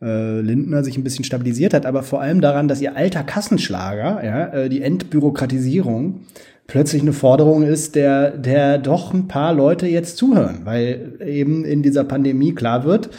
äh, 0.00 0.40
Lindner 0.40 0.82
sich 0.82 0.96
ein 0.96 1.04
bisschen 1.04 1.24
stabilisiert 1.24 1.74
hat, 1.74 1.84
aber 1.84 2.02
vor 2.02 2.22
allem 2.22 2.40
daran, 2.40 2.68
dass 2.68 2.80
ihr 2.80 2.96
alter 2.96 3.22
Kassenschlager, 3.22 4.24
ja, 4.24 4.46
äh, 4.46 4.68
die 4.70 4.80
Entbürokratisierung, 4.80 6.20
plötzlich 6.70 7.02
eine 7.02 7.12
Forderung 7.12 7.64
ist, 7.64 7.96
der, 7.96 8.30
der 8.30 8.78
doch 8.78 9.12
ein 9.12 9.26
paar 9.26 9.52
Leute 9.52 9.88
jetzt 9.88 10.16
zuhören, 10.16 10.60
weil 10.62 11.14
eben 11.26 11.64
in 11.64 11.82
dieser 11.82 12.04
Pandemie 12.04 12.54
klar 12.54 12.84
wird, 12.84 13.10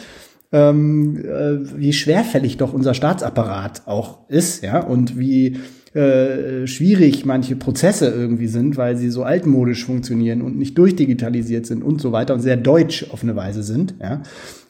ähm, 0.52 1.18
äh, 1.18 1.78
wie 1.78 1.92
schwerfällig 1.92 2.56
doch 2.56 2.72
unser 2.72 2.94
Staatsapparat 2.94 3.82
auch 3.84 4.20
ist, 4.30 4.64
ja, 4.64 4.80
und 4.80 5.18
wie 5.18 5.58
äh, 5.92 6.66
schwierig 6.66 7.26
manche 7.26 7.54
Prozesse 7.54 8.08
irgendwie 8.08 8.46
sind, 8.46 8.78
weil 8.78 8.96
sie 8.96 9.10
so 9.10 9.22
altmodisch 9.22 9.84
funktionieren 9.84 10.40
und 10.40 10.58
nicht 10.58 10.78
durchdigitalisiert 10.78 11.66
sind 11.66 11.84
und 11.84 12.00
so 12.00 12.10
weiter 12.10 12.32
und 12.32 12.40
sehr 12.40 12.56
deutsch 12.56 13.04
auf 13.10 13.22
eine 13.22 13.36
Weise 13.36 13.62
sind, 13.62 13.96
ja. 14.00 14.22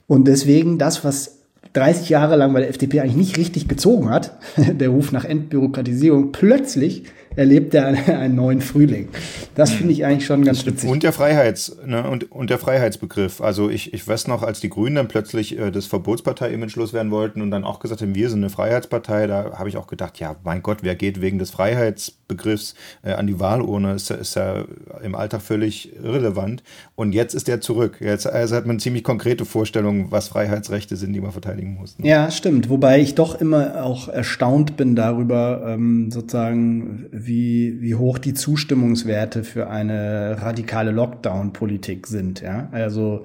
Und 0.09 0.27
deswegen 0.27 0.79
das, 0.79 1.05
was 1.05 1.39
30 1.75 2.09
Jahre 2.09 2.35
lang 2.35 2.53
bei 2.53 2.61
der 2.61 2.69
FDP 2.69 2.99
eigentlich 2.99 3.17
nicht 3.17 3.39
richtig 3.39 3.69
gezogen 3.69 4.11
hat, 4.11 4.37
der 4.57 4.89
Ruf 4.89 5.13
nach 5.13 5.25
Entbürokratisierung, 5.25 6.33
plötzlich 6.33 7.05
erlebt 7.37 7.75
er 7.75 7.87
einen, 7.87 8.35
neuen 8.35 8.61
Frühling. 8.61 9.09
Das 9.55 9.71
hm. 9.71 9.79
finde 9.79 9.93
ich 9.93 10.05
eigentlich 10.05 10.27
schon 10.27 10.45
ganz 10.45 10.65
witzig. 10.67 10.89
Und 10.89 11.03
der 11.03 11.13
Freiheits, 11.13 11.77
ne, 11.87 12.09
und, 12.09 12.31
und 12.33 12.51
der 12.51 12.59
Freiheitsbegriff. 12.59 13.41
Also 13.41 13.71
ich, 13.71 13.93
ich 13.95 14.07
weiß 14.07 14.29
noch, 14.29 14.43
als 14.43 14.61
die 14.61 14.69
Grünen 14.69 14.97
dann 14.97 15.09
plötzlich 15.09 15.59
äh, 15.59 15.71
das 15.71 15.87
Verbotspartei-Image 15.87 16.77
loswerden 16.77 17.11
wollten 17.11 17.43
und 17.43 17.51
dann 17.51 17.65
auch 17.65 17.81
gesagt 17.81 18.03
haben, 18.03 18.15
wir 18.15 18.31
sind 18.31 18.41
eine 18.41 18.51
Freiheitspartei, 18.51 19.27
da 19.27 19.59
habe 19.59 19.69
ich 19.69 19.77
auch 19.77 19.87
gedacht, 19.87 20.19
ja, 20.19 20.37
mein 20.45 20.63
Gott, 20.63 20.79
wer 20.83 20.95
geht 20.95 21.21
wegen 21.21 21.39
des 21.39 21.51
Freiheitsbegriffs 21.51 22.75
äh, 23.03 23.13
an 23.13 23.27
die 23.27 23.39
Wahlurne, 23.39 23.95
ist, 23.95 24.11
ist 24.11 24.37
ja 24.37 24.65
im 25.03 25.15
Alltag 25.15 25.43
völlig 25.43 25.95
irrelevant. 25.97 26.63
Und 26.95 27.13
jetzt 27.13 27.35
ist 27.35 27.49
er 27.49 27.61
zurück. 27.61 27.99
Jetzt 28.01 28.27
also 28.27 28.57
hat 28.57 28.67
man 28.67 28.79
ziemlich 28.79 29.05
konkrete 29.05 29.45
Vorstellungen, 29.45 30.11
was 30.11 30.29
Freiheitsrechte 30.29 30.97
sind, 30.97 31.13
die 31.13 31.21
man 31.21 31.33
verteidigen 31.33 31.75
muss. 31.75 31.99
Ne? 31.99 32.09
Ja, 32.09 32.31
stimmt. 32.31 32.69
Wobei 32.69 33.01
ich 33.01 33.15
doch 33.15 33.41
immer 33.41 33.85
auch 33.85 34.09
erstaunt 34.09 34.77
bin 34.77 34.97
darüber, 34.97 35.63
ähm, 35.67 36.11
sozusagen, 36.11 37.07
wie, 37.27 37.81
wie 37.81 37.95
hoch 37.95 38.19
die 38.19 38.35
Zustimmungswerte 38.35 39.45
für 39.45 39.69
eine 39.69 40.37
radikale 40.41 40.91
Lockdown-Politik 40.91 42.07
sind. 42.07 42.41
Ja? 42.41 42.69
Also 42.73 43.25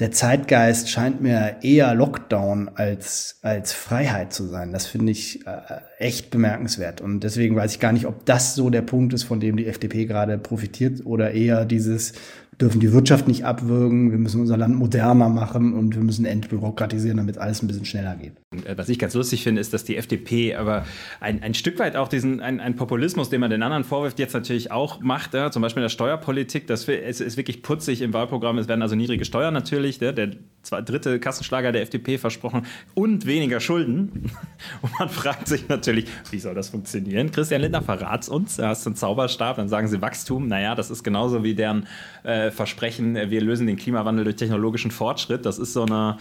der 0.00 0.12
Zeitgeist 0.12 0.88
scheint 0.88 1.20
mir 1.20 1.56
eher 1.60 1.94
Lockdown 1.94 2.70
als, 2.74 3.38
als 3.42 3.74
Freiheit 3.74 4.32
zu 4.32 4.46
sein. 4.46 4.72
Das 4.72 4.86
finde 4.86 5.12
ich 5.12 5.46
äh, 5.46 5.60
echt 5.98 6.30
bemerkenswert. 6.30 7.02
Und 7.02 7.20
deswegen 7.20 7.54
weiß 7.54 7.74
ich 7.74 7.80
gar 7.80 7.92
nicht, 7.92 8.06
ob 8.06 8.24
das 8.24 8.54
so 8.54 8.70
der 8.70 8.80
Punkt 8.80 9.12
ist, 9.12 9.24
von 9.24 9.40
dem 9.40 9.58
die 9.58 9.66
FDP 9.66 10.06
gerade 10.06 10.38
profitiert 10.38 11.04
oder 11.04 11.32
eher 11.32 11.66
dieses, 11.66 12.14
dürfen 12.58 12.80
die 12.80 12.94
Wirtschaft 12.94 13.28
nicht 13.28 13.44
abwürgen, 13.44 14.10
wir 14.10 14.18
müssen 14.18 14.40
unser 14.40 14.56
Land 14.56 14.74
moderner 14.74 15.28
machen 15.28 15.74
und 15.74 15.94
wir 15.94 16.02
müssen 16.02 16.24
entbürokratisieren, 16.24 17.18
damit 17.18 17.36
alles 17.36 17.62
ein 17.62 17.66
bisschen 17.66 17.84
schneller 17.84 18.16
geht. 18.16 18.39
Äh, 18.52 18.76
was 18.76 18.88
ich 18.88 18.98
ganz 18.98 19.14
lustig 19.14 19.44
finde, 19.44 19.60
ist, 19.60 19.72
dass 19.72 19.84
die 19.84 19.96
FDP 19.96 20.56
aber 20.56 20.84
ein, 21.20 21.40
ein 21.42 21.54
Stück 21.54 21.78
weit 21.78 21.94
auch 21.94 22.08
diesen 22.08 22.40
ein, 22.40 22.58
ein 22.58 22.74
Populismus, 22.74 23.30
den 23.30 23.40
man 23.40 23.50
den 23.50 23.62
anderen 23.62 23.84
vorwirft, 23.84 24.18
jetzt 24.18 24.32
natürlich 24.32 24.72
auch 24.72 25.00
macht. 25.00 25.34
Ja? 25.34 25.52
Zum 25.52 25.62
Beispiel 25.62 25.82
in 25.82 25.84
der 25.84 25.90
Steuerpolitik, 25.90 26.66
das 26.66 26.84
ist, 26.84 27.20
ist 27.20 27.36
wirklich 27.36 27.62
putzig 27.62 28.02
im 28.02 28.12
Wahlprogramm. 28.12 28.58
Es 28.58 28.66
werden 28.66 28.82
also 28.82 28.96
niedrige 28.96 29.24
Steuern 29.24 29.54
natürlich, 29.54 30.00
ja? 30.00 30.10
der 30.10 30.32
zwei, 30.62 30.82
dritte 30.82 31.20
Kassenschlager 31.20 31.70
der 31.70 31.82
FDP 31.82 32.18
versprochen 32.18 32.66
und 32.94 33.24
weniger 33.24 33.60
Schulden. 33.60 34.30
Und 34.82 34.98
man 34.98 35.08
fragt 35.08 35.48
sich 35.48 35.68
natürlich, 35.68 36.06
wie 36.30 36.38
soll 36.38 36.54
das 36.54 36.68
funktionieren? 36.68 37.30
Christian 37.30 37.62
Lindner 37.62 37.82
verrat's 37.82 38.28
uns, 38.28 38.58
er 38.58 38.68
hast 38.68 38.86
einen 38.86 38.96
Zauberstab, 38.96 39.56
dann 39.56 39.68
sagen 39.68 39.88
sie 39.88 40.00
Wachstum. 40.00 40.48
Naja, 40.48 40.74
das 40.74 40.90
ist 40.90 41.02
genauso 41.02 41.44
wie 41.44 41.54
deren 41.54 41.86
äh, 42.22 42.50
Versprechen, 42.50 43.14
wir 43.14 43.40
lösen 43.40 43.66
den 43.66 43.76
Klimawandel 43.76 44.24
durch 44.24 44.36
technologischen 44.36 44.90
Fortschritt. 44.90 45.46
Das 45.46 45.58
ist 45.58 45.72
so 45.72 45.84
eine, 45.84 46.18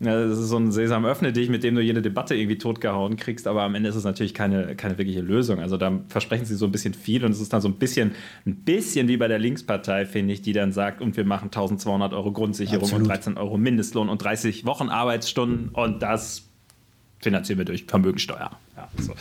das 0.00 0.38
ist 0.38 0.48
so 0.48 0.56
ein 0.56 0.72
Sesam 0.72 1.04
öffne 1.04 1.32
dich, 1.32 1.48
mit 1.50 1.63
dem 1.64 1.74
du 1.74 1.80
jede 1.80 2.02
Debatte 2.02 2.34
irgendwie 2.34 2.58
totgehauen 2.58 3.16
kriegst, 3.16 3.46
aber 3.46 3.62
am 3.62 3.74
Ende 3.74 3.88
ist 3.88 3.96
es 3.96 4.04
natürlich 4.04 4.34
keine, 4.34 4.76
keine 4.76 4.98
wirkliche 4.98 5.20
Lösung. 5.20 5.58
Also 5.58 5.76
da 5.76 6.00
versprechen 6.08 6.44
sie 6.44 6.54
so 6.54 6.66
ein 6.66 6.72
bisschen 6.72 6.94
viel 6.94 7.24
und 7.24 7.32
es 7.32 7.40
ist 7.40 7.52
dann 7.52 7.60
so 7.60 7.68
ein 7.68 7.74
bisschen, 7.74 8.12
ein 8.46 8.56
bisschen 8.56 9.08
wie 9.08 9.16
bei 9.16 9.26
der 9.26 9.38
Linkspartei, 9.38 10.06
finde 10.06 10.34
ich, 10.34 10.42
die 10.42 10.52
dann 10.52 10.72
sagt, 10.72 11.00
und 11.00 11.16
wir 11.16 11.24
machen 11.24 11.46
1200 11.46 12.12
Euro 12.12 12.32
Grundsicherung 12.32 12.82
Absolut. 12.82 13.02
und 13.02 13.08
13 13.08 13.36
Euro 13.36 13.58
Mindestlohn 13.58 14.08
und 14.08 14.22
30 14.22 14.64
Wochen 14.64 14.88
Arbeitsstunden 14.88 15.70
und 15.70 16.02
das 16.02 16.44
finanzieren 17.18 17.58
wir 17.58 17.64
durch 17.64 17.84
Vermögensteuer. 17.84 18.50
Ja, 18.76 18.88
so. 18.98 19.14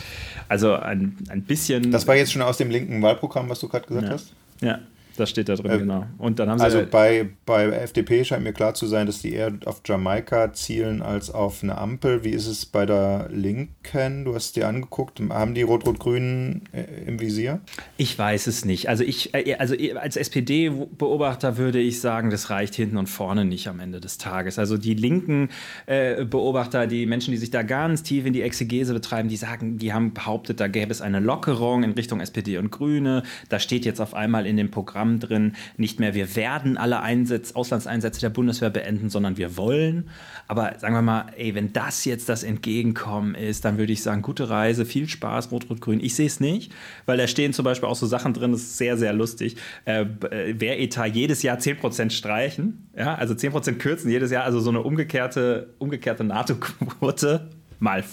Also 0.50 0.74
ein, 0.74 1.18
ein 1.30 1.44
bisschen. 1.44 1.92
Das 1.92 2.06
war 2.06 2.16
jetzt 2.16 2.34
schon 2.34 2.42
aus 2.42 2.58
dem 2.58 2.70
linken 2.70 3.02
Wahlprogramm, 3.02 3.50
was 3.50 3.60
du 3.60 3.70
gerade 3.70 3.88
gesagt 3.88 4.08
ja. 4.08 4.14
hast? 4.14 4.34
Ja. 4.62 4.80
Das 5.18 5.30
steht 5.30 5.50
da 5.50 5.56
drin, 5.56 5.72
äh, 5.72 5.78
genau. 5.80 6.06
Und 6.18 6.40
dann 6.40 6.50
haben 6.50 6.60
sie 6.60 6.66
also 6.66 6.84
bei, 6.90 7.30
bei 7.46 7.66
FDP 7.66 8.24
scheint 8.26 8.44
mir 8.44 8.54
klar 8.54 8.74
zu 8.74 8.88
sein, 8.88 9.06
dass 9.06 9.22
die 9.22 9.34
eher 9.34 9.54
auf 9.66 9.82
Jamaika 9.86 10.54
zielen 10.54 11.02
als 11.02 11.30
auf 11.30 11.62
eine 11.62 11.78
Ampel. 11.78 12.24
Wie 12.24 12.32
ist 12.32 12.48
es 12.48 12.66
bei 12.66 12.86
der 12.86 13.30
Linken? 13.32 14.26
Du 14.26 14.34
hast 14.34 14.56
dir 14.56 14.68
angeguckt. 14.68 15.22
Haben 15.30 15.54
die 15.54 15.62
Rot-Rot-Grünen 15.62 16.64
äh, 16.72 17.08
im 17.08 17.20
Visier? 17.20 17.62
Ich 17.98 18.18
weiß 18.18 18.48
es 18.48 18.66
nicht. 18.66 18.90
Also 18.90 19.04
ich, 19.04 19.34
äh, 19.34 19.56
also 19.56 19.76
als 20.00 20.18
SPD-Beobachter 20.18 21.58
würde 21.58 21.80
ich 21.80 22.02
sagen, 22.02 22.32
das 22.32 22.50
reicht 22.50 22.74
hinten 22.76 22.98
und 22.98 23.08
vorne 23.08 23.46
nicht 23.46 23.68
am 23.68 23.80
Ende 23.80 24.00
des 24.00 24.18
Tages. 24.18 24.58
Also 24.58 24.78
die 24.78 24.96
linken 24.96 25.50
äh, 25.86 26.26
Beobachter, 26.26 26.88
die 26.88 27.06
Menschen, 27.06 27.32
die 27.32 27.38
sich 27.38 27.52
da 27.52 27.62
ganz 27.62 28.02
tief 28.04 28.26
in 28.26 28.34
die 28.34 28.42
Exegese 28.42 28.94
betreiben, 28.94 29.30
die 29.30 29.38
sagen, 29.38 29.78
die 29.78 29.94
haben 29.94 30.14
behauptet, 30.14 30.60
da 30.60 30.68
gäbe 30.68 30.92
es 30.92 31.02
eine 31.02 31.20
Lockerung 31.20 31.84
in 31.84 31.92
Richtung 31.92 32.20
SPD 32.20 32.58
und 32.58 32.72
Grüne. 32.72 33.24
Da 33.50 33.60
steht 33.60 33.86
jetzt 33.86 34.02
auf 34.02 34.14
einmal 34.14 34.48
in 34.48 34.58
dem 34.58 34.72
Programm 34.72 35.03
Programm 35.04 35.20
drin, 35.20 35.56
nicht 35.78 36.00
mehr 36.00 36.14
wir 36.14 36.36
werden 36.36 36.78
alle 36.78 37.02
Einsatz, 37.02 37.54
Auslandseinsätze 37.54 38.22
der 38.22 38.30
Bundeswehr 38.30 38.70
beenden, 38.70 39.10
sondern 39.10 39.38
wir 39.38 39.58
wollen. 39.58 40.10
Aber 40.48 40.78
sagen 40.80 40.96
wir 40.96 41.02
mal, 41.02 41.26
ey, 41.38 41.56
wenn 41.56 41.74
das 41.74 42.06
jetzt 42.06 42.30
das 42.30 42.44
Entgegenkommen 42.44 43.36
ist, 43.36 43.66
dann 43.66 43.78
würde 43.78 43.94
ich 43.94 44.02
sagen, 44.02 44.22
gute 44.22 44.50
Reise, 44.50 44.86
viel 44.86 45.08
Spaß, 45.08 45.52
Rot-Rot-Grün. 45.52 46.00
Ich 46.00 46.16
sehe 46.16 46.28
es 46.28 46.40
nicht, 46.40 46.72
weil 47.06 47.18
da 47.18 47.28
stehen 47.28 47.54
zum 47.54 47.66
Beispiel 47.66 47.90
auch 47.90 47.96
so 47.96 48.06
Sachen 48.06 48.34
drin, 48.34 48.52
das 48.52 48.62
ist 48.62 48.78
sehr, 48.78 48.98
sehr 48.98 49.14
lustig. 49.14 49.58
Äh, 49.86 50.06
äh 50.32 50.60
Wehretat 50.60 51.16
jedes 51.16 51.44
Jahr 51.44 51.58
10% 51.58 52.12
streichen, 52.12 52.90
ja, 52.96 53.16
also 53.16 53.34
10% 53.34 53.74
kürzen 53.74 54.10
jedes 54.10 54.32
Jahr, 54.32 54.44
also 54.44 54.60
so 54.60 54.70
eine 54.70 54.82
umgekehrte, 54.82 55.74
umgekehrte 55.80 56.24
NATO-Quote 56.24 57.50
mal, 57.84 58.04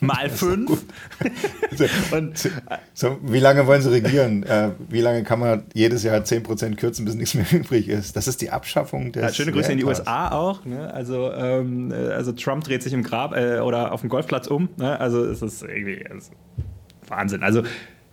mal 0.00 0.30
fünf. 0.30 0.70
und, 2.12 2.50
so, 2.94 3.18
wie 3.22 3.40
lange 3.40 3.66
wollen 3.66 3.82
sie 3.82 3.90
regieren? 3.90 4.44
Äh, 4.44 4.70
wie 4.88 5.00
lange 5.00 5.24
kann 5.24 5.40
man 5.40 5.64
jedes 5.74 6.04
Jahr 6.04 6.20
10% 6.20 6.76
kürzen, 6.76 7.04
bis 7.04 7.16
nichts 7.16 7.34
mehr 7.34 7.46
übrig 7.52 7.88
ist? 7.88 8.16
Das 8.16 8.28
ist 8.28 8.40
die 8.40 8.50
Abschaffung 8.50 9.12
des. 9.12 9.22
Ja, 9.22 9.32
schöne 9.32 9.52
Grüße 9.52 9.72
in 9.72 9.78
die 9.78 9.84
USA 9.84 10.30
auch. 10.30 10.64
Ne? 10.64 10.92
Also, 10.94 11.32
ähm, 11.32 11.90
äh, 11.90 12.12
also 12.12 12.32
Trump 12.32 12.64
dreht 12.64 12.82
sich 12.82 12.92
im 12.92 13.02
Grab 13.02 13.36
äh, 13.36 13.58
oder 13.58 13.92
auf 13.92 14.00
dem 14.00 14.08
Golfplatz 14.08 14.46
um. 14.46 14.68
Ne? 14.76 14.98
Also 14.98 15.24
es 15.24 15.42
ist 15.42 15.62
irgendwie 15.62 16.06
also 16.08 16.30
Wahnsinn. 17.08 17.42
Also 17.42 17.64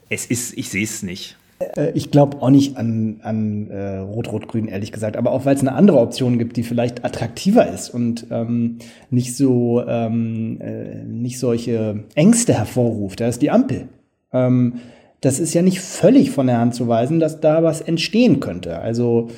es 0.09 0.25
ist, 0.25 0.57
ich 0.57 0.69
sehe 0.69 0.83
es 0.83 1.03
nicht. 1.03 1.37
Äh, 1.59 1.91
ich 1.93 2.11
glaube 2.11 2.41
auch 2.41 2.49
nicht 2.49 2.77
an, 2.77 3.19
an 3.23 3.69
äh, 3.69 3.97
Rot-Rot-Grün, 3.97 4.67
ehrlich 4.67 4.91
gesagt. 4.91 5.17
Aber 5.17 5.31
auch 5.31 5.45
weil 5.45 5.55
es 5.55 5.61
eine 5.61 5.73
andere 5.73 5.99
Option 5.99 6.37
gibt, 6.37 6.57
die 6.57 6.63
vielleicht 6.63 7.05
attraktiver 7.05 7.67
ist 7.67 7.89
und 7.89 8.27
ähm, 8.31 8.77
nicht 9.09 9.35
so 9.35 9.83
ähm, 9.87 10.59
äh, 10.61 11.03
nicht 11.03 11.39
solche 11.39 12.03
Ängste 12.15 12.53
hervorruft. 12.53 13.19
Da 13.19 13.27
ist 13.27 13.41
die 13.41 13.51
Ampel. 13.51 13.87
Ähm, 14.33 14.75
das 15.21 15.39
ist 15.39 15.53
ja 15.53 15.61
nicht 15.61 15.79
völlig 15.79 16.31
von 16.31 16.47
der 16.47 16.59
Hand 16.59 16.75
zu 16.75 16.87
weisen, 16.87 17.19
dass 17.19 17.39
da 17.39 17.63
was 17.63 17.81
entstehen 17.81 18.39
könnte. 18.39 18.79
Also 18.79 19.29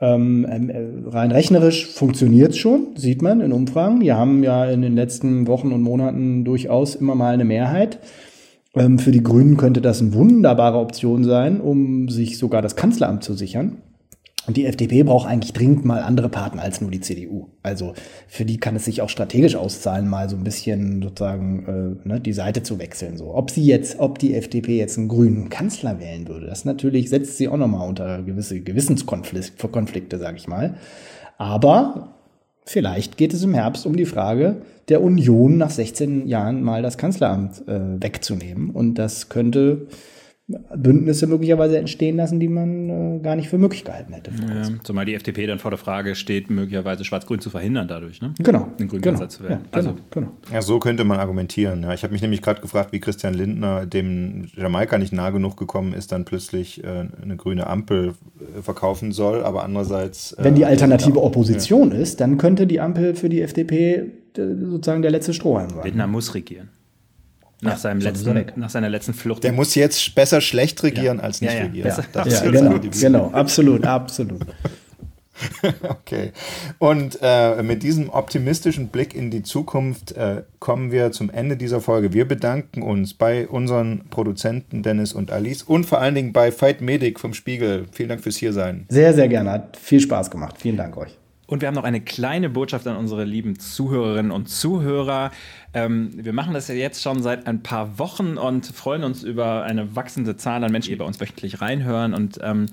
ähm, 0.00 0.46
ähm 0.48 0.70
äh, 0.70 1.08
rein 1.08 1.32
rechnerisch 1.32 1.86
funktioniert 1.86 2.56
schon, 2.56 2.88
sieht 2.96 3.22
man 3.22 3.40
in 3.40 3.52
Umfragen. 3.52 4.00
Wir 4.00 4.16
haben 4.16 4.44
ja 4.44 4.66
in 4.66 4.82
den 4.82 4.94
letzten 4.94 5.46
Wochen 5.46 5.72
und 5.72 5.82
Monaten 5.82 6.44
durchaus 6.44 6.94
immer 6.94 7.14
mal 7.14 7.34
eine 7.34 7.44
Mehrheit. 7.44 7.98
Ähm, 8.74 8.98
für 8.98 9.12
die 9.12 9.22
Grünen 9.22 9.56
könnte 9.56 9.80
das 9.80 10.00
eine 10.00 10.14
wunderbare 10.14 10.78
Option 10.78 11.24
sein, 11.24 11.60
um 11.60 12.08
sich 12.08 12.38
sogar 12.38 12.62
das 12.62 12.76
Kanzleramt 12.76 13.22
zu 13.24 13.34
sichern. 13.34 13.82
Und 14.44 14.56
die 14.56 14.66
FDP 14.66 15.04
braucht 15.04 15.28
eigentlich 15.28 15.52
dringend 15.52 15.84
mal 15.84 16.02
andere 16.02 16.28
Partner 16.28 16.62
als 16.62 16.80
nur 16.80 16.90
die 16.90 17.00
CDU. 17.00 17.50
Also 17.62 17.94
für 18.26 18.44
die 18.44 18.58
kann 18.58 18.74
es 18.74 18.84
sich 18.84 19.00
auch 19.00 19.08
strategisch 19.08 19.54
auszahlen, 19.54 20.08
mal 20.08 20.28
so 20.28 20.36
ein 20.36 20.42
bisschen 20.42 21.00
sozusagen 21.00 22.00
äh, 22.04 22.08
ne, 22.08 22.20
die 22.20 22.32
Seite 22.32 22.64
zu 22.64 22.80
wechseln. 22.80 23.16
So, 23.16 23.34
ob 23.34 23.52
sie 23.52 23.64
jetzt, 23.64 24.00
ob 24.00 24.18
die 24.18 24.34
FDP 24.34 24.78
jetzt 24.78 24.98
einen 24.98 25.06
grünen 25.06 25.48
Kanzler 25.48 26.00
wählen 26.00 26.26
würde, 26.26 26.46
das 26.46 26.64
natürlich 26.64 27.08
setzt 27.08 27.36
sie 27.36 27.46
auch 27.46 27.56
nochmal 27.56 27.88
unter 27.88 28.22
gewisse 28.22 28.60
Gewissenskonflikte, 28.60 30.18
sage 30.18 30.38
ich 30.38 30.48
mal. 30.48 30.74
Aber 31.38 32.14
vielleicht 32.64 33.16
geht 33.16 33.34
es 33.34 33.42
im 33.42 33.54
Herbst 33.54 33.86
um 33.86 33.96
die 33.96 34.06
Frage 34.06 34.56
der 34.88 35.02
Union 35.02 35.58
nach 35.58 35.70
16 35.70 36.26
Jahren 36.26 36.62
mal 36.62 36.82
das 36.82 36.98
Kanzleramt 36.98 37.66
äh, 37.68 38.02
wegzunehmen. 38.02 38.70
Und 38.70 38.94
das 38.94 39.28
könnte 39.28 39.86
Bündnisse 40.74 41.26
möglicherweise 41.26 41.78
entstehen 41.78 42.16
lassen, 42.16 42.40
die 42.40 42.48
man 42.48 43.18
äh, 43.18 43.18
gar 43.20 43.36
nicht 43.36 43.48
für 43.48 43.58
möglich 43.58 43.84
gehalten 43.84 44.12
hätte. 44.12 44.30
Ja, 44.30 44.68
zumal 44.82 45.04
die 45.04 45.14
FDP 45.14 45.46
dann 45.46 45.58
vor 45.58 45.70
der 45.70 45.78
Frage 45.78 46.14
steht, 46.14 46.50
möglicherweise 46.50 47.04
Schwarz-Grün 47.04 47.40
zu 47.40 47.50
verhindern 47.50 47.88
dadurch, 47.88 48.20
ne? 48.20 48.34
Genau. 48.38 48.68
Den 48.78 48.88
grünen 48.88 49.02
genau, 49.02 49.26
zu 49.26 49.42
werden. 49.42 49.64
Ja, 49.72 49.80
genau, 49.80 49.90
also, 49.90 50.00
genau. 50.10 50.28
Ja, 50.52 50.62
so 50.62 50.78
könnte 50.78 51.04
man 51.04 51.18
argumentieren. 51.18 51.82
Ja, 51.82 51.94
ich 51.94 52.02
habe 52.02 52.12
mich 52.12 52.22
nämlich 52.22 52.42
gerade 52.42 52.60
gefragt, 52.60 52.92
wie 52.92 53.00
Christian 53.00 53.34
Lindner 53.34 53.86
dem 53.86 54.48
Jamaika 54.56 54.98
nicht 54.98 55.12
nah 55.12 55.30
genug 55.30 55.56
gekommen 55.56 55.92
ist, 55.94 56.12
dann 56.12 56.24
plötzlich 56.24 56.82
äh, 56.84 57.06
eine 57.22 57.36
grüne 57.36 57.66
Ampel 57.66 58.14
äh, 58.58 58.62
verkaufen 58.62 59.12
soll, 59.12 59.42
aber 59.42 59.64
andererseits. 59.64 60.34
Wenn 60.38 60.54
die 60.54 60.62
äh, 60.62 60.66
alternative 60.66 61.16
ja, 61.16 61.22
Opposition 61.22 61.92
ist, 61.92 62.20
dann 62.20 62.38
könnte 62.38 62.66
die 62.66 62.80
Ampel 62.80 63.14
für 63.14 63.28
die 63.28 63.40
FDP 63.40 63.94
äh, 63.94 64.10
sozusagen 64.36 65.02
der 65.02 65.10
letzte 65.10 65.34
Strohhalm 65.34 65.70
sein. 65.70 65.84
Lindner 65.84 66.06
muss 66.06 66.34
regieren. 66.34 66.68
Nach, 67.62 67.72
ja, 67.72 67.78
seinem 67.78 68.00
letzten, 68.00 68.44
nach 68.56 68.70
seiner 68.70 68.88
letzten 68.88 69.14
Flucht. 69.14 69.44
Der 69.44 69.52
muss 69.52 69.76
jetzt 69.76 70.16
besser 70.16 70.40
schlecht 70.40 70.82
regieren 70.82 71.18
ja. 71.18 71.22
als 71.22 71.40
nicht 71.40 71.54
ja, 71.54 71.62
regieren. 71.62 71.92
Ja, 72.12 72.50
genau, 72.50 72.80
genau, 73.00 73.30
absolut, 73.30 73.86
absolut. 73.86 74.44
okay. 75.88 76.32
Und 76.78 77.18
äh, 77.22 77.62
mit 77.62 77.82
diesem 77.82 78.10
optimistischen 78.10 78.88
Blick 78.88 79.14
in 79.14 79.30
die 79.30 79.42
Zukunft 79.42 80.12
äh, 80.12 80.42
kommen 80.58 80.92
wir 80.92 81.12
zum 81.12 81.30
Ende 81.30 81.56
dieser 81.56 81.80
Folge. 81.80 82.12
Wir 82.12 82.26
bedanken 82.26 82.82
uns 82.82 83.14
bei 83.14 83.48
unseren 83.48 84.08
Produzenten 84.10 84.82
Dennis 84.82 85.12
und 85.12 85.30
Alice 85.30 85.62
und 85.62 85.86
vor 85.86 86.00
allen 86.00 86.14
Dingen 86.14 86.32
bei 86.32 86.52
Fight 86.52 86.80
Medic 86.80 87.20
vom 87.20 87.34
Spiegel. 87.34 87.86
Vielen 87.92 88.08
Dank 88.08 88.22
fürs 88.22 88.36
Hiersein. 88.36 88.86
Sehr, 88.88 89.14
sehr 89.14 89.28
gerne. 89.28 89.50
Hat 89.52 89.76
viel 89.76 90.00
Spaß 90.00 90.30
gemacht. 90.30 90.56
Vielen 90.58 90.76
Dank 90.76 90.96
euch. 90.96 91.16
Und 91.52 91.60
wir 91.60 91.68
haben 91.68 91.74
noch 91.74 91.84
eine 91.84 92.00
kleine 92.00 92.48
Botschaft 92.48 92.86
an 92.86 92.96
unsere 92.96 93.24
lieben 93.24 93.58
Zuhörerinnen 93.58 94.32
und 94.32 94.48
Zuhörer. 94.48 95.32
Ähm, 95.74 96.08
wir 96.14 96.32
machen 96.32 96.54
das 96.54 96.68
ja 96.68 96.74
jetzt 96.74 97.02
schon 97.02 97.22
seit 97.22 97.46
ein 97.46 97.62
paar 97.62 97.98
Wochen 97.98 98.38
und 98.38 98.64
freuen 98.64 99.04
uns 99.04 99.22
über 99.22 99.62
eine 99.62 99.94
wachsende 99.94 100.38
Zahl 100.38 100.64
an 100.64 100.72
Menschen, 100.72 100.88
die 100.88 100.96
bei 100.96 101.04
uns 101.04 101.20
wöchentlich 101.20 101.60
reinhören. 101.60 102.14
Und 102.14 102.38
ähm, 102.42 102.68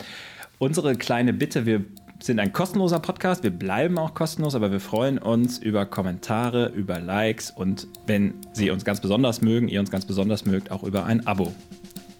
unsere 0.59 0.95
kleine 0.95 1.33
Bitte, 1.33 1.65
wir 1.65 1.83
sind 2.21 2.39
ein 2.39 2.53
kostenloser 2.53 2.99
Podcast, 2.99 3.43
wir 3.43 3.51
bleiben 3.51 3.97
auch 3.97 4.13
kostenlos, 4.13 4.55
aber 4.55 4.71
wir 4.71 4.79
freuen 4.79 5.17
uns 5.17 5.57
über 5.57 5.85
Kommentare, 5.85 6.67
über 6.67 7.01
Likes 7.01 7.51
und 7.51 7.85
wenn 8.07 8.35
Sie 8.53 8.71
uns 8.71 8.85
ganz 8.85 9.01
besonders 9.01 9.41
mögen, 9.41 9.67
ihr 9.67 9.81
uns 9.81 9.91
ganz 9.91 10.05
besonders 10.05 10.45
mögt, 10.45 10.71
auch 10.71 10.83
über 10.83 11.05
ein 11.05 11.27
Abo. 11.27 11.53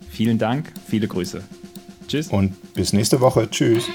Vielen 0.10 0.38
Dank, 0.38 0.74
viele 0.86 1.08
Grüße. 1.08 1.42
Tschüss. 2.10 2.28
Und 2.28 2.74
bis 2.74 2.92
nächste 2.92 3.22
Woche. 3.22 3.50
Tschüss. 3.50 3.88